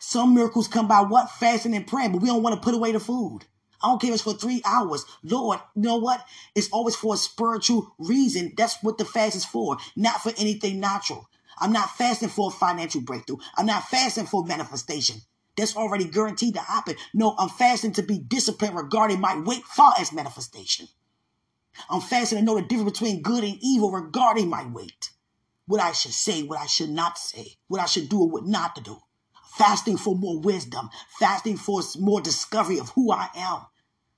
Some 0.00 0.34
miracles 0.34 0.66
come 0.68 0.88
by 0.88 1.02
what? 1.02 1.30
Fasting 1.30 1.74
and 1.76 1.86
praying, 1.86 2.12
but 2.12 2.20
we 2.20 2.28
don't 2.28 2.42
want 2.42 2.56
to 2.56 2.60
put 2.60 2.74
away 2.74 2.92
the 2.92 3.00
food. 3.00 3.44
I 3.80 3.88
don't 3.88 4.00
care 4.00 4.10
if 4.10 4.14
it's 4.14 4.22
for 4.22 4.34
three 4.34 4.62
hours. 4.64 5.04
Lord, 5.22 5.60
you 5.74 5.82
know 5.82 5.96
what? 5.96 6.24
It's 6.54 6.70
always 6.70 6.96
for 6.96 7.14
a 7.14 7.16
spiritual 7.18 7.94
reason. 7.98 8.52
That's 8.56 8.82
what 8.82 8.98
the 8.98 9.04
fast 9.04 9.36
is 9.36 9.44
for, 9.44 9.76
not 9.96 10.20
for 10.20 10.32
anything 10.36 10.80
natural. 10.80 11.28
I'm 11.58 11.72
not 11.72 11.90
fasting 11.96 12.28
for 12.28 12.48
a 12.48 12.52
financial 12.52 13.00
breakthrough. 13.00 13.38
I'm 13.56 13.66
not 13.66 13.84
fasting 13.84 14.26
for 14.26 14.44
manifestation. 14.44 15.16
That's 15.56 15.76
already 15.76 16.04
guaranteed 16.04 16.54
to 16.54 16.60
happen. 16.60 16.96
No, 17.14 17.34
I'm 17.38 17.48
fasting 17.48 17.92
to 17.92 18.02
be 18.02 18.18
disciplined 18.18 18.74
regarding 18.74 19.20
my 19.20 19.38
weight 19.38 19.64
far 19.64 19.92
as 19.98 20.12
manifestation. 20.12 20.88
I'm 21.90 22.00
fasting 22.00 22.38
to 22.38 22.44
know 22.44 22.56
the 22.56 22.62
difference 22.62 22.92
between 22.92 23.22
good 23.22 23.44
and 23.44 23.58
evil 23.60 23.90
regarding 23.92 24.48
my 24.48 24.66
weight. 24.66 25.10
What 25.72 25.80
I 25.80 25.92
should 25.92 26.12
say, 26.12 26.42
what 26.42 26.58
I 26.58 26.66
should 26.66 26.90
not 26.90 27.16
say, 27.16 27.56
what 27.66 27.80
I 27.80 27.86
should 27.86 28.10
do 28.10 28.20
or 28.20 28.28
what 28.28 28.44
not 28.44 28.76
to 28.76 28.82
do. 28.82 29.00
Fasting 29.56 29.96
for 29.96 30.14
more 30.14 30.38
wisdom, 30.38 30.90
fasting 31.18 31.56
for 31.56 31.80
more 31.98 32.20
discovery 32.20 32.78
of 32.78 32.90
who 32.90 33.10
I 33.10 33.30
am, 33.34 33.60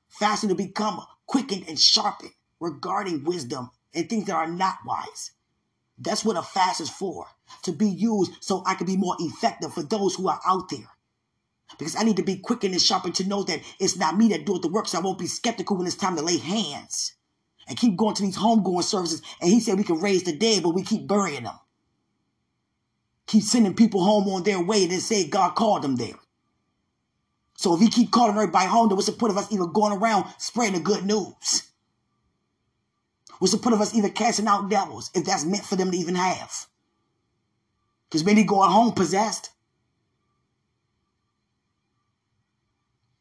fasting 0.08 0.48
to 0.48 0.56
become 0.56 1.06
quickened 1.26 1.66
and 1.68 1.78
sharpened 1.78 2.32
regarding 2.58 3.22
wisdom 3.22 3.70
and 3.94 4.10
things 4.10 4.24
that 4.24 4.34
are 4.34 4.48
not 4.48 4.78
wise. 4.84 5.30
That's 5.96 6.24
what 6.24 6.36
a 6.36 6.42
fast 6.42 6.80
is 6.80 6.90
for, 6.90 7.28
to 7.62 7.70
be 7.70 7.88
used 7.88 8.32
so 8.40 8.64
I 8.66 8.74
can 8.74 8.88
be 8.88 8.96
more 8.96 9.14
effective 9.20 9.74
for 9.74 9.84
those 9.84 10.16
who 10.16 10.26
are 10.26 10.40
out 10.44 10.70
there. 10.70 10.90
Because 11.78 11.94
I 11.94 12.02
need 12.02 12.16
to 12.16 12.24
be 12.24 12.38
quickened 12.38 12.74
and 12.74 12.82
sharpened 12.82 13.14
to 13.14 13.28
know 13.28 13.44
that 13.44 13.60
it's 13.78 13.96
not 13.96 14.18
me 14.18 14.26
that 14.30 14.44
do 14.44 14.58
the 14.58 14.66
work, 14.66 14.88
so 14.88 14.98
I 14.98 15.02
won't 15.02 15.20
be 15.20 15.28
skeptical 15.28 15.76
when 15.76 15.86
it's 15.86 15.94
time 15.94 16.16
to 16.16 16.22
lay 16.22 16.38
hands. 16.38 17.14
And 17.68 17.78
keep 17.78 17.96
going 17.96 18.14
to 18.16 18.22
these 18.22 18.36
homegoing 18.36 18.82
services. 18.82 19.22
And 19.40 19.50
he 19.50 19.60
said 19.60 19.78
we 19.78 19.84
can 19.84 20.00
raise 20.00 20.24
the 20.24 20.36
dead, 20.36 20.62
but 20.62 20.74
we 20.74 20.82
keep 20.82 21.06
burying 21.06 21.44
them. 21.44 21.58
Keep 23.26 23.42
sending 23.42 23.74
people 23.74 24.04
home 24.04 24.28
on 24.28 24.42
their 24.42 24.62
way 24.62 24.84
and 24.84 25.00
say 25.00 25.26
God 25.26 25.54
called 25.54 25.82
them 25.82 25.96
there. 25.96 26.18
So 27.56 27.74
if 27.74 27.80
he 27.80 27.88
keep 27.88 28.10
calling 28.10 28.34
everybody 28.34 28.66
home, 28.66 28.88
then 28.88 28.96
what's 28.96 29.06
the 29.06 29.12
point 29.12 29.30
of 29.30 29.38
us 29.38 29.52
even 29.52 29.72
going 29.72 29.96
around 29.96 30.26
spreading 30.38 30.74
the 30.74 30.80
good 30.80 31.04
news? 31.04 31.70
What's 33.38 33.52
the 33.52 33.58
point 33.58 33.74
of 33.74 33.80
us 33.80 33.94
even 33.94 34.10
casting 34.12 34.46
out 34.46 34.68
devils 34.68 35.10
if 35.14 35.24
that's 35.24 35.44
meant 35.44 35.64
for 35.64 35.76
them 35.76 35.90
to 35.90 35.96
even 35.96 36.14
have? 36.14 36.66
Because 38.08 38.24
many 38.24 38.44
going 38.44 38.70
home 38.70 38.92
possessed. 38.92 39.50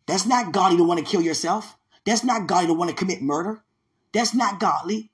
That's 0.05 0.25
not 0.25 0.51
godly 0.51 0.77
to 0.77 0.83
want 0.83 0.99
to 0.99 1.05
kill 1.05 1.21
yourself. 1.21 1.77
That's 2.05 2.23
not 2.23 2.47
godly 2.47 2.67
to 2.67 2.73
want 2.73 2.89
to 2.89 2.95
commit 2.95 3.21
murder. 3.21 3.63
That's 4.13 4.33
not 4.33 4.59
godly 4.59 5.11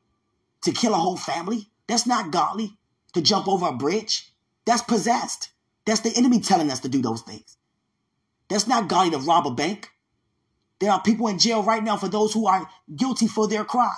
to 0.62 0.72
kill 0.72 0.94
a 0.94 0.98
whole 0.98 1.18
family. 1.18 1.68
That's 1.88 2.06
not 2.06 2.32
godly 2.32 2.78
to 3.14 3.22
jump 3.22 3.48
over 3.48 3.68
a 3.68 3.74
bridge. 3.74 4.34
That's 4.66 4.82
possessed. 4.82 5.50
That's 5.86 6.02
the 6.02 6.16
enemy 6.16 6.40
telling 6.42 6.70
us 6.70 6.82
to 6.82 6.90
do 6.90 7.02
those 7.02 7.22
things. 7.22 7.58
That's 8.50 8.68
not 8.68 8.88
godly 8.88 9.12
to 9.12 9.18
rob 9.20 9.48
a 9.48 9.52
bank. 9.52 9.90
There 10.80 10.92
are 10.92 11.02
people 11.02 11.28
in 11.28 11.40
jail 11.40 11.64
right 11.64 11.84
now 11.84 11.98
for 11.98 12.08
those 12.08 12.34
who 12.34 12.48
are 12.48 12.70
guilty 12.96 13.28
for 13.28 13.48
their 13.48 13.66
crime, 13.66 13.90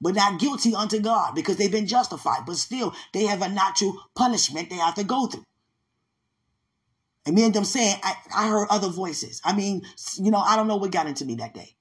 but 0.00 0.14
not 0.14 0.38
guilty 0.38 0.74
unto 0.74 1.00
God 1.00 1.34
because 1.34 1.56
they've 1.56 1.72
been 1.72 1.86
justified. 1.86 2.44
But 2.46 2.56
still, 2.56 2.94
they 3.12 3.24
have 3.26 3.42
a 3.42 3.48
natural 3.48 3.96
punishment 4.14 4.70
they 4.70 4.76
have 4.76 4.94
to 4.96 5.04
go 5.04 5.26
through. 5.26 5.44
And 7.26 7.34
me 7.34 7.44
and 7.44 7.54
them 7.54 7.64
saying, 7.64 7.96
I, 8.02 8.14
I 8.34 8.48
heard 8.48 8.66
other 8.68 8.88
voices. 8.88 9.40
I 9.44 9.54
mean, 9.54 9.82
you 10.18 10.30
know, 10.30 10.38
I 10.38 10.56
don't 10.56 10.68
know 10.68 10.76
what 10.76 10.90
got 10.90 11.06
into 11.06 11.24
me 11.24 11.36
that 11.36 11.54
day. 11.54 11.74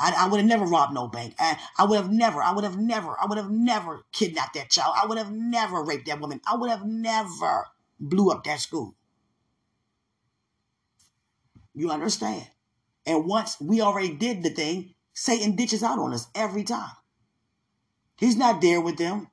I, 0.00 0.14
I 0.16 0.28
would 0.28 0.38
have 0.38 0.48
never 0.48 0.64
robbed 0.64 0.94
no 0.94 1.08
bank. 1.08 1.34
I, 1.38 1.58
I 1.78 1.84
would 1.84 1.96
have 1.96 2.10
never, 2.10 2.42
I 2.42 2.52
would 2.52 2.64
have 2.64 2.78
never, 2.78 3.16
I 3.20 3.26
would 3.26 3.38
have 3.38 3.50
never 3.50 4.02
kidnapped 4.12 4.54
that 4.54 4.70
child. 4.70 4.94
I 5.00 5.06
would 5.06 5.18
have 5.18 5.30
never 5.30 5.82
raped 5.82 6.06
that 6.06 6.20
woman. 6.20 6.40
I 6.46 6.56
would 6.56 6.70
have 6.70 6.84
never 6.84 7.66
blew 8.00 8.30
up 8.30 8.44
that 8.44 8.60
school. 8.60 8.94
You 11.74 11.90
understand? 11.90 12.46
And 13.06 13.26
once 13.26 13.60
we 13.60 13.80
already 13.80 14.14
did 14.14 14.42
the 14.42 14.50
thing, 14.50 14.94
Satan 15.12 15.54
ditches 15.54 15.82
out 15.82 15.98
on 15.98 16.12
us 16.14 16.26
every 16.34 16.64
time. 16.64 16.90
He's 18.16 18.36
not 18.36 18.60
there 18.60 18.80
with 18.80 18.96
them 18.96 19.28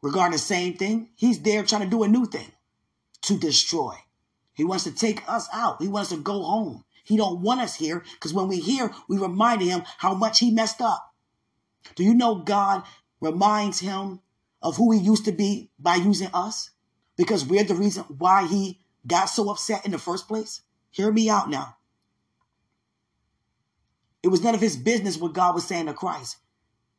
regarding 0.00 0.32
the 0.32 0.38
same 0.38 0.74
thing. 0.74 1.10
He's 1.16 1.40
there 1.40 1.64
trying 1.64 1.82
to 1.82 1.88
do 1.88 2.02
a 2.02 2.08
new 2.08 2.26
thing 2.26 2.50
to 3.22 3.38
destroy. 3.38 3.94
He 4.54 4.64
wants 4.64 4.84
to 4.84 4.92
take 4.92 5.28
us 5.28 5.48
out. 5.52 5.80
He 5.80 5.88
wants 5.88 6.10
to 6.10 6.16
go 6.16 6.42
home. 6.42 6.84
He 7.04 7.16
don't 7.16 7.40
want 7.40 7.60
us 7.60 7.74
here 7.74 8.02
because 8.14 8.32
when 8.32 8.48
we 8.48 8.60
hear, 8.60 8.92
we 9.08 9.18
remind 9.18 9.62
him 9.62 9.82
how 9.98 10.14
much 10.14 10.38
he 10.38 10.50
messed 10.50 10.80
up. 10.80 11.12
Do 11.94 12.04
you 12.04 12.14
know 12.14 12.36
God 12.36 12.84
reminds 13.20 13.80
him 13.80 14.20
of 14.62 14.76
who 14.76 14.92
he 14.92 15.00
used 15.00 15.24
to 15.24 15.32
be 15.32 15.70
by 15.78 15.96
using 15.96 16.30
us? 16.32 16.70
Because 17.16 17.44
we're 17.44 17.64
the 17.64 17.74
reason 17.74 18.04
why 18.04 18.46
he 18.46 18.80
got 19.06 19.26
so 19.26 19.50
upset 19.50 19.84
in 19.84 19.90
the 19.90 19.98
first 19.98 20.28
place? 20.28 20.62
Hear 20.90 21.10
me 21.10 21.28
out 21.28 21.50
now. 21.50 21.76
It 24.22 24.28
was 24.28 24.42
none 24.42 24.54
of 24.54 24.60
his 24.60 24.76
business 24.76 25.18
what 25.18 25.32
God 25.32 25.54
was 25.54 25.66
saying 25.66 25.86
to 25.86 25.94
Christ. 25.94 26.36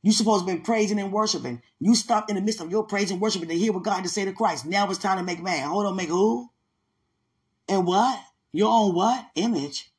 You 0.02 0.12
supposed 0.12 0.46
to 0.46 0.54
be 0.54 0.60
praising 0.60 1.00
and 1.00 1.14
worshiping. 1.14 1.62
You 1.80 1.96
stopped 1.96 2.30
in 2.30 2.36
the 2.36 2.42
midst 2.42 2.60
of 2.60 2.70
your 2.70 2.84
praise 2.84 3.10
and 3.10 3.22
worshiping 3.22 3.48
to 3.48 3.58
hear 3.58 3.72
what 3.72 3.84
God 3.84 3.96
had 3.96 4.04
to 4.04 4.10
say 4.10 4.26
to 4.26 4.34
Christ. 4.34 4.66
Now 4.66 4.90
it's 4.90 5.00
time 5.00 5.18
to 5.18 5.24
make 5.24 5.42
man. 5.42 5.70
Hold 5.70 5.86
on, 5.86 5.96
make 5.96 6.10
who? 6.10 6.50
And 7.70 7.88
what? 7.88 8.20
Your 8.52 8.70
own 8.70 8.94
what? 8.94 9.26
Image. 9.36 9.93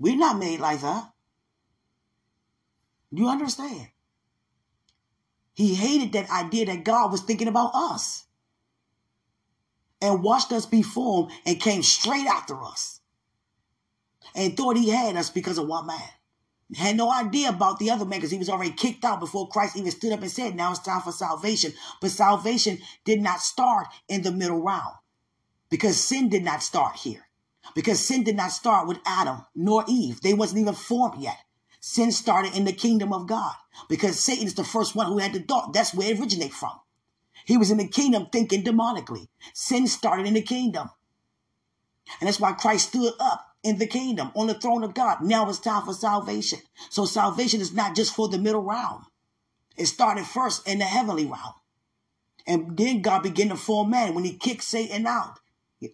We're 0.00 0.16
not 0.18 0.38
made 0.38 0.60
like 0.60 0.82
that. 0.82 1.12
You 3.12 3.28
understand? 3.28 3.88
He 5.54 5.74
hated 5.74 6.12
that 6.14 6.30
idea 6.30 6.66
that 6.66 6.84
God 6.84 7.12
was 7.12 7.22
thinking 7.22 7.48
about 7.48 7.72
us 7.74 8.24
and 10.02 10.22
watched 10.22 10.52
us 10.52 10.66
be 10.66 10.82
formed 10.82 11.32
and 11.46 11.60
came 11.60 11.82
straight 11.82 12.26
after 12.26 12.62
us. 12.64 12.96
and 14.34 14.56
thought 14.56 14.78
he 14.78 14.90
had 14.90 15.16
us 15.16 15.30
because 15.30 15.58
of 15.58 15.68
one 15.68 15.86
man. 15.88 16.10
Had 16.76 16.96
no 16.96 17.12
idea 17.12 17.50
about 17.50 17.78
the 17.80 17.90
other 17.90 18.06
man 18.06 18.20
because 18.20 18.32
he 18.32 18.38
was 18.38 18.50
already 18.50 18.72
kicked 18.72 19.04
out 19.04 19.20
before 19.20 19.48
Christ 19.48 19.76
even 19.76 19.92
stood 19.92 20.12
up 20.12 20.22
and 20.22 20.32
said, 20.32 20.56
Now 20.56 20.70
it's 20.72 20.80
time 20.80 21.02
for 21.02 21.12
salvation. 21.12 21.74
But 22.00 22.12
salvation 22.12 22.78
did 23.04 23.20
not 23.22 23.40
start 23.40 23.88
in 24.08 24.22
the 24.22 24.32
middle 24.32 24.62
round 24.62 24.94
because 25.70 25.98
sin 26.02 26.30
did 26.30 26.44
not 26.44 26.62
start 26.62 26.96
here. 26.96 27.26
Because 27.74 28.00
sin 28.00 28.24
did 28.24 28.36
not 28.36 28.52
start 28.52 28.88
with 28.88 28.98
Adam 29.06 29.44
nor 29.54 29.84
Eve. 29.88 30.20
They 30.20 30.34
wasn't 30.34 30.60
even 30.60 30.74
formed 30.74 31.22
yet. 31.22 31.38
Sin 31.80 32.12
started 32.12 32.54
in 32.54 32.64
the 32.66 32.72
kingdom 32.72 33.12
of 33.12 33.26
God 33.26 33.54
because 33.88 34.20
Satan 34.20 34.46
is 34.46 34.54
the 34.54 34.64
first 34.64 34.94
one 34.94 35.06
who 35.06 35.18
had 35.18 35.32
the 35.32 35.40
thought. 35.40 35.72
That's 35.72 35.94
where 35.94 36.12
it 36.12 36.20
originated 36.20 36.52
from. 36.52 36.78
He 37.46 37.56
was 37.56 37.70
in 37.70 37.78
the 37.78 37.88
kingdom 37.88 38.26
thinking 38.30 38.62
demonically. 38.62 39.28
Sin 39.54 39.86
started 39.86 40.26
in 40.26 40.34
the 40.34 40.42
kingdom. 40.42 40.90
And 42.20 42.28
that's 42.28 42.40
why 42.40 42.52
Christ 42.52 42.88
stood 42.88 43.14
up 43.18 43.46
in 43.62 43.78
the 43.78 43.86
kingdom 43.86 44.30
on 44.34 44.46
the 44.46 44.54
throne 44.54 44.84
of 44.84 44.94
God. 44.94 45.22
Now 45.22 45.48
it's 45.48 45.58
time 45.58 45.84
for 45.84 45.94
salvation. 45.94 46.60
So 46.90 47.06
salvation 47.06 47.60
is 47.60 47.72
not 47.72 47.96
just 47.96 48.14
for 48.14 48.28
the 48.28 48.38
middle 48.38 48.62
realm. 48.62 49.06
It 49.76 49.86
started 49.86 50.26
first 50.26 50.68
in 50.68 50.78
the 50.78 50.84
heavenly 50.84 51.24
realm. 51.24 51.54
And 52.46 52.76
then 52.76 53.00
God 53.00 53.22
began 53.22 53.48
to 53.48 53.56
form 53.56 53.90
man 53.90 54.14
when 54.14 54.24
he 54.24 54.34
kicked 54.34 54.64
Satan 54.64 55.06
out 55.06 55.38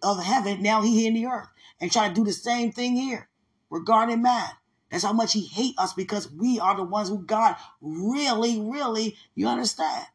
of 0.02 0.22
heaven. 0.22 0.62
Now 0.62 0.82
he 0.82 0.94
here 0.94 1.08
in 1.08 1.14
the 1.14 1.26
earth 1.26 1.48
and 1.80 1.92
try 1.92 2.08
to 2.08 2.14
do 2.14 2.24
the 2.24 2.32
same 2.32 2.72
thing 2.72 2.96
here 2.96 3.28
regarding 3.70 4.22
man. 4.22 4.48
That's 4.90 5.04
how 5.04 5.12
much 5.12 5.32
he 5.32 5.46
hate 5.46 5.74
us 5.78 5.92
because 5.92 6.30
we 6.30 6.60
are 6.60 6.76
the 6.76 6.84
ones 6.84 7.08
who 7.08 7.18
God 7.18 7.56
really, 7.80 8.60
really, 8.60 9.16
you 9.34 9.48
understand? 9.48 10.06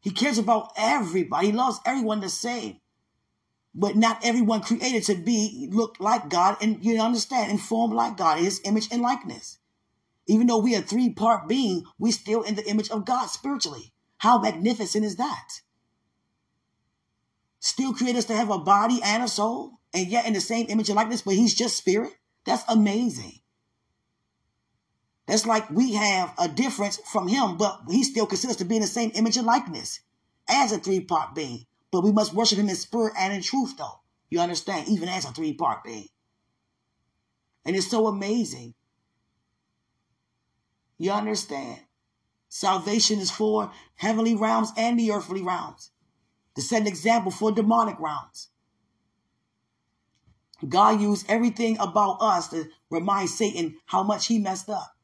He 0.00 0.10
cares 0.12 0.38
about 0.38 0.72
everybody. 0.76 1.48
He 1.48 1.52
loves 1.52 1.80
everyone 1.84 2.20
the 2.20 2.28
same. 2.28 2.80
But 3.74 3.96
not 3.96 4.24
everyone 4.24 4.62
created 4.62 5.02
to 5.04 5.16
be 5.16 5.68
look 5.72 5.96
like 5.98 6.30
God 6.30 6.56
and 6.62 6.82
you 6.82 7.00
understand 7.00 7.50
and 7.50 7.60
form 7.60 7.90
like 7.90 8.16
God, 8.16 8.38
his 8.38 8.60
image 8.64 8.88
and 8.90 9.02
likeness. 9.02 9.58
Even 10.28 10.46
though 10.46 10.58
we 10.58 10.74
are 10.74 10.80
three 10.80 11.10
part 11.10 11.48
being, 11.48 11.84
we 11.98 12.10
still 12.12 12.42
in 12.42 12.54
the 12.54 12.66
image 12.68 12.90
of 12.90 13.04
God 13.04 13.26
spiritually. 13.26 13.92
How 14.18 14.38
magnificent 14.38 15.04
is 15.04 15.16
that? 15.16 15.60
Still 17.58 17.92
create 17.92 18.16
us 18.16 18.24
to 18.26 18.34
have 18.34 18.50
a 18.50 18.58
body 18.58 19.00
and 19.04 19.22
a 19.22 19.28
soul, 19.28 19.80
and 19.96 20.08
yet 20.08 20.26
in 20.26 20.34
the 20.34 20.42
same 20.42 20.66
image 20.68 20.90
and 20.90 20.96
likeness, 20.96 21.22
but 21.22 21.34
he's 21.34 21.54
just 21.54 21.74
spirit. 21.74 22.12
That's 22.44 22.64
amazing. 22.68 23.40
That's 25.26 25.46
like 25.46 25.70
we 25.70 25.94
have 25.94 26.34
a 26.38 26.48
difference 26.48 26.98
from 27.10 27.28
him, 27.28 27.56
but 27.56 27.80
he 27.88 28.04
still 28.04 28.26
considers 28.26 28.56
to 28.56 28.66
be 28.66 28.76
in 28.76 28.82
the 28.82 28.88
same 28.88 29.10
image 29.14 29.38
and 29.38 29.46
likeness 29.46 30.00
as 30.48 30.70
a 30.70 30.78
three 30.78 31.00
part 31.00 31.34
being. 31.34 31.64
But 31.90 32.04
we 32.04 32.12
must 32.12 32.34
worship 32.34 32.58
him 32.58 32.68
in 32.68 32.76
spirit 32.76 33.14
and 33.18 33.32
in 33.32 33.40
truth, 33.40 33.78
though. 33.78 34.00
You 34.28 34.40
understand? 34.40 34.86
Even 34.88 35.08
as 35.08 35.24
a 35.24 35.32
three 35.32 35.54
part 35.54 35.82
being. 35.82 36.08
And 37.64 37.74
it's 37.74 37.90
so 37.90 38.06
amazing. 38.06 38.74
You 40.98 41.12
understand? 41.12 41.80
Salvation 42.50 43.18
is 43.18 43.30
for 43.30 43.72
heavenly 43.94 44.34
realms 44.34 44.72
and 44.76 44.98
the 44.98 45.10
earthly 45.10 45.42
realms. 45.42 45.90
To 46.54 46.62
set 46.62 46.82
an 46.82 46.86
example 46.86 47.30
for 47.30 47.50
demonic 47.50 47.98
realms. 47.98 48.50
God 50.66 51.00
used 51.00 51.26
everything 51.28 51.78
about 51.78 52.18
us 52.20 52.48
to 52.48 52.68
remind 52.90 53.28
Satan 53.28 53.76
how 53.86 54.02
much 54.02 54.26
he 54.26 54.38
messed 54.38 54.68
up. 54.68 54.96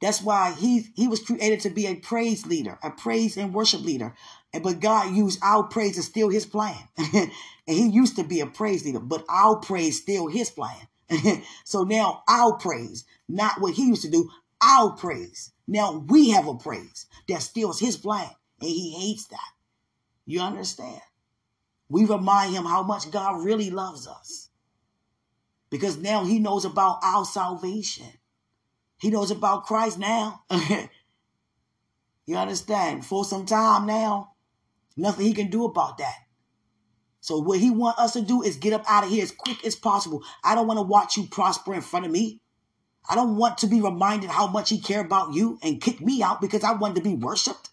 That's 0.00 0.22
why 0.22 0.52
he 0.52 0.88
he 0.94 1.08
was 1.08 1.20
created 1.20 1.60
to 1.60 1.70
be 1.70 1.86
a 1.86 1.96
praise 1.96 2.46
leader, 2.46 2.78
a 2.82 2.90
praise 2.90 3.36
and 3.36 3.52
worship 3.52 3.82
leader. 3.82 4.14
And 4.52 4.62
but 4.62 4.80
God 4.80 5.14
used 5.14 5.40
our 5.42 5.64
praise 5.64 5.96
to 5.96 6.02
steal 6.02 6.28
his 6.28 6.46
plan. 6.46 6.76
and 7.14 7.30
he 7.66 7.88
used 7.88 8.16
to 8.16 8.24
be 8.24 8.40
a 8.40 8.46
praise 8.46 8.84
leader, 8.84 9.00
but 9.00 9.24
our 9.28 9.56
praise 9.56 10.00
still 10.00 10.28
his 10.28 10.50
plan. 10.50 10.88
so 11.64 11.82
now 11.82 12.22
our 12.28 12.54
praise, 12.54 13.04
not 13.28 13.60
what 13.60 13.74
he 13.74 13.86
used 13.86 14.02
to 14.02 14.10
do, 14.10 14.30
our 14.62 14.90
praise. 14.90 15.52
Now 15.66 16.04
we 16.08 16.30
have 16.30 16.46
a 16.46 16.54
praise 16.54 17.06
that 17.28 17.42
steals 17.42 17.80
his 17.80 17.96
plan. 17.96 18.30
And 18.60 18.70
he 18.70 18.92
hates 18.92 19.26
that. 19.26 19.52
You 20.26 20.40
understand? 20.40 21.00
We 21.88 22.04
remind 22.04 22.54
him 22.54 22.64
how 22.64 22.82
much 22.82 23.10
God 23.10 23.44
really 23.44 23.70
loves 23.70 24.06
us. 24.06 24.47
Because 25.70 25.98
now 25.98 26.24
he 26.24 26.38
knows 26.38 26.64
about 26.64 27.00
our 27.02 27.24
salvation. 27.24 28.06
He 29.00 29.10
knows 29.10 29.30
about 29.30 29.66
Christ 29.66 29.98
now. 29.98 30.42
you 32.26 32.36
understand? 32.36 33.04
For 33.04 33.24
some 33.24 33.46
time 33.46 33.86
now, 33.86 34.32
nothing 34.96 35.26
he 35.26 35.34
can 35.34 35.50
do 35.50 35.64
about 35.64 35.98
that. 35.98 36.16
So 37.20 37.38
what 37.38 37.58
he 37.58 37.70
want 37.70 37.98
us 37.98 38.14
to 38.14 38.22
do 38.22 38.42
is 38.42 38.56
get 38.56 38.72
up 38.72 38.84
out 38.88 39.04
of 39.04 39.10
here 39.10 39.22
as 39.22 39.32
quick 39.32 39.64
as 39.64 39.76
possible. 39.76 40.22
I 40.42 40.54
don't 40.54 40.66
want 40.66 40.78
to 40.78 40.82
watch 40.82 41.16
you 41.16 41.26
prosper 41.26 41.74
in 41.74 41.80
front 41.80 42.06
of 42.06 42.12
me. 42.12 42.40
I 43.08 43.14
don't 43.14 43.36
want 43.36 43.58
to 43.58 43.66
be 43.66 43.80
reminded 43.80 44.30
how 44.30 44.46
much 44.46 44.70
he 44.70 44.80
care 44.80 45.00
about 45.00 45.34
you 45.34 45.58
and 45.62 45.80
kick 45.80 46.00
me 46.00 46.22
out 46.22 46.40
because 46.40 46.64
I 46.64 46.72
want 46.72 46.96
to 46.96 47.02
be 47.02 47.14
worshiped. 47.14 47.70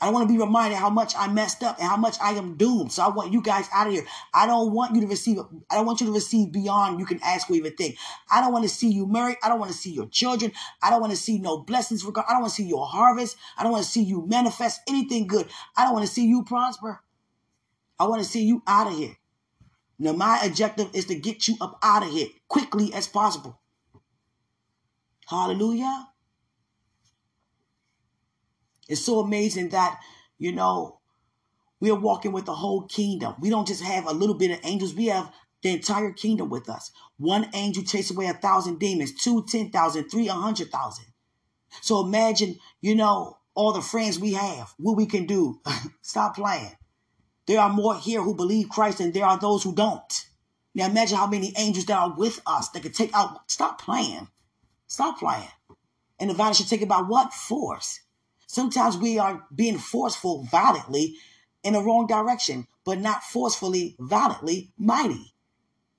I 0.00 0.10
want 0.10 0.28
to 0.28 0.34
be 0.34 0.40
reminded 0.40 0.78
how 0.78 0.88
much 0.88 1.14
I 1.16 1.28
messed 1.28 1.62
up 1.62 1.78
and 1.78 1.86
how 1.86 1.96
much 1.96 2.16
I 2.22 2.32
am 2.32 2.56
doomed. 2.56 2.92
So 2.92 3.02
I 3.02 3.08
want 3.08 3.32
you 3.32 3.42
guys 3.42 3.68
out 3.72 3.86
of 3.86 3.92
here. 3.92 4.04
I 4.32 4.46
don't 4.46 4.72
want 4.72 4.94
you 4.94 5.02
to 5.02 5.06
receive. 5.06 5.38
I 5.70 5.74
don't 5.74 5.84
want 5.84 6.00
you 6.00 6.06
to 6.06 6.12
receive 6.12 6.52
beyond 6.52 6.98
you 6.98 7.06
can 7.06 7.20
ask 7.22 7.50
or 7.50 7.54
even 7.54 7.74
think. 7.74 7.96
I 8.30 8.40
don't 8.40 8.52
want 8.52 8.64
to 8.64 8.68
see 8.68 8.90
you 8.90 9.06
married. 9.06 9.36
I 9.42 9.48
don't 9.48 9.58
want 9.60 9.72
to 9.72 9.76
see 9.76 9.92
your 9.92 10.06
children. 10.06 10.52
I 10.82 10.90
don't 10.90 11.00
want 11.00 11.12
to 11.12 11.18
see 11.18 11.38
no 11.38 11.58
blessings. 11.58 12.02
I 12.04 12.10
don't 12.10 12.40
want 12.40 12.46
to 12.46 12.50
see 12.50 12.66
your 12.66 12.86
harvest. 12.86 13.36
I 13.58 13.62
don't 13.62 13.72
want 13.72 13.84
to 13.84 13.90
see 13.90 14.02
you 14.02 14.26
manifest 14.26 14.80
anything 14.88 15.26
good. 15.26 15.48
I 15.76 15.84
don't 15.84 15.92
want 15.92 16.06
to 16.06 16.12
see 16.12 16.26
you 16.26 16.44
prosper. 16.44 17.00
I 17.98 18.06
want 18.06 18.22
to 18.22 18.28
see 18.28 18.44
you 18.44 18.62
out 18.66 18.86
of 18.86 18.96
here. 18.96 19.16
Now 19.98 20.12
my 20.12 20.40
objective 20.42 20.88
is 20.94 21.04
to 21.06 21.14
get 21.14 21.46
you 21.46 21.56
up 21.60 21.78
out 21.82 22.02
of 22.02 22.10
here 22.10 22.28
quickly 22.48 22.94
as 22.94 23.06
possible. 23.06 23.60
Hallelujah. 25.28 26.09
It's 28.90 29.04
so 29.04 29.20
amazing 29.20 29.68
that, 29.68 30.00
you 30.36 30.52
know, 30.52 30.98
we 31.78 31.90
are 31.90 31.98
walking 31.98 32.32
with 32.32 32.44
the 32.44 32.54
whole 32.54 32.82
kingdom. 32.82 33.36
We 33.40 33.48
don't 33.48 33.68
just 33.68 33.82
have 33.82 34.06
a 34.06 34.12
little 34.12 34.34
bit 34.34 34.50
of 34.50 34.58
angels, 34.64 34.94
we 34.94 35.06
have 35.06 35.32
the 35.62 35.70
entire 35.70 36.12
kingdom 36.12 36.50
with 36.50 36.68
us. 36.68 36.90
One 37.16 37.48
angel 37.54 37.84
takes 37.84 38.10
away 38.10 38.26
a 38.26 38.34
thousand 38.34 38.80
demons, 38.80 39.14
two, 39.14 39.44
ten 39.46 39.70
thousand, 39.70 40.04
three, 40.10 40.26
a 40.26 40.32
hundred 40.32 40.70
thousand. 40.70 41.04
So 41.80 42.04
imagine, 42.04 42.58
you 42.80 42.96
know, 42.96 43.38
all 43.54 43.72
the 43.72 43.80
friends 43.80 44.18
we 44.18 44.32
have, 44.32 44.74
what 44.76 44.96
we 44.96 45.06
can 45.06 45.24
do. 45.26 45.60
Stop 46.02 46.34
playing. 46.34 46.76
There 47.46 47.60
are 47.60 47.72
more 47.72 47.94
here 47.94 48.22
who 48.22 48.34
believe 48.34 48.70
Christ 48.70 48.98
than 48.98 49.12
there 49.12 49.26
are 49.26 49.38
those 49.38 49.62
who 49.62 49.72
don't. 49.72 50.26
Now 50.74 50.86
imagine 50.86 51.16
how 51.16 51.28
many 51.28 51.52
angels 51.56 51.86
that 51.86 51.98
are 51.98 52.14
with 52.16 52.40
us 52.44 52.68
that 52.70 52.82
can 52.82 52.92
take 52.92 53.14
out. 53.14 53.48
Stop 53.48 53.80
playing. 53.80 54.28
Stop 54.88 55.20
playing. 55.20 55.48
And 56.18 56.28
the 56.28 56.34
violence 56.34 56.58
should 56.58 56.68
take 56.68 56.82
about 56.82 57.08
what? 57.08 57.32
Force. 57.32 58.00
Sometimes 58.52 58.96
we 58.96 59.16
are 59.16 59.46
being 59.54 59.78
forceful 59.78 60.42
violently 60.42 61.14
in 61.62 61.74
the 61.74 61.80
wrong 61.80 62.08
direction, 62.08 62.66
but 62.84 62.98
not 62.98 63.22
forcefully 63.22 63.94
violently 64.00 64.72
mighty. 64.76 65.34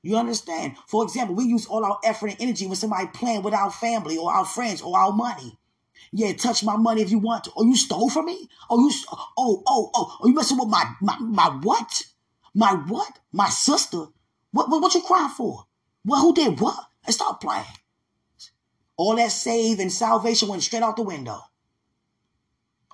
You 0.01 0.17
understand? 0.17 0.75
For 0.85 1.05
example, 1.05 1.33
we 1.33 1.45
use 1.45 1.65
all 1.65 1.85
our 1.85 1.97
effort 2.03 2.31
and 2.31 2.41
energy 2.41 2.67
when 2.67 2.75
somebody 2.75 3.07
playing 3.07 3.43
with 3.43 3.53
our 3.53 3.71
family 3.71 4.17
or 4.17 4.33
our 4.33 4.43
friends 4.43 4.81
or 4.81 4.97
our 4.97 5.13
money. 5.13 5.57
Yeah, 6.11 6.33
touch 6.33 6.61
my 6.61 6.75
money 6.75 7.01
if 7.01 7.09
you 7.09 7.19
want 7.19 7.45
to. 7.45 7.51
Oh, 7.55 7.63
you 7.63 7.77
stole 7.77 8.09
from 8.09 8.25
me? 8.25 8.49
Oh, 8.69 8.81
you 8.81 8.91
oh 9.09 9.31
oh 9.37 9.63
oh 9.95 10.17
oh 10.19 10.27
you 10.27 10.35
messing 10.35 10.57
with 10.57 10.67
my 10.67 10.83
my 10.99 11.17
my 11.19 11.57
what? 11.61 12.03
My 12.53 12.73
what? 12.73 13.17
My 13.31 13.47
sister? 13.47 14.07
What 14.51 14.69
what, 14.69 14.81
what 14.81 14.93
you 14.93 15.01
crying 15.03 15.29
for? 15.29 15.67
What 16.03 16.19
who 16.19 16.33
did 16.33 16.59
what? 16.59 16.83
And 17.05 17.15
stop 17.15 17.39
playing. 17.39 17.63
All 18.97 19.15
that 19.15 19.31
save 19.31 19.79
and 19.79 19.89
salvation 19.89 20.49
went 20.49 20.63
straight 20.63 20.83
out 20.83 20.97
the 20.97 21.03
window 21.03 21.39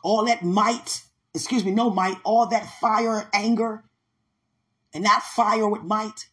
all 0.07 0.23
that 0.23 0.41
might, 0.41 1.03
excuse 1.33 1.65
me, 1.65 1.71
no 1.71 1.89
might, 1.89 2.15
all 2.23 2.47
that 2.47 2.65
fire 2.79 3.29
anger, 3.33 3.83
and 4.93 5.03
not 5.03 5.21
fire 5.21 5.67
with 5.67 5.83
might, 5.83 6.29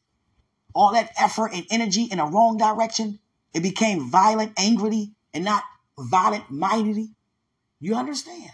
all 0.76 0.92
that 0.92 1.10
effort 1.18 1.50
and 1.52 1.66
energy 1.72 2.04
in 2.04 2.20
a 2.20 2.24
wrong 2.24 2.56
direction, 2.56 3.18
it 3.52 3.64
became 3.64 4.08
violent 4.08 4.52
angrily 4.56 5.10
and 5.32 5.44
not 5.44 5.64
violent 5.98 6.48
mightily. 6.52 7.16
You 7.80 7.96
understand? 7.96 8.52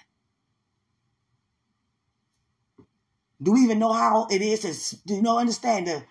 Do 3.42 3.52
we 3.52 3.60
even 3.60 3.78
know 3.78 3.92
how 3.92 4.26
it 4.30 4.40
is 4.40 4.60
to 4.62 4.96
do 5.06 5.16
you 5.16 5.22
know 5.22 5.36
understand 5.36 5.84
to 5.84 6.02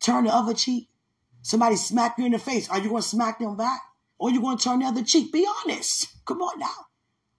turn 0.00 0.24
the 0.24 0.34
other 0.34 0.54
cheek? 0.54 0.88
Somebody 1.42 1.76
smack 1.76 2.18
you 2.18 2.26
in 2.26 2.32
the 2.32 2.40
face. 2.40 2.68
Are 2.68 2.80
you 2.80 2.88
going 2.88 3.02
to 3.02 3.08
smack 3.08 3.38
them 3.38 3.56
back? 3.56 3.80
Or 4.18 4.28
are 4.28 4.32
you 4.32 4.40
going 4.40 4.58
to 4.58 4.64
turn 4.64 4.80
the 4.80 4.86
other 4.86 5.04
cheek? 5.04 5.32
Be 5.32 5.46
honest. 5.64 6.08
Come 6.24 6.42
on 6.42 6.58
now. 6.58 6.85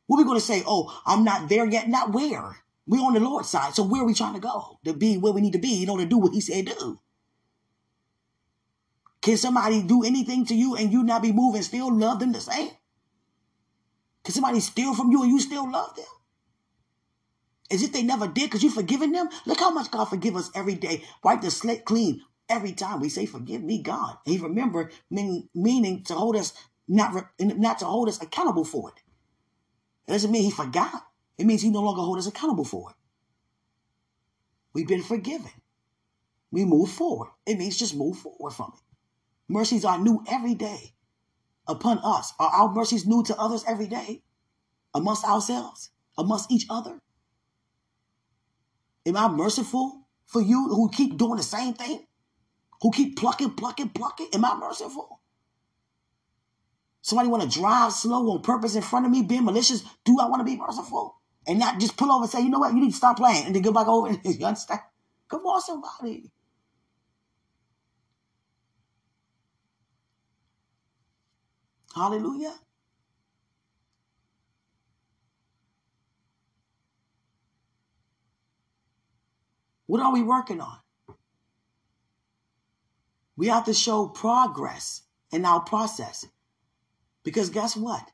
What 0.08 0.18
are 0.18 0.24
we 0.24 0.28
going 0.28 0.40
to 0.40 0.46
say? 0.46 0.64
Oh, 0.66 1.02
I'm 1.06 1.24
not 1.24 1.50
there 1.50 1.66
yet. 1.66 1.88
Not 1.88 2.14
where? 2.14 2.58
We're 2.88 3.02
on 3.02 3.14
the 3.14 3.20
Lord's 3.20 3.50
side. 3.50 3.76
So 3.76 3.84
where 3.84 4.02
are 4.02 4.06
we 4.06 4.14
trying 4.14 4.34
to 4.34 4.40
go? 4.40 4.80
To 4.86 4.94
be 4.94 5.18
where 5.18 5.34
we 5.34 5.42
need 5.42 5.54
to 5.54 5.60
be, 5.60 5.84
in 5.84 5.90
order 5.90 6.04
to 6.04 6.10
do 6.10 6.18
what 6.18 6.34
he 6.34 6.42
said 6.42 6.66
do. 6.66 7.00
Can 9.22 9.36
somebody 9.36 9.84
do 9.84 10.04
anything 10.04 10.46
to 10.46 10.56
you 10.56 10.76
and 10.76 10.92
you 10.92 11.04
not 11.04 11.22
be 11.22 11.34
moving, 11.34 11.62
still 11.62 11.94
love 11.94 12.20
them 12.20 12.32
the 12.32 12.40
same? 12.40 12.72
Can 14.24 14.34
somebody 14.34 14.62
steal 14.62 14.94
from 14.94 15.12
you 15.12 15.24
and 15.24 15.32
you 15.32 15.40
still 15.40 15.70
love 15.70 15.96
them? 15.96 16.06
As 17.70 17.84
if 17.84 17.92
they 17.92 18.04
never 18.04 18.28
did 18.28 18.46
because 18.46 18.64
you've 18.64 18.74
forgiven 18.74 19.12
them? 19.12 19.28
Look 19.46 19.60
how 19.60 19.72
much 19.72 19.92
God 19.92 20.06
forgive 20.06 20.38
us 20.38 20.50
every 20.56 20.76
day. 20.76 21.04
Wipe 21.24 21.42
the 21.42 21.52
slate 21.52 21.84
clean. 21.84 22.22
Every 22.48 22.72
time 22.72 23.02
we 23.02 23.10
say, 23.10 23.26
"Forgive 23.26 23.62
me, 23.62 23.82
God," 23.82 24.20
He 24.24 24.38
remember 24.38 24.90
meaning, 25.10 25.50
meaning 25.54 26.04
to 26.06 26.14
hold 26.14 26.38
us 26.38 26.54
not 26.88 27.14
not 27.38 27.80
to 27.80 27.86
hold 27.86 28.08
us 28.08 28.22
accountable 28.22 28.64
for 28.64 28.90
it. 28.90 29.04
It 30.08 30.12
doesn't 30.12 30.32
mean 30.32 30.44
He 30.44 30.52
forgot. 30.52 31.04
It 31.38 31.46
means 31.46 31.62
He 31.62 31.70
no 31.70 31.82
longer 31.82 32.02
hold 32.02 32.18
us 32.18 32.28
accountable 32.28 32.66
for 32.66 32.92
it. 32.92 32.96
We've 34.74 34.88
been 34.88 35.04
forgiven. 35.04 35.52
We 36.52 36.66
move 36.66 36.90
forward. 36.90 37.30
It 37.46 37.58
means 37.58 37.78
just 37.78 37.96
move 37.96 38.18
forward 38.18 38.52
from 38.52 38.74
it. 38.76 38.82
Mercies 39.50 39.86
are 39.86 40.00
new 40.00 40.24
every 40.30 40.56
day 40.56 40.94
upon 41.68 42.00
us. 42.04 42.34
Are 42.40 42.50
our 42.50 42.74
mercies 42.74 43.06
new 43.06 43.24
to 43.24 43.38
others 43.38 43.64
every 43.68 43.88
day? 43.88 44.24
Amongst 44.94 45.26
ourselves? 45.26 45.90
Amongst 46.18 46.52
each 46.52 46.66
other? 46.70 47.00
Am 49.06 49.18
I 49.18 49.28
merciful 49.30 50.08
for 50.26 50.42
you 50.42 50.68
who 50.70 50.90
keep 50.90 51.18
doing 51.18 51.38
the 51.38 51.44
same 51.44 51.74
thing? 51.74 52.06
Who 52.82 52.92
keep 52.92 53.18
plucking, 53.18 53.52
plucking, 53.52 53.90
plucking? 53.90 54.30
Am 54.34 54.46
I 54.46 54.56
merciful? 54.58 55.22
Somebody 57.08 57.30
want 57.30 57.50
to 57.50 57.60
drive 57.60 57.94
slow 57.94 58.30
on 58.32 58.42
purpose 58.42 58.76
in 58.76 58.82
front 58.82 59.06
of 59.06 59.12
me, 59.14 59.22
being 59.22 59.46
malicious? 59.46 59.82
Do 60.04 60.20
I 60.20 60.28
want 60.28 60.42
to 60.42 60.44
be 60.44 60.58
merciful? 60.58 61.16
And 61.48 61.58
not 61.58 61.80
just 61.80 61.96
pull 61.96 62.12
over 62.12 62.24
and 62.24 62.30
say, 62.30 62.42
you 62.42 62.50
know 62.50 62.60
what, 62.60 62.74
you 62.74 62.82
need 62.82 62.90
to 62.90 62.98
stop 62.98 63.16
playing 63.16 63.46
and 63.46 63.56
then 63.56 63.62
go 63.62 63.72
back 63.72 63.88
over. 63.88 64.10
And 64.10 64.20
you 64.26 64.46
understand? 64.46 64.82
Come 65.30 65.46
on, 65.46 65.62
somebody. 65.62 66.30
Hallelujah. 71.96 72.54
What 79.86 80.02
are 80.02 80.12
we 80.12 80.24
working 80.24 80.60
on? 80.60 80.78
We 83.38 83.48
have 83.48 83.64
to 83.64 83.74
show 83.74 84.10
progress 84.10 85.04
in 85.32 85.46
our 85.46 85.62
process. 85.62 86.26
Because 87.28 87.50
guess 87.50 87.76
what? 87.76 88.10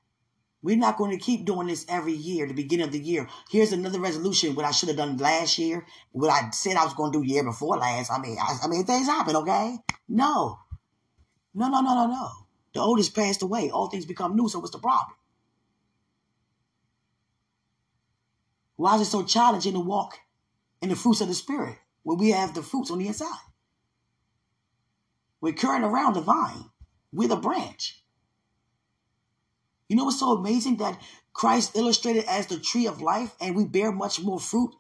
We're 0.63 0.75
not 0.75 0.97
going 0.97 1.11
to 1.11 1.23
keep 1.23 1.45
doing 1.45 1.67
this 1.67 1.85
every 1.87 2.13
year, 2.13 2.47
the 2.47 2.55
beginning 2.55 2.87
of 2.87 2.91
the 2.91 2.99
year. 2.99 3.27
Here's 3.51 3.71
another 3.71 3.99
resolution, 3.99 4.55
what 4.55 4.65
I 4.65 4.71
should 4.71 4.89
have 4.89 4.97
done 4.97 5.17
last 5.17 5.59
year, 5.59 5.85
what 6.13 6.31
I 6.31 6.49
said 6.49 6.77
I 6.77 6.83
was 6.83 6.95
going 6.95 7.11
to 7.11 7.19
do 7.19 7.23
the 7.23 7.31
year 7.31 7.43
before 7.43 7.77
last. 7.77 8.11
I 8.11 8.17
mean, 8.17 8.37
I, 8.41 8.57
I 8.63 8.67
mean, 8.67 8.83
things 8.85 9.05
happen, 9.05 9.35
okay? 9.35 9.77
No. 10.09 10.57
No, 11.53 11.69
no, 11.69 11.81
no, 11.81 11.93
no, 11.93 12.07
no. 12.07 12.29
The 12.73 12.79
old 12.79 12.97
is 12.97 13.11
passed 13.11 13.43
away. 13.43 13.69
All 13.69 13.87
things 13.87 14.07
become 14.07 14.35
new. 14.35 14.49
So 14.49 14.57
what's 14.57 14.71
the 14.71 14.79
problem? 14.79 15.15
Why 18.77 18.95
is 18.95 19.01
it 19.01 19.11
so 19.11 19.21
challenging 19.21 19.73
to 19.73 19.79
walk 19.79 20.17
in 20.81 20.89
the 20.89 20.95
fruits 20.95 21.21
of 21.21 21.27
the 21.27 21.35
Spirit 21.35 21.77
when 22.01 22.17
we 22.17 22.31
have 22.31 22.55
the 22.55 22.63
fruits 22.63 22.89
on 22.89 22.97
the 22.97 23.05
inside? 23.05 23.27
We're 25.39 25.53
carrying 25.53 25.83
around 25.83 26.15
the 26.15 26.21
vine. 26.21 26.71
We're 27.11 27.29
the 27.29 27.35
branch. 27.35 28.02
You 29.87 29.95
know 29.95 30.05
what's 30.05 30.19
so 30.19 30.31
amazing 30.31 30.77
that 30.77 30.99
Christ 31.33 31.75
illustrated 31.75 32.25
as 32.25 32.47
the 32.47 32.59
tree 32.59 32.87
of 32.87 33.01
life 33.01 33.35
and 33.39 33.55
we 33.55 33.65
bear 33.65 33.91
much 33.91 34.21
more 34.21 34.39
fruit? 34.39 34.71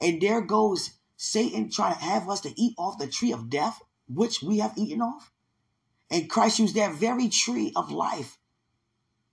And 0.00 0.20
there 0.20 0.40
goes 0.40 0.90
Satan 1.16 1.70
trying 1.70 1.94
to 1.94 2.00
have 2.00 2.28
us 2.28 2.40
to 2.40 2.60
eat 2.60 2.74
off 2.76 2.98
the 2.98 3.06
tree 3.06 3.32
of 3.32 3.48
death, 3.48 3.80
which 4.08 4.42
we 4.42 4.58
have 4.58 4.76
eaten 4.76 5.00
off. 5.00 5.30
And 6.10 6.28
Christ 6.28 6.58
used 6.58 6.74
that 6.74 6.94
very 6.94 7.28
tree 7.28 7.72
of 7.76 7.90
life. 7.90 8.38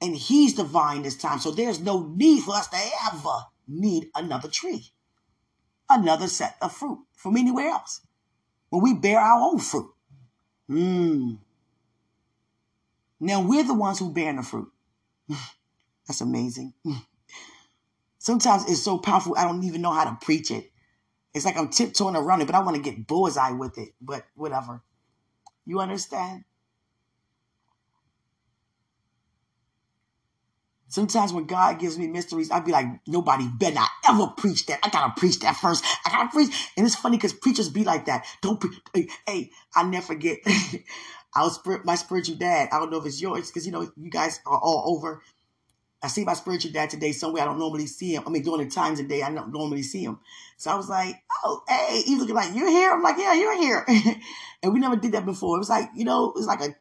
And 0.01 0.15
he's 0.15 0.55
the 0.55 0.63
vine 0.63 1.01
this 1.01 1.17
time. 1.17 1.39
So 1.39 1.51
there's 1.51 1.79
no 1.79 2.07
need 2.15 2.43
for 2.43 2.55
us 2.55 2.67
to 2.69 2.77
ever 3.11 3.45
need 3.67 4.09
another 4.15 4.47
tree, 4.47 4.85
another 5.89 6.27
set 6.27 6.55
of 6.61 6.71
fruit 6.71 6.99
from 7.11 7.35
anywhere 7.35 7.69
else. 7.69 8.01
When 8.69 8.83
we 8.83 8.93
bear 8.93 9.19
our 9.19 9.41
own 9.41 9.59
fruit. 9.59 9.91
Mm. 10.69 11.39
Now 13.19 13.41
we're 13.41 13.63
the 13.63 13.73
ones 13.73 13.99
who 13.99 14.13
bear 14.13 14.33
the 14.33 14.43
fruit. 14.43 14.71
That's 16.07 16.21
amazing. 16.21 16.73
Sometimes 18.19 18.69
it's 18.69 18.81
so 18.81 18.97
powerful, 18.97 19.35
I 19.37 19.45
don't 19.45 19.63
even 19.63 19.81
know 19.81 19.91
how 19.91 20.05
to 20.05 20.17
preach 20.21 20.51
it. 20.51 20.71
It's 21.33 21.45
like 21.45 21.57
I'm 21.57 21.69
tiptoeing 21.69 22.15
around 22.15 22.41
it, 22.41 22.47
but 22.47 22.55
I 22.55 22.61
want 22.61 22.75
to 22.75 22.81
get 22.81 23.07
bullseye 23.07 23.51
with 23.51 23.77
it. 23.77 23.89
But 24.01 24.25
whatever. 24.35 24.81
You 25.65 25.79
understand? 25.79 26.43
Sometimes 30.87 31.31
when 31.31 31.45
God 31.45 31.79
gives 31.79 31.99
me 31.99 32.07
mysteries, 32.07 32.49
I'd 32.49 32.65
be 32.65 32.71
like, 32.71 32.87
nobody 33.07 33.47
better 33.47 33.75
not 33.75 33.89
ever 34.07 34.27
preach 34.27 34.65
that. 34.65 34.79
I 34.83 34.89
gotta 34.89 35.13
preach 35.15 35.39
that 35.41 35.55
first. 35.55 35.85
I 36.05 36.09
gotta 36.09 36.29
preach. 36.29 36.51
And 36.75 36.85
it's 36.85 36.95
funny 36.95 37.17
because 37.17 37.33
preachers 37.33 37.69
be 37.69 37.83
like 37.83 38.05
that. 38.05 38.25
Don't 38.41 38.59
pre- 38.59 38.71
hey, 38.93 39.07
hey, 39.27 39.51
I 39.75 39.83
never 39.83 40.05
forget. 40.07 40.39
I 41.35 41.43
was 41.43 41.59
my 41.85 41.95
spiritual 41.95 42.35
dad. 42.35 42.69
I 42.71 42.79
don't 42.79 42.91
know 42.91 42.99
if 42.99 43.05
it's 43.05 43.21
yours 43.21 43.47
because 43.47 43.65
you 43.65 43.71
know 43.71 43.89
you 43.95 44.09
guys 44.09 44.39
are 44.45 44.57
all 44.57 44.95
over. 44.95 45.21
I 46.01 46.07
see 46.07 46.23
my 46.23 46.33
spiritual 46.33 46.71
dad 46.71 46.89
today 46.89 47.11
somewhere 47.11 47.43
I 47.43 47.45
don't 47.45 47.59
normally 47.59 47.85
see 47.85 48.15
him. 48.15 48.23
I 48.25 48.29
mean, 48.29 48.41
during 48.41 48.65
the 48.65 48.73
times 48.73 48.99
of 49.01 49.09
day 49.09 49.21
I 49.21 49.31
don't 49.31 49.51
normally 49.51 49.83
see 49.83 50.03
him. 50.03 50.19
So 50.55 50.71
I 50.71 50.75
was 50.75 50.87
like, 50.89 51.15
oh, 51.43 51.61
hey, 51.67 52.01
he's 52.05 52.19
looking 52.19 52.35
like, 52.35 52.55
you're 52.55 52.69
here? 52.69 52.91
I'm 52.91 53.03
like, 53.03 53.17
yeah, 53.17 53.33
you're 53.33 53.57
here. 53.57 53.85
and 54.63 54.73
we 54.73 54.79
never 54.79 54.95
did 54.95 55.11
that 55.11 55.25
before. 55.25 55.57
It 55.57 55.59
was 55.59 55.69
like, 55.69 55.89
you 55.93 56.05
know, 56.05 56.29
it 56.29 56.35
was 56.35 56.45
like 56.45 56.61
a 56.61 56.75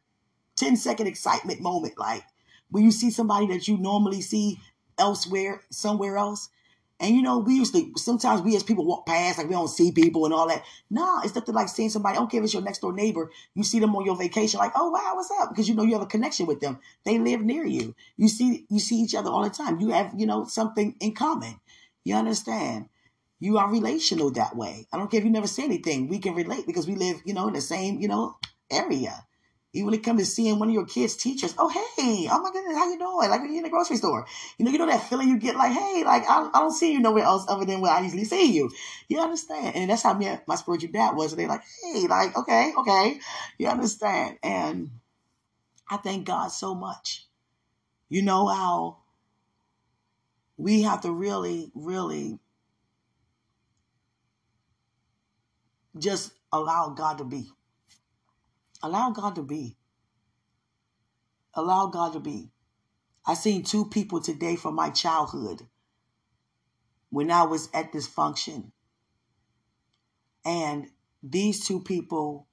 10 0.55 0.77
second 0.77 1.07
excitement 1.07 1.59
moment. 1.59 1.97
Like, 1.97 2.23
when 2.71 2.83
you 2.83 2.91
see 2.91 3.11
somebody 3.11 3.47
that 3.47 3.67
you 3.67 3.77
normally 3.77 4.21
see 4.21 4.59
elsewhere, 4.97 5.61
somewhere 5.69 6.17
else. 6.17 6.49
And 6.99 7.15
you 7.15 7.21
know, 7.21 7.39
we 7.39 7.55
used 7.55 7.73
to 7.75 7.93
sometimes 7.95 8.41
we 8.41 8.55
as 8.55 8.63
people 8.63 8.85
walk 8.85 9.05
past, 9.05 9.37
like 9.37 9.47
we 9.47 9.53
don't 9.53 9.69
see 9.69 9.91
people 9.91 10.25
and 10.25 10.33
all 10.33 10.47
that. 10.49 10.63
Nah, 10.89 11.21
it's 11.23 11.33
nothing 11.33 11.55
like 11.55 11.69
seeing 11.69 11.89
somebody. 11.89 12.15
I 12.15 12.19
don't 12.19 12.29
care 12.29 12.41
if 12.41 12.45
it's 12.45 12.53
your 12.53 12.61
next 12.63 12.79
door 12.79 12.91
neighbor. 12.91 13.31
You 13.55 13.63
see 13.63 13.79
them 13.79 13.95
on 13.95 14.05
your 14.05 14.17
vacation, 14.17 14.59
like, 14.59 14.73
oh 14.75 14.89
wow, 14.89 15.11
what's 15.15 15.31
up? 15.39 15.49
Because 15.49 15.69
you 15.69 15.75
know 15.75 15.83
you 15.83 15.93
have 15.93 16.01
a 16.01 16.07
connection 16.07 16.45
with 16.45 16.59
them. 16.59 16.79
They 17.05 17.17
live 17.17 17.41
near 17.41 17.65
you. 17.65 17.95
You 18.17 18.27
see, 18.27 18.65
you 18.69 18.79
see 18.79 18.97
each 18.97 19.15
other 19.15 19.29
all 19.29 19.43
the 19.43 19.49
time. 19.49 19.79
You 19.79 19.89
have, 19.89 20.13
you 20.17 20.25
know, 20.25 20.45
something 20.45 20.95
in 20.99 21.15
common. 21.15 21.59
You 22.03 22.15
understand? 22.15 22.89
You 23.39 23.57
are 23.57 23.71
relational 23.71 24.31
that 24.31 24.57
way. 24.57 24.85
I 24.91 24.97
don't 24.97 25.09
care 25.09 25.19
if 25.19 25.25
you 25.25 25.31
never 25.31 25.47
say 25.47 25.63
anything. 25.63 26.09
We 26.09 26.19
can 26.19 26.35
relate 26.35 26.67
because 26.67 26.87
we 26.87 26.95
live, 26.95 27.21
you 27.23 27.33
know, 27.33 27.47
in 27.47 27.53
the 27.53 27.61
same, 27.61 28.01
you 28.01 28.09
know, 28.09 28.37
area. 28.69 29.25
Even 29.79 29.85
when 29.85 29.93
it 29.93 30.03
comes 30.03 30.19
to 30.19 30.25
seeing 30.25 30.59
one 30.59 30.67
of 30.67 30.73
your 30.73 30.85
kids' 30.85 31.15
teachers, 31.15 31.55
oh 31.57 31.69
hey, 31.69 32.27
oh 32.29 32.41
my 32.41 32.51
goodness, 32.51 32.77
how 32.77 32.91
you 32.91 32.99
doing? 32.99 33.29
Like 33.29 33.39
when 33.39 33.49
you're 33.49 33.59
in 33.59 33.63
the 33.63 33.69
grocery 33.69 33.95
store, 33.95 34.27
you 34.57 34.65
know, 34.65 34.71
you 34.71 34.77
know 34.77 34.85
that 34.87 35.07
feeling 35.07 35.29
you 35.29 35.39
get, 35.39 35.55
like 35.55 35.71
hey, 35.71 36.03
like 36.03 36.23
I, 36.29 36.49
I 36.53 36.59
don't 36.59 36.73
see 36.73 36.91
you 36.91 36.99
nowhere 36.99 37.23
else 37.23 37.45
other 37.47 37.63
than 37.63 37.79
where 37.79 37.93
I 37.93 38.01
usually 38.01 38.25
see 38.25 38.51
you. 38.51 38.69
You 39.07 39.21
understand? 39.21 39.77
And 39.77 39.89
that's 39.89 40.03
how 40.03 40.13
me 40.15 40.37
my 40.47 40.55
spiritual 40.55 40.91
dad 40.91 41.15
was. 41.15 41.31
And 41.31 41.39
they 41.39 41.47
like, 41.47 41.61
hey, 41.81 42.07
like 42.07 42.35
okay, 42.35 42.73
okay, 42.77 43.19
you 43.57 43.69
understand? 43.69 44.37
And 44.43 44.91
I 45.89 45.95
thank 45.95 46.27
God 46.27 46.49
so 46.49 46.75
much. 46.75 47.25
You 48.09 48.21
know 48.21 48.47
how 48.47 48.97
we 50.57 50.81
have 50.81 51.01
to 51.01 51.11
really, 51.13 51.71
really 51.73 52.37
just 55.97 56.33
allow 56.51 56.89
God 56.89 57.19
to 57.19 57.23
be. 57.23 57.49
Allow 58.81 59.11
God 59.11 59.35
to 59.35 59.43
be. 59.43 59.77
Allow 61.53 61.87
God 61.87 62.13
to 62.13 62.19
be. 62.19 62.51
I 63.25 63.33
seen 63.33 63.63
two 63.63 63.85
people 63.85 64.21
today 64.21 64.55
from 64.55 64.75
my 64.75 64.89
childhood 64.89 65.67
when 67.09 67.29
I 67.31 67.43
was 67.43 67.69
at 67.73 67.91
this 67.91 68.07
function. 68.07 68.71
And 70.45 70.87
these 71.21 71.65
two 71.65 71.81
people 71.81 72.47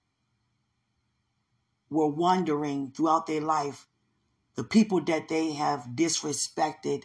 were 1.88 2.08
wondering 2.08 2.90
throughout 2.90 3.26
their 3.26 3.40
life 3.40 3.86
the 4.56 4.64
people 4.64 5.00
that 5.02 5.28
they 5.28 5.52
have 5.52 5.90
disrespected 5.94 7.04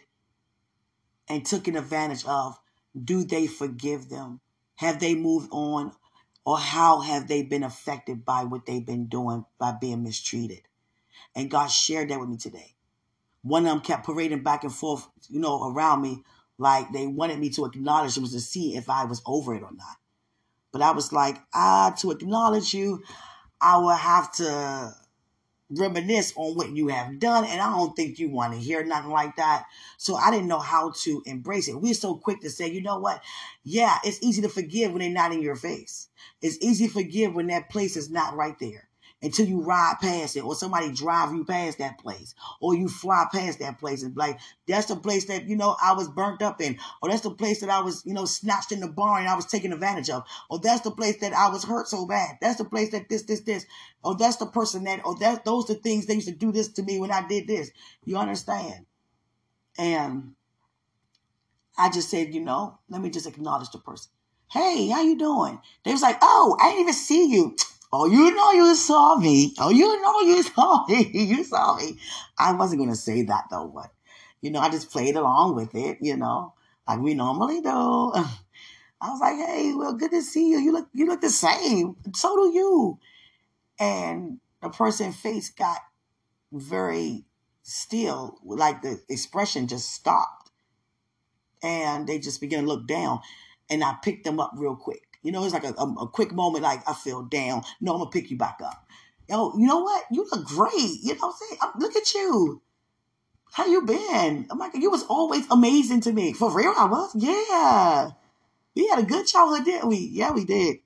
and 1.28 1.46
taken 1.46 1.76
advantage 1.76 2.24
of, 2.24 2.58
do 3.04 3.24
they 3.24 3.46
forgive 3.46 4.08
them? 4.08 4.40
Have 4.76 4.98
they 4.98 5.14
moved 5.14 5.48
on? 5.52 5.92
Or 6.44 6.58
how 6.58 7.00
have 7.00 7.28
they 7.28 7.42
been 7.42 7.62
affected 7.62 8.24
by 8.24 8.44
what 8.44 8.66
they've 8.66 8.84
been 8.84 9.06
doing 9.06 9.44
by 9.58 9.72
being 9.80 10.02
mistreated? 10.02 10.62
And 11.34 11.50
God 11.50 11.68
shared 11.68 12.10
that 12.10 12.20
with 12.20 12.28
me 12.28 12.36
today. 12.36 12.74
One 13.42 13.66
of 13.66 13.72
them 13.72 13.80
kept 13.80 14.06
parading 14.06 14.42
back 14.42 14.64
and 14.64 14.72
forth, 14.72 15.08
you 15.28 15.40
know, 15.40 15.70
around 15.70 16.02
me 16.02 16.22
like 16.58 16.92
they 16.92 17.06
wanted 17.06 17.38
me 17.38 17.50
to 17.50 17.64
acknowledge 17.64 18.14
them 18.14 18.24
to 18.24 18.40
see 18.40 18.76
if 18.76 18.88
I 18.88 19.04
was 19.04 19.22
over 19.26 19.54
it 19.54 19.62
or 19.62 19.72
not. 19.72 19.96
But 20.72 20.82
I 20.82 20.92
was 20.92 21.12
like, 21.12 21.38
ah, 21.54 21.94
to 21.98 22.10
acknowledge 22.10 22.72
you, 22.72 23.02
I 23.60 23.78
will 23.78 23.90
have 23.90 24.32
to 24.32 24.94
reminisce 25.74 26.32
on 26.36 26.56
what 26.56 26.70
you 26.70 26.88
have 26.88 27.18
done, 27.18 27.44
and 27.44 27.60
I 27.60 27.70
don't 27.70 27.94
think 27.94 28.18
you 28.18 28.28
want 28.28 28.52
to 28.52 28.58
hear 28.58 28.84
nothing 28.84 29.10
like 29.10 29.36
that. 29.36 29.64
So 29.96 30.16
I 30.16 30.30
didn't 30.30 30.48
know 30.48 30.58
how 30.58 30.92
to 31.02 31.22
embrace 31.26 31.68
it. 31.68 31.80
We're 31.80 31.94
so 31.94 32.14
quick 32.14 32.40
to 32.42 32.50
say, 32.50 32.68
you 32.68 32.82
know 32.82 32.98
what? 32.98 33.22
Yeah, 33.64 33.98
it's 34.04 34.22
easy 34.22 34.42
to 34.42 34.48
forgive 34.48 34.92
when 34.92 35.00
they're 35.00 35.10
not 35.10 35.32
in 35.32 35.42
your 35.42 35.56
face. 35.56 36.08
It's 36.40 36.58
easy 36.60 36.86
to 36.86 36.92
forgive 36.92 37.34
when 37.34 37.48
that 37.48 37.70
place 37.70 37.96
is 37.96 38.10
not 38.10 38.36
right 38.36 38.58
there. 38.58 38.88
Until 39.22 39.46
you 39.46 39.60
ride 39.60 39.94
past 40.00 40.36
it 40.36 40.44
or 40.44 40.54
somebody 40.54 40.90
drive 40.90 41.32
you 41.32 41.44
past 41.44 41.78
that 41.78 41.98
place 41.98 42.34
or 42.60 42.74
you 42.74 42.88
fly 42.88 43.24
past 43.32 43.60
that 43.60 43.78
place. 43.78 44.02
And 44.02 44.16
like 44.16 44.38
that's 44.66 44.86
the 44.86 44.96
place 44.96 45.26
that 45.26 45.44
you 45.44 45.56
know 45.56 45.76
i 45.82 45.92
was 45.92 46.08
burnt 46.08 46.42
up 46.42 46.60
in. 46.60 46.78
Or 47.00 47.08
that's 47.08 47.22
the 47.22 47.30
place 47.30 47.60
that 47.60 47.70
i 47.70 47.80
was 47.80 48.04
you 48.04 48.14
know 48.14 48.24
snatched 48.24 48.72
in 48.72 48.80
the 48.80 48.88
barn 48.88 49.22
and 49.22 49.30
i 49.30 49.36
was 49.36 49.46
taken 49.46 49.72
advantage 49.72 50.10
of. 50.10 50.24
Or 50.50 50.58
that's 50.58 50.80
the 50.80 50.90
place 50.90 51.18
that 51.18 51.32
i 51.32 51.48
was 51.48 51.64
hurt 51.64 51.88
so 51.88 52.06
bad. 52.06 52.38
That's 52.40 52.58
the 52.58 52.64
place 52.64 52.90
that 52.90 53.08
this 53.08 53.22
this 53.22 53.40
this. 53.40 53.64
Or 54.02 54.16
that's 54.16 54.36
the 54.36 54.46
person 54.46 54.84
that 54.84 55.00
or 55.04 55.16
that 55.20 55.44
those 55.44 55.70
are 55.70 55.74
the 55.74 55.80
things 55.80 56.06
they 56.06 56.14
used 56.14 56.28
to 56.28 56.34
do 56.34 56.50
this 56.50 56.68
to 56.72 56.82
me 56.82 56.98
when 56.98 57.12
i 57.12 57.26
did 57.26 57.46
this. 57.46 57.70
You 58.04 58.16
understand? 58.16 58.86
And 59.78 60.34
i 61.78 61.90
just 61.90 62.10
said 62.10 62.34
you 62.34 62.40
know 62.40 62.78
let 62.88 63.00
me 63.00 63.08
just 63.08 63.26
acknowledge 63.26 63.70
the 63.70 63.78
person. 63.78 64.10
Hey 64.50 64.88
how 64.88 65.02
you 65.02 65.16
doing? 65.16 65.60
They 65.84 65.92
was 65.92 66.02
like 66.02 66.18
oh 66.20 66.56
i 66.60 66.70
didn't 66.70 66.80
even 66.80 66.94
see 66.94 67.28
you 67.30 67.56
Oh, 67.92 68.06
you 68.06 68.34
know 68.34 68.52
you 68.52 68.74
saw 68.74 69.16
me. 69.16 69.54
Oh, 69.58 69.68
you 69.68 70.00
know 70.00 70.20
you 70.20 70.42
saw 70.42 70.86
me. 70.88 71.10
You 71.12 71.44
saw 71.44 71.76
me. 71.76 71.98
I 72.38 72.52
wasn't 72.52 72.80
going 72.80 72.90
to 72.90 72.96
say 72.96 73.22
that 73.22 73.44
though, 73.50 73.68
but, 73.68 73.92
you 74.40 74.50
know, 74.50 74.60
I 74.60 74.70
just 74.70 74.90
played 74.90 75.14
along 75.16 75.56
with 75.56 75.74
it, 75.74 75.98
you 76.00 76.16
know, 76.16 76.54
like 76.88 77.00
we 77.00 77.14
normally 77.14 77.60
do. 77.60 77.68
I 79.02 79.10
was 79.10 79.20
like, 79.20 79.36
hey, 79.36 79.74
well, 79.74 79.94
good 79.94 80.12
to 80.12 80.22
see 80.22 80.50
you. 80.50 80.58
You 80.60 80.72
look, 80.72 80.88
you 80.94 81.06
look 81.06 81.20
the 81.20 81.28
same. 81.30 81.96
So 82.14 82.34
do 82.36 82.52
you. 82.54 82.98
And 83.78 84.38
the 84.62 84.70
person's 84.70 85.16
face 85.16 85.50
got 85.50 85.80
very 86.52 87.24
still, 87.62 88.38
like 88.44 88.82
the 88.82 89.00
expression 89.08 89.66
just 89.66 89.90
stopped. 89.92 90.50
And 91.62 92.06
they 92.06 92.18
just 92.20 92.40
began 92.40 92.62
to 92.62 92.68
look 92.68 92.86
down. 92.86 93.20
And 93.68 93.82
I 93.82 93.96
picked 94.02 94.24
them 94.24 94.38
up 94.40 94.52
real 94.56 94.76
quick. 94.76 95.11
You 95.22 95.32
know, 95.32 95.44
it's 95.44 95.54
like 95.54 95.64
a, 95.64 95.74
a, 95.78 95.94
a 96.02 96.08
quick 96.08 96.32
moment, 96.32 96.64
like 96.64 96.88
I 96.88 96.94
feel 96.94 97.22
down. 97.22 97.62
No, 97.80 97.92
I'm 97.92 97.98
gonna 97.98 98.10
pick 98.10 98.30
you 98.30 98.36
back 98.36 98.60
up. 98.64 98.86
Yo, 99.28 99.56
you 99.56 99.66
know 99.66 99.80
what? 99.80 100.04
You 100.10 100.26
look 100.30 100.44
great. 100.46 100.98
You 101.02 101.14
know 101.14 101.28
what 101.28 101.34
I'm 101.34 101.58
saying? 101.58 101.72
Look 101.78 101.96
at 101.96 102.14
you. 102.14 102.62
How 103.52 103.66
you 103.66 103.82
been? 103.82 104.46
Oh 104.50 104.54
my 104.56 104.70
God, 104.70 104.82
you 104.82 104.90
was 104.90 105.04
always 105.04 105.46
amazing 105.50 106.00
to 106.02 106.12
me. 106.12 106.32
For 106.32 106.50
real, 106.50 106.72
I 106.76 106.86
was. 106.86 107.12
Yeah. 107.14 108.10
We 108.74 108.88
had 108.88 109.00
a 109.00 109.06
good 109.06 109.26
childhood, 109.26 109.66
didn't 109.66 109.88
we? 109.88 109.98
Yeah, 109.98 110.32
we 110.32 110.44
did. 110.44 110.78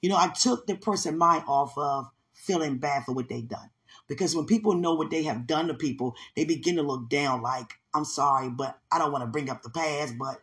You 0.00 0.08
know, 0.08 0.16
I 0.16 0.28
took 0.28 0.66
the 0.66 0.74
person 0.74 1.18
mind 1.18 1.44
off 1.46 1.76
of 1.76 2.10
feeling 2.34 2.78
bad 2.78 3.04
for 3.04 3.12
what 3.12 3.28
they 3.28 3.42
done. 3.42 3.70
Because 4.08 4.34
when 4.34 4.46
people 4.46 4.74
know 4.74 4.94
what 4.94 5.10
they 5.10 5.22
have 5.24 5.46
done 5.46 5.68
to 5.68 5.74
people, 5.74 6.16
they 6.34 6.44
begin 6.44 6.76
to 6.76 6.82
look 6.82 7.08
down 7.08 7.42
like, 7.42 7.74
I'm 7.94 8.04
sorry, 8.04 8.48
but 8.50 8.78
I 8.90 8.98
don't 8.98 9.12
want 9.12 9.22
to 9.22 9.30
bring 9.30 9.48
up 9.48 9.62
the 9.62 9.70
past, 9.70 10.18
but 10.18 10.40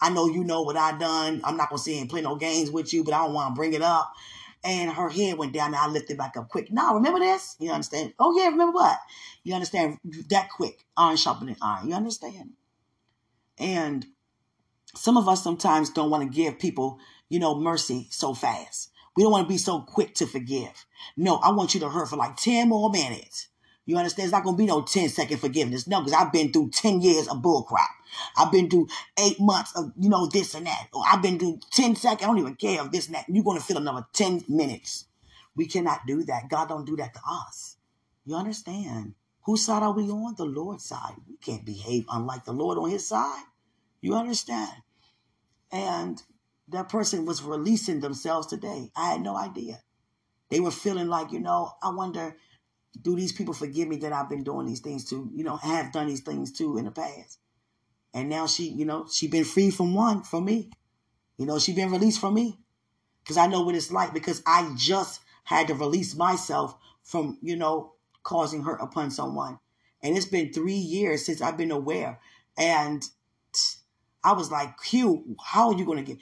I 0.00 0.10
know 0.10 0.26
you 0.26 0.44
know 0.44 0.62
what 0.62 0.76
I 0.76 0.96
done. 0.96 1.40
I'm 1.44 1.56
not 1.56 1.70
gonna 1.70 1.78
sit 1.78 2.00
and 2.00 2.08
play 2.08 2.22
no 2.22 2.36
games 2.36 2.70
with 2.70 2.92
you, 2.92 3.04
but 3.04 3.14
I 3.14 3.24
don't 3.24 3.34
want 3.34 3.54
to 3.54 3.58
bring 3.58 3.72
it 3.72 3.82
up. 3.82 4.12
And 4.62 4.90
her 4.90 5.08
head 5.08 5.38
went 5.38 5.52
down, 5.52 5.68
and 5.68 5.76
I 5.76 5.86
lifted 5.88 6.18
back 6.18 6.36
up 6.36 6.48
quick. 6.48 6.70
Now, 6.70 6.94
remember 6.94 7.18
this? 7.18 7.56
You 7.58 7.70
understand? 7.70 8.14
Oh 8.18 8.36
yeah, 8.38 8.48
remember 8.48 8.72
what? 8.72 8.98
You 9.42 9.54
understand 9.54 9.98
that 10.28 10.50
quick? 10.50 10.84
Iron 10.96 11.16
sharpening 11.16 11.56
iron. 11.62 11.88
You 11.88 11.94
understand? 11.94 12.50
And 13.58 14.06
some 14.94 15.16
of 15.16 15.28
us 15.28 15.42
sometimes 15.42 15.90
don't 15.90 16.10
want 16.10 16.24
to 16.24 16.36
give 16.36 16.58
people, 16.58 16.98
you 17.28 17.38
know, 17.38 17.58
mercy 17.58 18.08
so 18.10 18.34
fast. 18.34 18.90
We 19.16 19.22
don't 19.22 19.32
want 19.32 19.46
to 19.46 19.52
be 19.52 19.58
so 19.58 19.80
quick 19.80 20.14
to 20.16 20.26
forgive. 20.26 20.86
No, 21.16 21.36
I 21.36 21.50
want 21.52 21.74
you 21.74 21.80
to 21.80 21.90
hurt 21.90 22.08
for 22.08 22.16
like 22.16 22.36
10 22.36 22.68
more 22.68 22.90
minutes. 22.90 23.48
You 23.90 23.98
understand? 23.98 24.26
It's 24.26 24.32
not 24.32 24.44
to 24.44 24.56
be 24.56 24.66
no 24.66 24.82
10 24.82 25.08
second 25.08 25.38
forgiveness. 25.38 25.88
No, 25.88 25.98
because 25.98 26.12
I've 26.12 26.30
been 26.30 26.52
through 26.52 26.70
10 26.70 27.00
years 27.00 27.26
of 27.26 27.38
bullcrap. 27.38 27.88
I've 28.36 28.52
been 28.52 28.70
through 28.70 28.86
eight 29.18 29.40
months 29.40 29.72
of, 29.74 29.92
you 29.98 30.08
know, 30.08 30.26
this 30.26 30.54
and 30.54 30.64
that. 30.66 30.86
Or 30.92 31.02
I've 31.10 31.20
been 31.20 31.40
through 31.40 31.58
10 31.72 31.96
seconds. 31.96 32.22
I 32.22 32.26
don't 32.26 32.38
even 32.38 32.54
care 32.54 32.80
of 32.80 32.92
this 32.92 33.06
and 33.06 33.16
that. 33.16 33.24
You're 33.28 33.42
to 33.42 33.60
feel 33.60 33.78
another 33.78 34.06
10 34.12 34.44
minutes. 34.48 35.06
We 35.56 35.66
cannot 35.66 36.06
do 36.06 36.22
that. 36.22 36.48
God 36.48 36.68
don't 36.68 36.84
do 36.84 36.94
that 36.98 37.14
to 37.14 37.20
us. 37.28 37.78
You 38.24 38.36
understand? 38.36 39.14
Whose 39.42 39.64
side 39.64 39.82
are 39.82 39.92
we 39.92 40.04
on? 40.04 40.36
The 40.36 40.44
Lord's 40.44 40.84
side. 40.84 41.14
We 41.28 41.36
can't 41.38 41.64
behave 41.64 42.04
unlike 42.12 42.44
the 42.44 42.52
Lord 42.52 42.78
on 42.78 42.90
his 42.90 43.08
side. 43.08 43.42
You 44.00 44.14
understand? 44.14 44.70
And 45.72 46.22
that 46.68 46.88
person 46.88 47.26
was 47.26 47.42
releasing 47.42 47.98
themselves 47.98 48.46
today. 48.46 48.92
I 48.94 49.10
had 49.10 49.20
no 49.20 49.36
idea. 49.36 49.80
They 50.48 50.60
were 50.60 50.70
feeling 50.70 51.08
like, 51.08 51.32
you 51.32 51.40
know, 51.40 51.72
I 51.82 51.90
wonder 51.90 52.36
do 53.00 53.16
these 53.16 53.32
people 53.32 53.54
forgive 53.54 53.88
me 53.88 53.96
that 53.96 54.12
I've 54.12 54.28
been 54.28 54.44
doing 54.44 54.66
these 54.66 54.80
things 54.80 55.04
to, 55.10 55.30
you 55.34 55.44
know, 55.44 55.56
have 55.56 55.92
done 55.92 56.08
these 56.08 56.20
things 56.20 56.52
too 56.52 56.76
in 56.78 56.84
the 56.84 56.90
past? 56.90 57.38
And 58.12 58.28
now 58.28 58.46
she, 58.46 58.64
you 58.64 58.84
know, 58.84 59.06
she 59.10 59.28
been 59.28 59.44
free 59.44 59.70
from 59.70 59.94
one 59.94 60.22
from 60.22 60.44
me. 60.44 60.70
You 61.36 61.46
know, 61.46 61.58
she 61.58 61.72
been 61.72 61.90
released 61.92 62.20
from 62.20 62.34
me. 62.34 62.58
Cause 63.26 63.36
I 63.36 63.46
know 63.46 63.62
what 63.62 63.74
it's 63.74 63.92
like 63.92 64.12
because 64.12 64.42
I 64.46 64.72
just 64.76 65.20
had 65.44 65.68
to 65.68 65.74
release 65.74 66.16
myself 66.16 66.74
from, 67.02 67.38
you 67.42 67.54
know, 67.54 67.94
causing 68.22 68.62
hurt 68.62 68.80
upon 68.80 69.10
someone. 69.10 69.58
And 70.02 70.16
it's 70.16 70.26
been 70.26 70.52
three 70.52 70.74
years 70.74 71.24
since 71.24 71.40
I've 71.40 71.56
been 71.56 71.70
aware. 71.70 72.18
And 72.58 73.02
I 74.24 74.32
was 74.32 74.50
like, 74.50 74.80
Q, 74.82 75.36
how 75.44 75.68
are 75.68 75.78
you 75.78 75.84
to 75.84 76.02
get, 76.02 76.18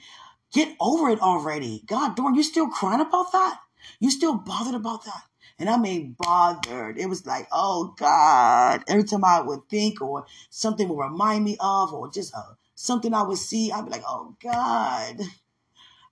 get 0.53 0.77
over 0.81 1.09
it 1.11 1.21
already? 1.21 1.83
God 1.87 2.17
darn, 2.17 2.35
you 2.35 2.43
still 2.43 2.69
crying 2.69 3.01
about 3.01 3.33
that? 3.33 3.59
You 4.01 4.11
still 4.11 4.37
bothered 4.37 4.75
about 4.75 5.05
that? 5.05 5.23
And 5.59 5.69
I 5.69 5.77
mean 5.77 6.17
bothered. 6.19 6.99
It 6.99 7.07
was 7.07 7.27
like, 7.27 7.49
oh 7.53 7.95
God. 7.97 8.85
Every 8.89 9.05
time 9.05 9.25
I 9.25 9.41
would 9.41 9.69
think 9.69 10.01
or 10.01 10.27
something 10.51 10.89
would 10.89 10.99
remind 10.99 11.45
me 11.45 11.57
of 11.61 11.93
or 11.93 12.11
just 12.11 12.35
uh, 12.35 12.55
something 12.75 13.15
I 13.15 13.23
would 13.23 13.39
see, 13.39 13.73
I'd 13.73 13.85
be 13.85 13.91
like, 13.91 14.05
oh 14.07 14.37
God. 14.43 15.21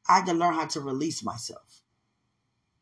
I 0.09 0.17
had 0.17 0.27
to 0.27 0.35
learn 0.35 0.55
how 0.55 0.67
to 0.67 0.81
release 0.81 1.25
myself. 1.25 1.83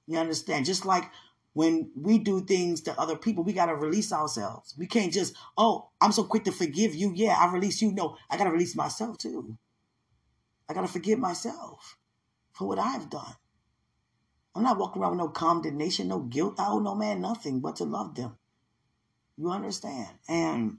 You 0.06 0.18
understand? 0.18 0.66
Just 0.66 0.84
like 0.84 1.10
when 1.54 1.90
we 1.96 2.18
do 2.18 2.44
things 2.44 2.82
to 2.82 3.00
other 3.00 3.16
people, 3.16 3.44
we 3.44 3.52
got 3.52 3.66
to 3.66 3.74
release 3.74 4.12
ourselves. 4.12 4.74
We 4.76 4.86
can't 4.86 5.12
just, 5.12 5.34
oh, 5.56 5.88
I'm 6.00 6.12
so 6.12 6.24
quick 6.24 6.44
to 6.44 6.52
forgive 6.52 6.94
you. 6.94 7.12
Yeah, 7.14 7.36
I 7.38 7.50
release 7.52 7.80
you. 7.80 7.92
No, 7.92 8.16
I 8.28 8.36
got 8.36 8.44
to 8.44 8.50
release 8.50 8.76
myself 8.76 9.18
too. 9.18 9.56
I 10.68 10.74
got 10.74 10.82
to 10.82 10.88
forgive 10.88 11.18
myself 11.18 11.96
for 12.52 12.66
what 12.68 12.78
I've 12.78 13.08
done. 13.08 13.34
I'm 14.54 14.62
not 14.62 14.78
walking 14.78 15.02
around 15.02 15.12
with 15.12 15.20
no 15.20 15.28
condemnation, 15.28 16.08
no 16.08 16.20
guilt. 16.20 16.54
I 16.58 16.68
owe 16.68 16.78
no 16.78 16.94
man 16.94 17.20
nothing 17.20 17.60
but 17.60 17.76
to 17.76 17.84
love 17.84 18.14
them. 18.14 18.36
You 19.36 19.50
understand? 19.50 20.08
And 20.28 20.70
mm. 20.72 20.76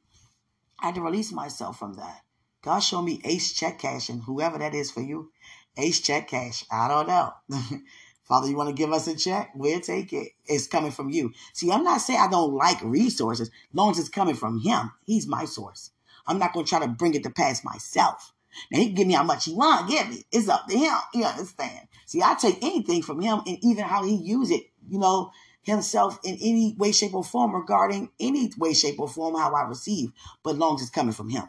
I 0.80 0.88
had 0.88 0.96
to 0.96 1.02
release 1.02 1.32
myself 1.32 1.78
from 1.78 1.96
that. 1.96 2.22
God 2.64 2.80
showed 2.80 3.04
me 3.04 3.22
ace 3.24 3.54
check 3.54 3.80
cashing, 3.80 4.22
whoever 4.22 4.58
that 4.58 4.74
is 4.74 4.92
for 4.92 5.02
you. 5.02 5.32
Ace 5.78 6.00
check 6.00 6.30
cash. 6.30 6.66
I 6.72 6.88
don't 6.88 7.08
know. 7.08 7.34
Father, 8.24 8.48
you 8.50 8.56
want 8.56 8.70
to 8.70 8.76
give 8.76 8.92
us 8.92 9.08
a 9.08 9.16
check? 9.16 9.52
We'll 9.56 9.82
take 9.82 10.12
it. 10.12 10.30
It's 10.46 10.66
coming 10.66 10.92
from 10.92 11.10
you. 11.10 11.32
See, 11.54 11.72
I'm 11.72 11.84
not 11.84 12.02
saying 12.02 12.20
I 12.20 12.28
don't 12.28 12.56
like 12.56 12.82
resources, 12.82 13.50
as 13.50 13.54
long 13.74 13.92
as 13.92 14.00
it's 14.00 14.10
coming 14.10 14.34
from 14.34 14.62
Him. 14.62 14.92
He's 15.06 15.28
my 15.28 15.46
source. 15.46 15.92
I'm 16.26 16.40
not 16.40 16.54
going 16.54 16.66
to 16.66 16.70
try 16.70 16.80
to 16.80 16.88
bring 16.88 17.14
it 17.14 17.22
to 17.24 17.30
pass 17.30 17.64
myself. 17.64 18.34
Now 18.72 18.80
he 18.80 18.88
can 18.88 18.96
give 18.96 19.08
me 19.08 19.14
how 19.14 19.24
much 19.24 19.46
he 19.46 19.54
want 19.54 19.90
give 19.90 20.10
me. 20.10 20.24
It's 20.32 20.50
up 20.50 20.68
to 20.68 20.78
him. 20.78 20.96
You 21.14 21.26
understand? 21.26 21.88
See, 22.06 22.22
I 22.22 22.36
take 22.36 22.64
anything 22.64 23.02
from 23.02 23.22
him 23.22 23.42
and 23.46 23.58
even 23.62 23.84
how 23.84 24.04
he 24.04 24.16
use 24.16 24.52
it, 24.52 24.64
you 24.88 25.00
know, 25.00 25.32
himself 25.64 26.20
in 26.24 26.38
any 26.42 26.76
way, 26.78 26.92
shape, 26.92 27.16
or 27.16 27.24
form 27.24 27.56
regarding 27.56 28.10
any 28.20 28.52
way, 28.58 28.74
shape, 28.74 29.00
or 29.00 29.08
form 29.08 29.36
how 29.36 29.54
I 29.54 29.64
receive, 29.64 30.12
but 30.44 30.58
long 30.58 30.76
as 30.76 30.84
it's 30.84 30.92
coming 30.92 31.14
from 31.14 31.30
him. 31.30 31.44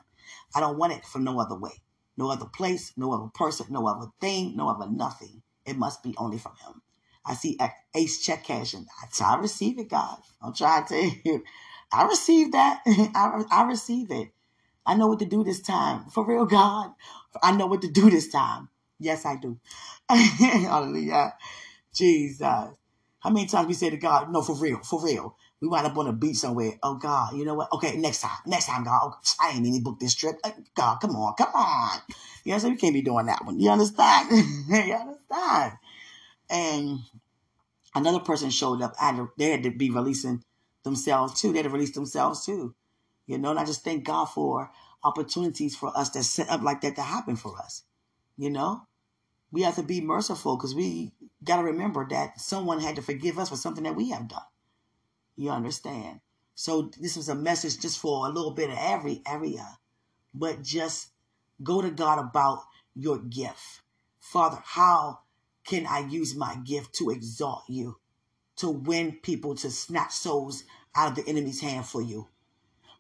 I 0.55 0.61
don't 0.61 0.79
want 0.79 0.95
it 0.95 1.05
from 1.05 1.25
no 1.25 1.39
other 1.39 1.57
way. 1.57 1.83
No 2.17 2.31
other 2.31 2.47
place, 2.47 2.93
no 2.97 3.13
other 3.13 3.29
person, 3.35 3.67
no 3.69 3.87
other 3.87 4.07
thing, 4.21 4.57
no 4.57 4.71
other 4.71 4.91
nothing. 4.91 5.43
It 5.67 5.77
must 5.77 6.03
be 6.03 6.15
only 6.17 6.39
from 6.39 6.53
him. 6.65 6.81
I 7.27 7.35
see 7.35 7.59
ace 7.95 8.25
check 8.25 8.45
cashing. 8.45 8.87
I 9.03 9.07
try 9.13 9.35
to 9.35 9.43
receive 9.43 9.79
it, 9.79 9.91
God. 9.91 10.19
I'm 10.41 10.55
trying 10.55 10.87
to. 10.87 11.43
I 11.93 12.05
receive 12.07 12.53
that. 12.53 12.81
I, 12.87 13.45
I 13.51 13.65
receive 13.65 14.11
it. 14.11 14.31
I 14.87 14.95
know 14.95 15.09
what 15.09 15.19
to 15.19 15.27
do 15.27 15.45
this 15.45 15.61
time. 15.61 16.05
For 16.11 16.25
real, 16.25 16.47
God. 16.47 16.93
I 17.43 17.53
know 17.53 17.67
what 17.67 17.83
to 17.83 17.91
do 17.91 18.09
this 18.09 18.29
time. 18.29 18.69
Yes, 18.99 19.27
I 19.27 19.37
do. 19.37 19.59
Hallelujah. 20.09 21.35
Jesus. 21.93 22.41
How 22.41 23.31
many 23.31 23.47
times 23.47 23.67
we 23.67 23.75
say 23.75 23.91
to 23.91 23.97
God, 23.97 24.31
no, 24.31 24.41
for 24.43 24.55
real, 24.55 24.79
for 24.79 25.03
real. 25.05 25.37
We 25.61 25.69
wind 25.69 25.87
up 25.87 25.97
on 25.97 26.07
a 26.07 26.13
beach 26.13 26.37
somewhere. 26.37 26.75
Oh 26.83 26.95
God, 26.97 27.35
you 27.35 27.45
know 27.45 27.55
what? 27.55 27.73
Okay, 27.73 27.97
next 27.97 28.21
time, 28.21 28.39
next 28.47 28.67
time, 28.67 28.85
God. 28.85 29.15
I 29.41 29.51
ain't 29.51 29.67
even 29.67 29.83
booked 29.83 30.01
this 30.01 30.15
trip. 30.15 30.37
God, 30.75 31.01
come 31.01 31.17
on, 31.17 31.35
come 31.35 31.53
on. 31.55 31.99
You 32.45 32.53
know, 32.53 32.59
so 32.59 32.69
we 32.69 32.77
can't 32.77 32.95
be 32.95 33.03
doing 33.03 33.27
that 33.27 33.45
one. 33.45 33.59
You 33.59 33.71
understand? 33.71 34.29
you 34.69 34.95
understand? 34.95 35.73
And 36.51 37.01
another 37.95 38.21
person 38.21 38.51
showed 38.51 38.83
up. 38.83 38.95
And 39.01 39.29
they 39.39 39.51
had 39.51 39.63
to 39.63 39.71
be 39.71 39.91
releasing 39.91 40.45
themselves 40.85 41.41
too. 41.41 41.53
They 41.53 41.59
had 41.59 41.65
to 41.65 41.71
release 41.71 41.93
themselves 41.93 42.45
too. 42.45 42.75
You 43.27 43.39
know, 43.39 43.51
and 43.51 43.59
I 43.59 43.65
just 43.65 43.85
thank 43.85 44.05
God 44.05 44.27
for 44.27 44.71
opportunities 45.03 45.77
for 45.77 45.97
us 45.97 46.11
that 46.11 46.25
set 46.25 46.49
up 46.49 46.63
like 46.63 46.81
that 46.83 46.97
to 46.97 47.03
happen 47.03 47.37
for 47.37 47.59
us. 47.59 47.83
You 48.37 48.51
know, 48.51 48.83
we 49.51 49.63
have 49.63 49.77
to 49.77 49.83
be 49.83 50.01
merciful 50.01 50.57
because 50.57 50.75
we 50.75 51.13
got 51.43 51.57
to 51.57 51.63
remember 51.65 52.07
that 52.11 52.41
someone 52.41 52.81
had 52.81 52.97
to 52.97 53.03
forgive 53.03 53.39
us 53.39 53.49
for 53.49 53.57
something 53.57 53.85
that 53.85 53.97
we 53.97 54.11
have 54.11 54.29
done. 54.29 54.43
You 55.37 55.51
understand? 55.51 56.21
So 56.55 56.91
this 57.01 57.17
was 57.17 57.29
a 57.29 57.35
message 57.35 57.81
just 57.81 57.99
for 57.99 58.27
a 58.27 58.31
little 58.31 58.53
bit 58.53 58.71
of 58.71 58.79
every 58.79 59.23
area, 59.27 59.79
but 60.35 60.63
just 60.63 61.09
go 61.63 61.83
to 61.83 61.91
God 61.91 62.19
about 62.19 62.63
your 62.95 63.19
gift. 63.19 63.83
Father, 64.19 64.59
how 64.65 65.21
can 65.67 65.87
I 65.87 66.01
use 66.01 66.35
my 66.35 66.57
gift 66.65 66.95
to 66.97 67.11
exalt 67.11 67.65
you? 67.69 67.99
to 68.57 68.71
win 68.71 69.13
people 69.23 69.55
to 69.55 69.71
snatch 69.71 70.13
souls 70.13 70.65
out 70.95 71.11
of 71.11 71.15
the 71.15 71.31
enemy's 71.31 71.61
hand 71.61 71.87
for 71.87 72.03
you. 72.03 72.29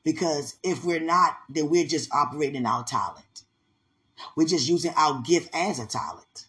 Because 0.07 0.55
if 0.63 0.85
we're 0.85 1.01
not, 1.01 1.37
then 1.49 1.69
we're 1.69 1.85
just 1.85 2.15
operating 2.15 2.65
our 2.65 2.85
talent. 2.85 3.43
We're 4.37 4.47
just 4.47 4.69
using 4.69 4.93
our 4.97 5.21
gift 5.21 5.53
as 5.53 5.81
a 5.81 5.87
talent. 5.87 6.47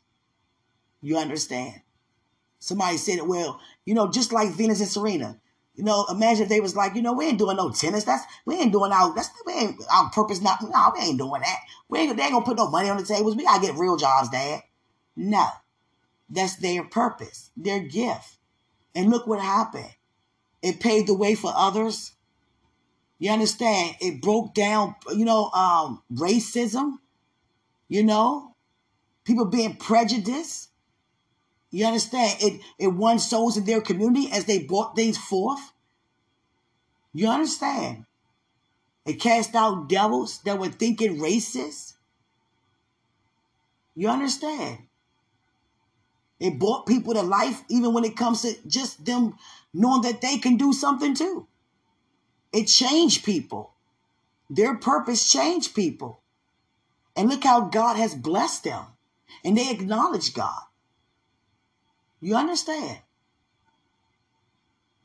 You 1.02 1.18
understand? 1.18 1.82
Somebody 2.60 2.98
said, 2.98 3.18
it 3.18 3.28
well, 3.28 3.60
you 3.84 3.96
know, 3.96 4.12
just 4.12 4.32
like 4.32 4.52
Venus 4.52 4.80
and 4.80 4.88
Serena. 4.88 5.40
You 5.74 5.84
know, 5.84 6.06
imagine 6.08 6.44
if 6.44 6.50
they 6.50 6.60
was 6.60 6.76
like, 6.76 6.94
you 6.94 7.02
know, 7.02 7.14
we 7.14 7.26
ain't 7.26 7.40
doing 7.40 7.58
no 7.58 7.72
tennis. 7.72 8.04
That's 8.04 8.24
we 8.46 8.54
ain't 8.60 8.72
doing 8.72 8.92
our 8.92 9.16
that's 9.16 9.32
we 9.44 9.54
ain't 9.54 9.82
our 9.92 10.12
purpose. 10.12 10.40
Not 10.40 10.62
no, 10.62 10.92
we 10.94 11.08
ain't 11.08 11.18
doing 11.18 11.42
that. 11.42 11.60
We 11.90 11.98
ain't 11.98 12.16
they 12.16 12.24
ain't 12.24 12.34
gonna 12.34 12.46
put 12.46 12.58
no 12.58 12.70
money 12.70 12.92
on 12.92 12.98
the 12.98 13.04
tables. 13.04 13.36
We 13.36 13.44
gotta 13.44 13.66
get 13.66 13.76
real 13.76 13.98
jobs, 13.98 14.30
Dad. 14.30 14.62
No, 15.16 15.48
that's 16.30 16.58
their 16.58 16.84
purpose, 16.84 17.50
their 17.58 17.80
gift. 17.80 18.38
And 18.94 19.10
look 19.10 19.26
what 19.26 19.40
happened. 19.40 19.96
It 20.62 20.80
paved 20.80 21.08
the 21.08 21.16
way 21.16 21.34
for 21.34 21.52
others. 21.56 22.14
You 23.20 23.32
understand? 23.32 23.96
It 24.00 24.22
broke 24.22 24.54
down, 24.54 24.96
you 25.14 25.26
know, 25.26 25.50
um, 25.52 26.04
racism. 26.14 27.00
You 27.88 28.04
know, 28.04 28.56
people 29.24 29.46
being 29.46 29.76
prejudiced. 29.76 30.70
You 31.72 31.86
understand? 31.86 32.38
It 32.42 32.62
it 32.78 32.88
won 32.88 33.20
souls 33.20 33.58
in 33.58 33.66
their 33.66 33.82
community 33.82 34.30
as 34.32 34.46
they 34.46 34.60
brought 34.60 34.96
things 34.96 35.18
forth. 35.18 35.72
You 37.14 37.30
understand? 37.30 38.06
It 39.06 39.22
cast 39.22 39.56
out 39.56 39.88
devils 39.88 40.40
that 40.40 40.60
were 40.60 40.68
thinking 40.68 41.18
racist. 41.18 41.94
You 43.96 44.10
understand? 44.10 44.80
It 46.40 46.60
brought 46.60 46.86
people 46.86 47.14
to 47.14 47.24
life, 47.24 47.64
even 47.70 47.94
when 47.94 48.04
it 48.04 48.16
comes 48.16 48.44
to 48.44 48.54
just 48.68 49.04
them 49.06 49.36
knowing 49.74 50.02
that 50.04 50.22
they 50.22 50.38
can 50.38 50.58
do 50.58 50.72
something 50.72 51.16
too. 51.16 51.48
It 52.58 52.66
changed 52.66 53.24
people. 53.24 53.76
Their 54.50 54.74
purpose 54.78 55.32
changed 55.32 55.76
people. 55.76 56.22
And 57.16 57.30
look 57.30 57.44
how 57.44 57.62
God 57.62 57.98
has 57.98 58.16
blessed 58.16 58.64
them. 58.64 58.84
And 59.46 59.56
they 59.56 59.70
acknowledge 59.70 60.34
God. 60.34 60.64
You 62.20 62.36
understand? 62.36 62.98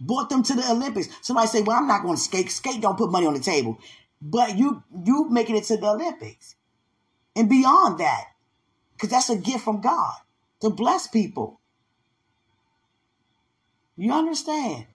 Brought 0.01 0.31
them 0.31 0.43
to 0.45 0.55
the 0.55 0.71
Olympics. 0.71 1.11
Somebody 1.21 1.49
say, 1.49 1.61
"Well, 1.61 1.77
I'm 1.77 1.87
not 1.87 2.03
going 2.03 2.17
to 2.17 2.23
skate. 2.23 2.51
Skate 2.51 2.81
don't 2.81 2.97
put 2.97 3.13
money 3.13 3.27
on 3.27 3.35
the 3.35 3.41
table." 3.41 3.79
But 4.23 4.57
you 4.57 4.83
you 5.05 5.29
making 5.29 5.57
it 5.57 5.65
to 5.65 5.77
the 5.77 5.91
Olympics. 5.91 6.57
And 7.37 7.51
beyond 7.51 8.01
that, 8.01 8.29
because 8.95 9.11
that's 9.11 9.29
a 9.29 9.37
gift 9.37 9.65
from 9.65 9.83
God 9.83 10.15
to 10.61 10.71
bless 10.71 11.07
people. 11.07 11.61
You 13.97 14.13
understand? 14.13 14.87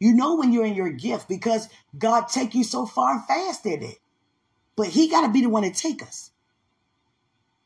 You 0.00 0.14
know 0.14 0.34
when 0.34 0.52
you're 0.52 0.64
in 0.64 0.74
your 0.74 0.90
gift 0.90 1.28
because 1.28 1.68
God 1.96 2.22
take 2.28 2.54
you 2.54 2.64
so 2.64 2.86
far 2.86 3.22
fast 3.28 3.64
in 3.66 3.82
it. 3.82 3.98
But 4.74 4.88
he 4.88 5.08
got 5.08 5.26
to 5.26 5.32
be 5.32 5.42
the 5.42 5.50
one 5.50 5.62
to 5.62 5.70
take 5.70 6.02
us. 6.02 6.30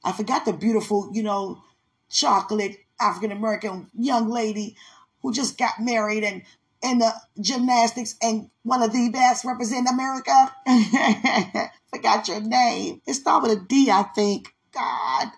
I 0.03 0.13
forgot 0.13 0.45
the 0.45 0.53
beautiful, 0.53 1.11
you 1.15 1.23
know, 1.23 1.63
chocolate 2.11 2.77
African 3.01 3.33
American 3.33 3.89
young 3.97 4.29
lady 4.29 4.77
who 5.23 5.33
just 5.33 5.57
got 5.57 5.81
married 5.81 6.25
and 6.25 6.43
in 6.83 6.99
the 6.99 7.15
gymnastics 7.41 8.17
and 8.21 8.51
one 8.63 8.83
of 8.83 8.93
the 8.93 9.09
best 9.09 9.45
representing 9.45 9.93
America. 9.93 10.53
forgot 11.91 12.29
your 12.29 12.41
name. 12.41 13.01
It 13.07 13.15
started 13.15 13.49
with 13.49 13.59
a 13.59 13.61
D, 13.63 13.91
I 13.91 14.03
think. 14.15 14.55
God. 14.73 15.29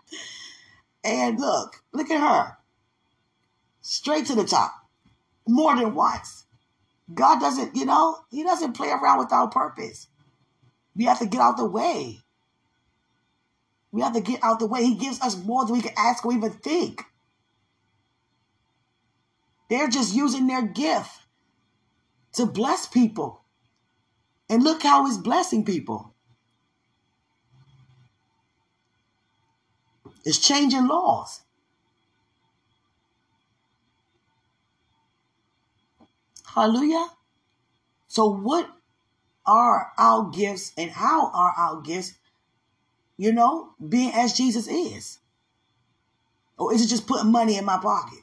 And 1.04 1.38
look, 1.38 1.82
look 1.92 2.10
at 2.10 2.20
her. 2.20 2.56
Straight 3.82 4.26
to 4.26 4.34
the 4.34 4.44
top. 4.44 4.72
More 5.46 5.76
than 5.76 5.94
once. 5.94 6.45
God 7.12 7.40
doesn't, 7.40 7.76
you 7.76 7.84
know, 7.84 8.18
He 8.30 8.42
doesn't 8.42 8.72
play 8.74 8.90
around 8.90 9.18
with 9.18 9.32
our 9.32 9.48
purpose. 9.48 10.08
We 10.94 11.04
have 11.04 11.18
to 11.20 11.26
get 11.26 11.40
out 11.40 11.56
the 11.56 11.66
way. 11.66 12.20
We 13.92 14.02
have 14.02 14.14
to 14.14 14.20
get 14.20 14.42
out 14.42 14.58
the 14.58 14.66
way. 14.66 14.84
He 14.84 14.94
gives 14.94 15.20
us 15.20 15.36
more 15.36 15.64
than 15.64 15.74
we 15.74 15.82
can 15.82 15.94
ask 15.96 16.24
or 16.24 16.32
even 16.32 16.50
think. 16.50 17.02
They're 19.68 19.88
just 19.88 20.14
using 20.14 20.46
their 20.46 20.62
gift 20.66 21.10
to 22.34 22.46
bless 22.46 22.86
people. 22.86 23.42
And 24.48 24.62
look 24.62 24.82
how 24.82 25.06
it's 25.06 25.16
blessing 25.16 25.64
people. 25.64 26.14
It's 30.24 30.38
changing 30.38 30.86
laws. 30.86 31.42
Hallelujah. 36.56 37.08
So, 38.08 38.26
what 38.26 38.68
are 39.46 39.92
our 39.96 40.30
gifts 40.30 40.72
and 40.76 40.90
how 40.90 41.30
are 41.30 41.52
our 41.56 41.80
gifts, 41.80 42.14
you 43.16 43.32
know, 43.32 43.74
being 43.88 44.12
as 44.12 44.32
Jesus 44.32 44.66
is? 44.66 45.18
Or 46.58 46.74
is 46.74 46.84
it 46.84 46.88
just 46.88 47.06
putting 47.06 47.30
money 47.30 47.56
in 47.56 47.64
my 47.64 47.78
pocket? 47.78 48.20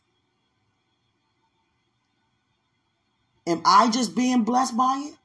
Am 3.48 3.62
I 3.64 3.90
just 3.90 4.16
being 4.16 4.44
blessed 4.44 4.76
by 4.76 5.12
it? 5.12 5.18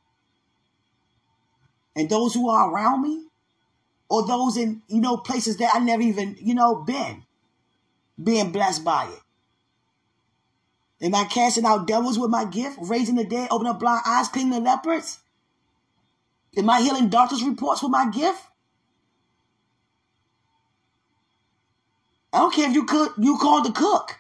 And 1.97 2.09
those 2.09 2.35
who 2.35 2.49
are 2.49 2.71
around 2.71 3.03
me? 3.03 3.29
or 4.09 4.27
those 4.27 4.57
in, 4.57 4.83
you 4.89 5.01
know, 5.01 5.17
places 5.17 5.59
that 5.59 5.75
I 5.75 5.79
never 5.81 6.03
even, 6.03 6.37
you 6.41 6.55
know, 6.55 6.77
been, 6.77 7.25
being 8.23 8.53
blessed 8.53 8.85
by 8.85 9.05
it. 9.05 9.21
Am 11.01 11.15
I 11.15 11.25
casting 11.25 11.65
out 11.65 11.87
devils 11.87 12.19
with 12.19 12.31
my 12.31 12.45
gift, 12.45 12.79
raising 12.81 13.15
the 13.15 13.25
dead, 13.25 13.49
opening 13.51 13.71
up 13.71 13.81
blind 13.81 14.03
eyes, 14.05 14.29
cleaning 14.29 14.53
the 14.53 14.61
lepers? 14.61 15.19
Am 16.57 16.69
I 16.69 16.81
healing 16.81 17.09
doctors' 17.09 17.45
reports 17.45 17.83
with 17.83 17.93
my 17.93 18.11
gift? 18.11 18.43
I 22.33 22.39
don't 22.39 22.55
care 22.55 22.69
if 22.69 22.75
you 22.75 22.85
cook, 22.85 23.15
you 23.19 23.39
called 23.39 23.65
the 23.65 23.73
cook. 23.73 24.19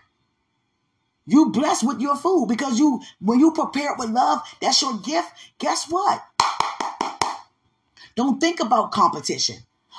You 1.26 1.50
blessed 1.50 1.86
with 1.86 2.00
your 2.00 2.16
food 2.16 2.46
because 2.48 2.78
you, 2.78 3.02
when 3.20 3.38
you 3.38 3.52
prepare 3.52 3.92
it 3.92 3.98
with 3.98 4.10
love, 4.10 4.40
that's 4.62 4.80
your 4.80 4.98
gift. 4.98 5.30
Guess 5.58 5.90
what? 5.90 6.24
Don't 8.16 8.40
think 8.40 8.60
about 8.60 8.92
competition. 8.92 9.56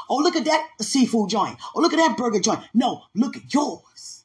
Oh, 0.10 0.18
look 0.18 0.36
at 0.36 0.46
that 0.46 0.68
seafood 0.82 1.30
joint. 1.30 1.58
Oh, 1.76 1.82
look 1.82 1.94
at 1.94 1.98
that 1.98 2.18
burger 2.18 2.40
joint. 2.40 2.62
No, 2.74 3.04
look 3.14 3.38
at 3.38 3.54
yours. 3.54 4.18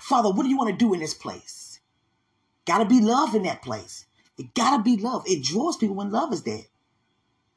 Father, 0.00 0.30
what 0.30 0.42
do 0.42 0.48
you 0.48 0.56
want 0.56 0.70
to 0.70 0.76
do 0.76 0.94
in 0.94 1.00
this 1.00 1.14
place? 1.14 1.80
Gotta 2.66 2.84
be 2.84 3.00
love 3.00 3.34
in 3.34 3.42
that 3.42 3.62
place. 3.62 4.06
It 4.38 4.54
gotta 4.54 4.82
be 4.82 4.96
love. 4.96 5.24
It 5.26 5.44
draws 5.44 5.76
people 5.76 5.96
when 5.96 6.10
love 6.10 6.32
is 6.32 6.42
there. 6.42 6.64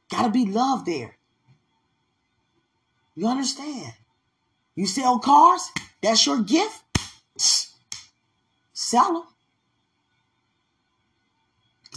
Gotta 0.09 0.29
be 0.29 0.45
love 0.45 0.85
there. 0.85 1.17
You 3.15 3.27
understand? 3.27 3.93
You 4.75 4.85
sell 4.85 5.19
cars? 5.19 5.69
That's 6.01 6.25
your 6.25 6.41
gift? 6.41 6.83
Sell 8.73 9.13
them. 9.13 9.23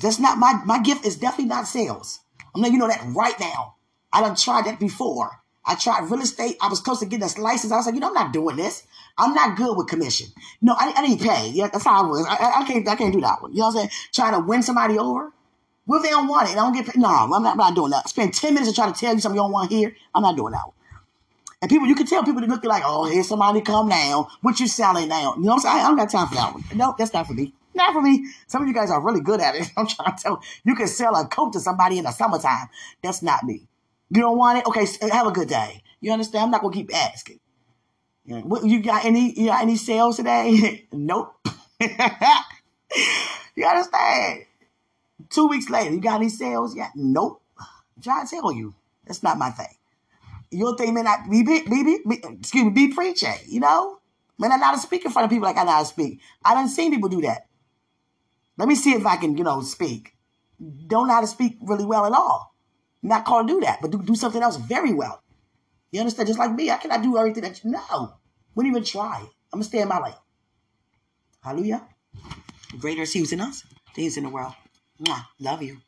That's 0.01 0.19
not 0.19 0.39
my 0.39 0.63
my 0.65 0.81
gift 0.81 1.05
is 1.05 1.17
definitely 1.17 1.51
not 1.51 1.67
sales. 1.67 2.21
I'm 2.55 2.63
letting 2.63 2.75
you 2.75 2.81
know 2.81 2.89
that 2.89 3.05
right 3.09 3.39
now. 3.39 3.77
I 4.13 4.23
done 4.23 4.35
tried 4.35 4.65
that 4.65 4.81
before. 4.81 5.40
I 5.71 5.77
tried 5.77 6.11
real 6.11 6.21
estate. 6.21 6.57
I 6.61 6.67
was 6.67 6.81
close 6.81 6.99
to 6.99 7.07
getting 7.07 7.23
a 7.23 7.41
license. 7.41 7.73
I 7.73 7.77
was 7.77 7.87
like, 7.87 7.95
you 7.95 8.01
know, 8.01 8.09
I'm 8.09 8.15
not 8.15 8.33
doing 8.33 8.57
this. 8.57 8.83
I'm 9.17 9.33
not 9.35 9.57
good 9.57 9.77
with 9.77 9.87
commission. 9.87 10.27
No, 10.61 10.75
I, 10.77 10.93
I 10.97 11.07
didn't 11.07 11.21
pay. 11.21 11.51
Yeah, 11.51 11.69
that's 11.69 11.85
how 11.85 12.03
I 12.03 12.07
was. 12.09 12.27
I, 12.29 12.63
I, 12.63 12.65
can't. 12.67 12.89
I 12.89 12.97
can't 12.97 13.13
do 13.13 13.21
that 13.21 13.41
one. 13.41 13.53
You 13.53 13.61
know 13.61 13.67
what 13.67 13.77
I'm 13.77 13.89
saying? 13.89 13.91
Trying 14.13 14.33
to 14.33 14.41
win 14.41 14.65
somebody 14.65 14.99
over. 14.99 15.33
What 15.85 15.99
if 15.99 16.03
they 16.03 16.11
don't 16.11 16.27
want 16.27 16.49
it? 16.49 16.53
I 16.53 16.57
don't 16.57 16.73
get 16.73 16.87
paid? 16.87 17.01
No, 17.01 17.09
I'm 17.09 17.31
not, 17.31 17.53
I'm 17.53 17.57
not 17.57 17.77
doing 17.77 17.93
that. 17.93 18.09
Spend 18.09 18.35
10 18.35 18.53
minutes 18.53 18.71
to 18.71 18.75
try 18.75 18.91
to 18.91 18.99
tell 18.99 19.15
you 19.15 19.21
something 19.21 19.37
you 19.37 19.43
don't 19.43 19.53
want 19.53 19.71
to 19.71 19.77
hear. 19.77 19.95
I'm 20.13 20.23
not 20.23 20.37
doing 20.37 20.53
that 20.53 20.67
one. 20.67 20.75
And 21.63 21.71
people, 21.71 21.87
you 21.87 21.95
can 21.95 22.07
tell 22.07 22.25
people 22.25 22.41
to 22.41 22.49
look 22.49 22.65
like, 22.65 22.83
oh, 22.85 23.05
here's 23.05 23.29
somebody 23.29 23.61
come 23.61 23.89
now. 23.89 24.29
What 24.41 24.59
you 24.59 24.67
selling 24.67 25.09
now? 25.09 25.35
You 25.37 25.43
know 25.43 25.55
what 25.55 25.55
I'm 25.55 25.61
saying? 25.61 25.77
I 25.77 25.89
don't 25.89 25.97
got 25.97 26.11
time 26.11 26.27
for 26.27 26.35
that 26.35 26.53
one. 26.53 26.65
No, 26.75 26.97
that's 26.99 27.13
not 27.13 27.29
for 27.29 27.35
me. 27.35 27.53
Not 27.75 27.93
for 27.93 28.03
me. 28.03 28.27
Some 28.49 28.63
of 28.63 28.69
you 28.69 28.75
guys 28.75 28.91
are 28.91 29.01
really 29.01 29.21
good 29.21 29.41
at 29.41 29.55
it. 29.55 29.71
I'm 29.77 29.87
trying 29.87 30.17
to 30.17 30.23
tell 30.23 30.33
you, 30.33 30.73
you 30.73 30.75
can 30.75 30.89
sell 30.89 31.15
a 31.15 31.27
coat 31.29 31.53
to 31.53 31.61
somebody 31.61 31.99
in 31.99 32.05
the 32.05 32.11
summertime. 32.11 32.69
That's 33.03 33.23
not 33.23 33.45
me. 33.45 33.69
You 34.11 34.23
don't 34.23 34.37
want 34.37 34.59
it? 34.59 34.67
Okay, 34.67 34.87
have 35.13 35.27
a 35.29 35.31
good 35.31 35.49
day. 35.49 35.83
You 36.01 36.13
understand? 36.13 36.45
I'm 36.45 36.51
not 36.51 36.63
gonna 36.63 36.75
keep 36.75 36.95
asking. 36.95 37.39
You 38.25 38.83
got 38.83 39.05
any? 39.05 39.39
You 39.39 39.47
got 39.47 39.63
any 39.63 39.77
sales 39.77 40.17
today? 40.17 40.87
nope. 40.93 41.35
you 41.81 43.67
understand? 43.67 44.45
Two 45.29 45.47
weeks 45.47 45.71
later, 45.71 45.95
you 45.95 46.01
got 46.01 46.17
any 46.17 46.29
sales? 46.29 46.77
Yeah, 46.77 46.89
nope. 46.95 47.43
I'm 47.59 48.03
trying 48.03 48.27
to 48.27 48.31
tell 48.31 48.53
you, 48.53 48.75
that's 49.07 49.23
not 49.23 49.39
my 49.39 49.51
thing. 49.51 49.77
Your 50.51 50.77
thing 50.77 50.95
may 50.95 51.03
not 51.03 51.31
be, 51.31 51.45
be, 51.45 51.63
be, 51.63 52.01
be 52.05 52.23
excuse 52.41 52.65
me, 52.65 52.71
be 52.71 52.93
preaching. 52.93 53.35
You 53.47 53.61
know, 53.61 53.99
man, 54.39 54.51
I 54.51 54.57
know 54.57 54.65
how 54.65 54.75
to 54.75 54.81
speak 54.81 55.05
in 55.05 55.13
front 55.13 55.25
of 55.27 55.31
people 55.31 55.47
like 55.47 55.57
I 55.57 55.63
know 55.63 55.73
how 55.73 55.81
to 55.81 55.87
speak. 55.87 56.21
I 56.45 56.55
done 56.55 56.69
seen 56.69 56.91
people 56.91 57.09
do 57.09 57.21
that. 57.23 57.47
Let 58.57 58.67
me 58.67 58.75
see 58.75 58.93
if 58.93 59.07
I 59.07 59.17
can, 59.17 59.37
you 59.37 59.45
know, 59.45 59.61
speak. 59.61 60.15
Don't 60.89 61.07
know 61.07 61.15
how 61.15 61.21
to 61.21 61.27
speak 61.29 61.59
really 61.63 61.85
well 61.85 62.05
at 62.07 62.13
all 62.13 62.50
you're 63.03 63.11
not 63.11 63.25
called 63.25 63.49
to 63.49 63.55
do 63.55 63.61
that, 63.61 63.81
but 63.81 63.91
do, 63.91 64.03
do 64.03 64.15
something 64.15 64.43
else 64.43 64.57
very 64.57 64.93
well. 64.93 65.23
You 65.91 66.01
understand? 66.01 66.29
Just 66.29 66.39
like 66.39 66.53
me, 66.53 66.71
I 66.71 66.77
cannot 66.77 67.03
do 67.03 67.17
everything 67.19 67.43
that 67.43 67.65
you 67.65 67.71
know. 67.71 68.15
Wouldn't 68.55 68.73
even 68.73 68.85
try. 68.85 69.19
I'm 69.53 69.59
gonna 69.59 69.65
stay 69.65 69.81
in 69.81 69.89
my 69.89 70.01
lane. 70.01 70.15
Hallelujah. 71.43 71.83
Greater 72.79 73.03
is 73.03 73.13
He 73.13 73.19
who's 73.21 73.33
in 73.33 73.41
us 73.41 73.63
than 73.95 74.05
He's 74.05 74.17
in 74.17 74.25
the 74.25 74.31
world. 74.31 74.55
Mwah. 75.03 75.27
Love 75.41 75.63
you. 75.63 75.79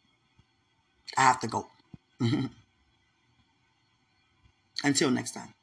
I 1.17 1.23
have 1.23 1.41
to 1.41 1.47
go. 1.47 1.67
Until 4.85 5.11
next 5.11 5.33
time. 5.33 5.55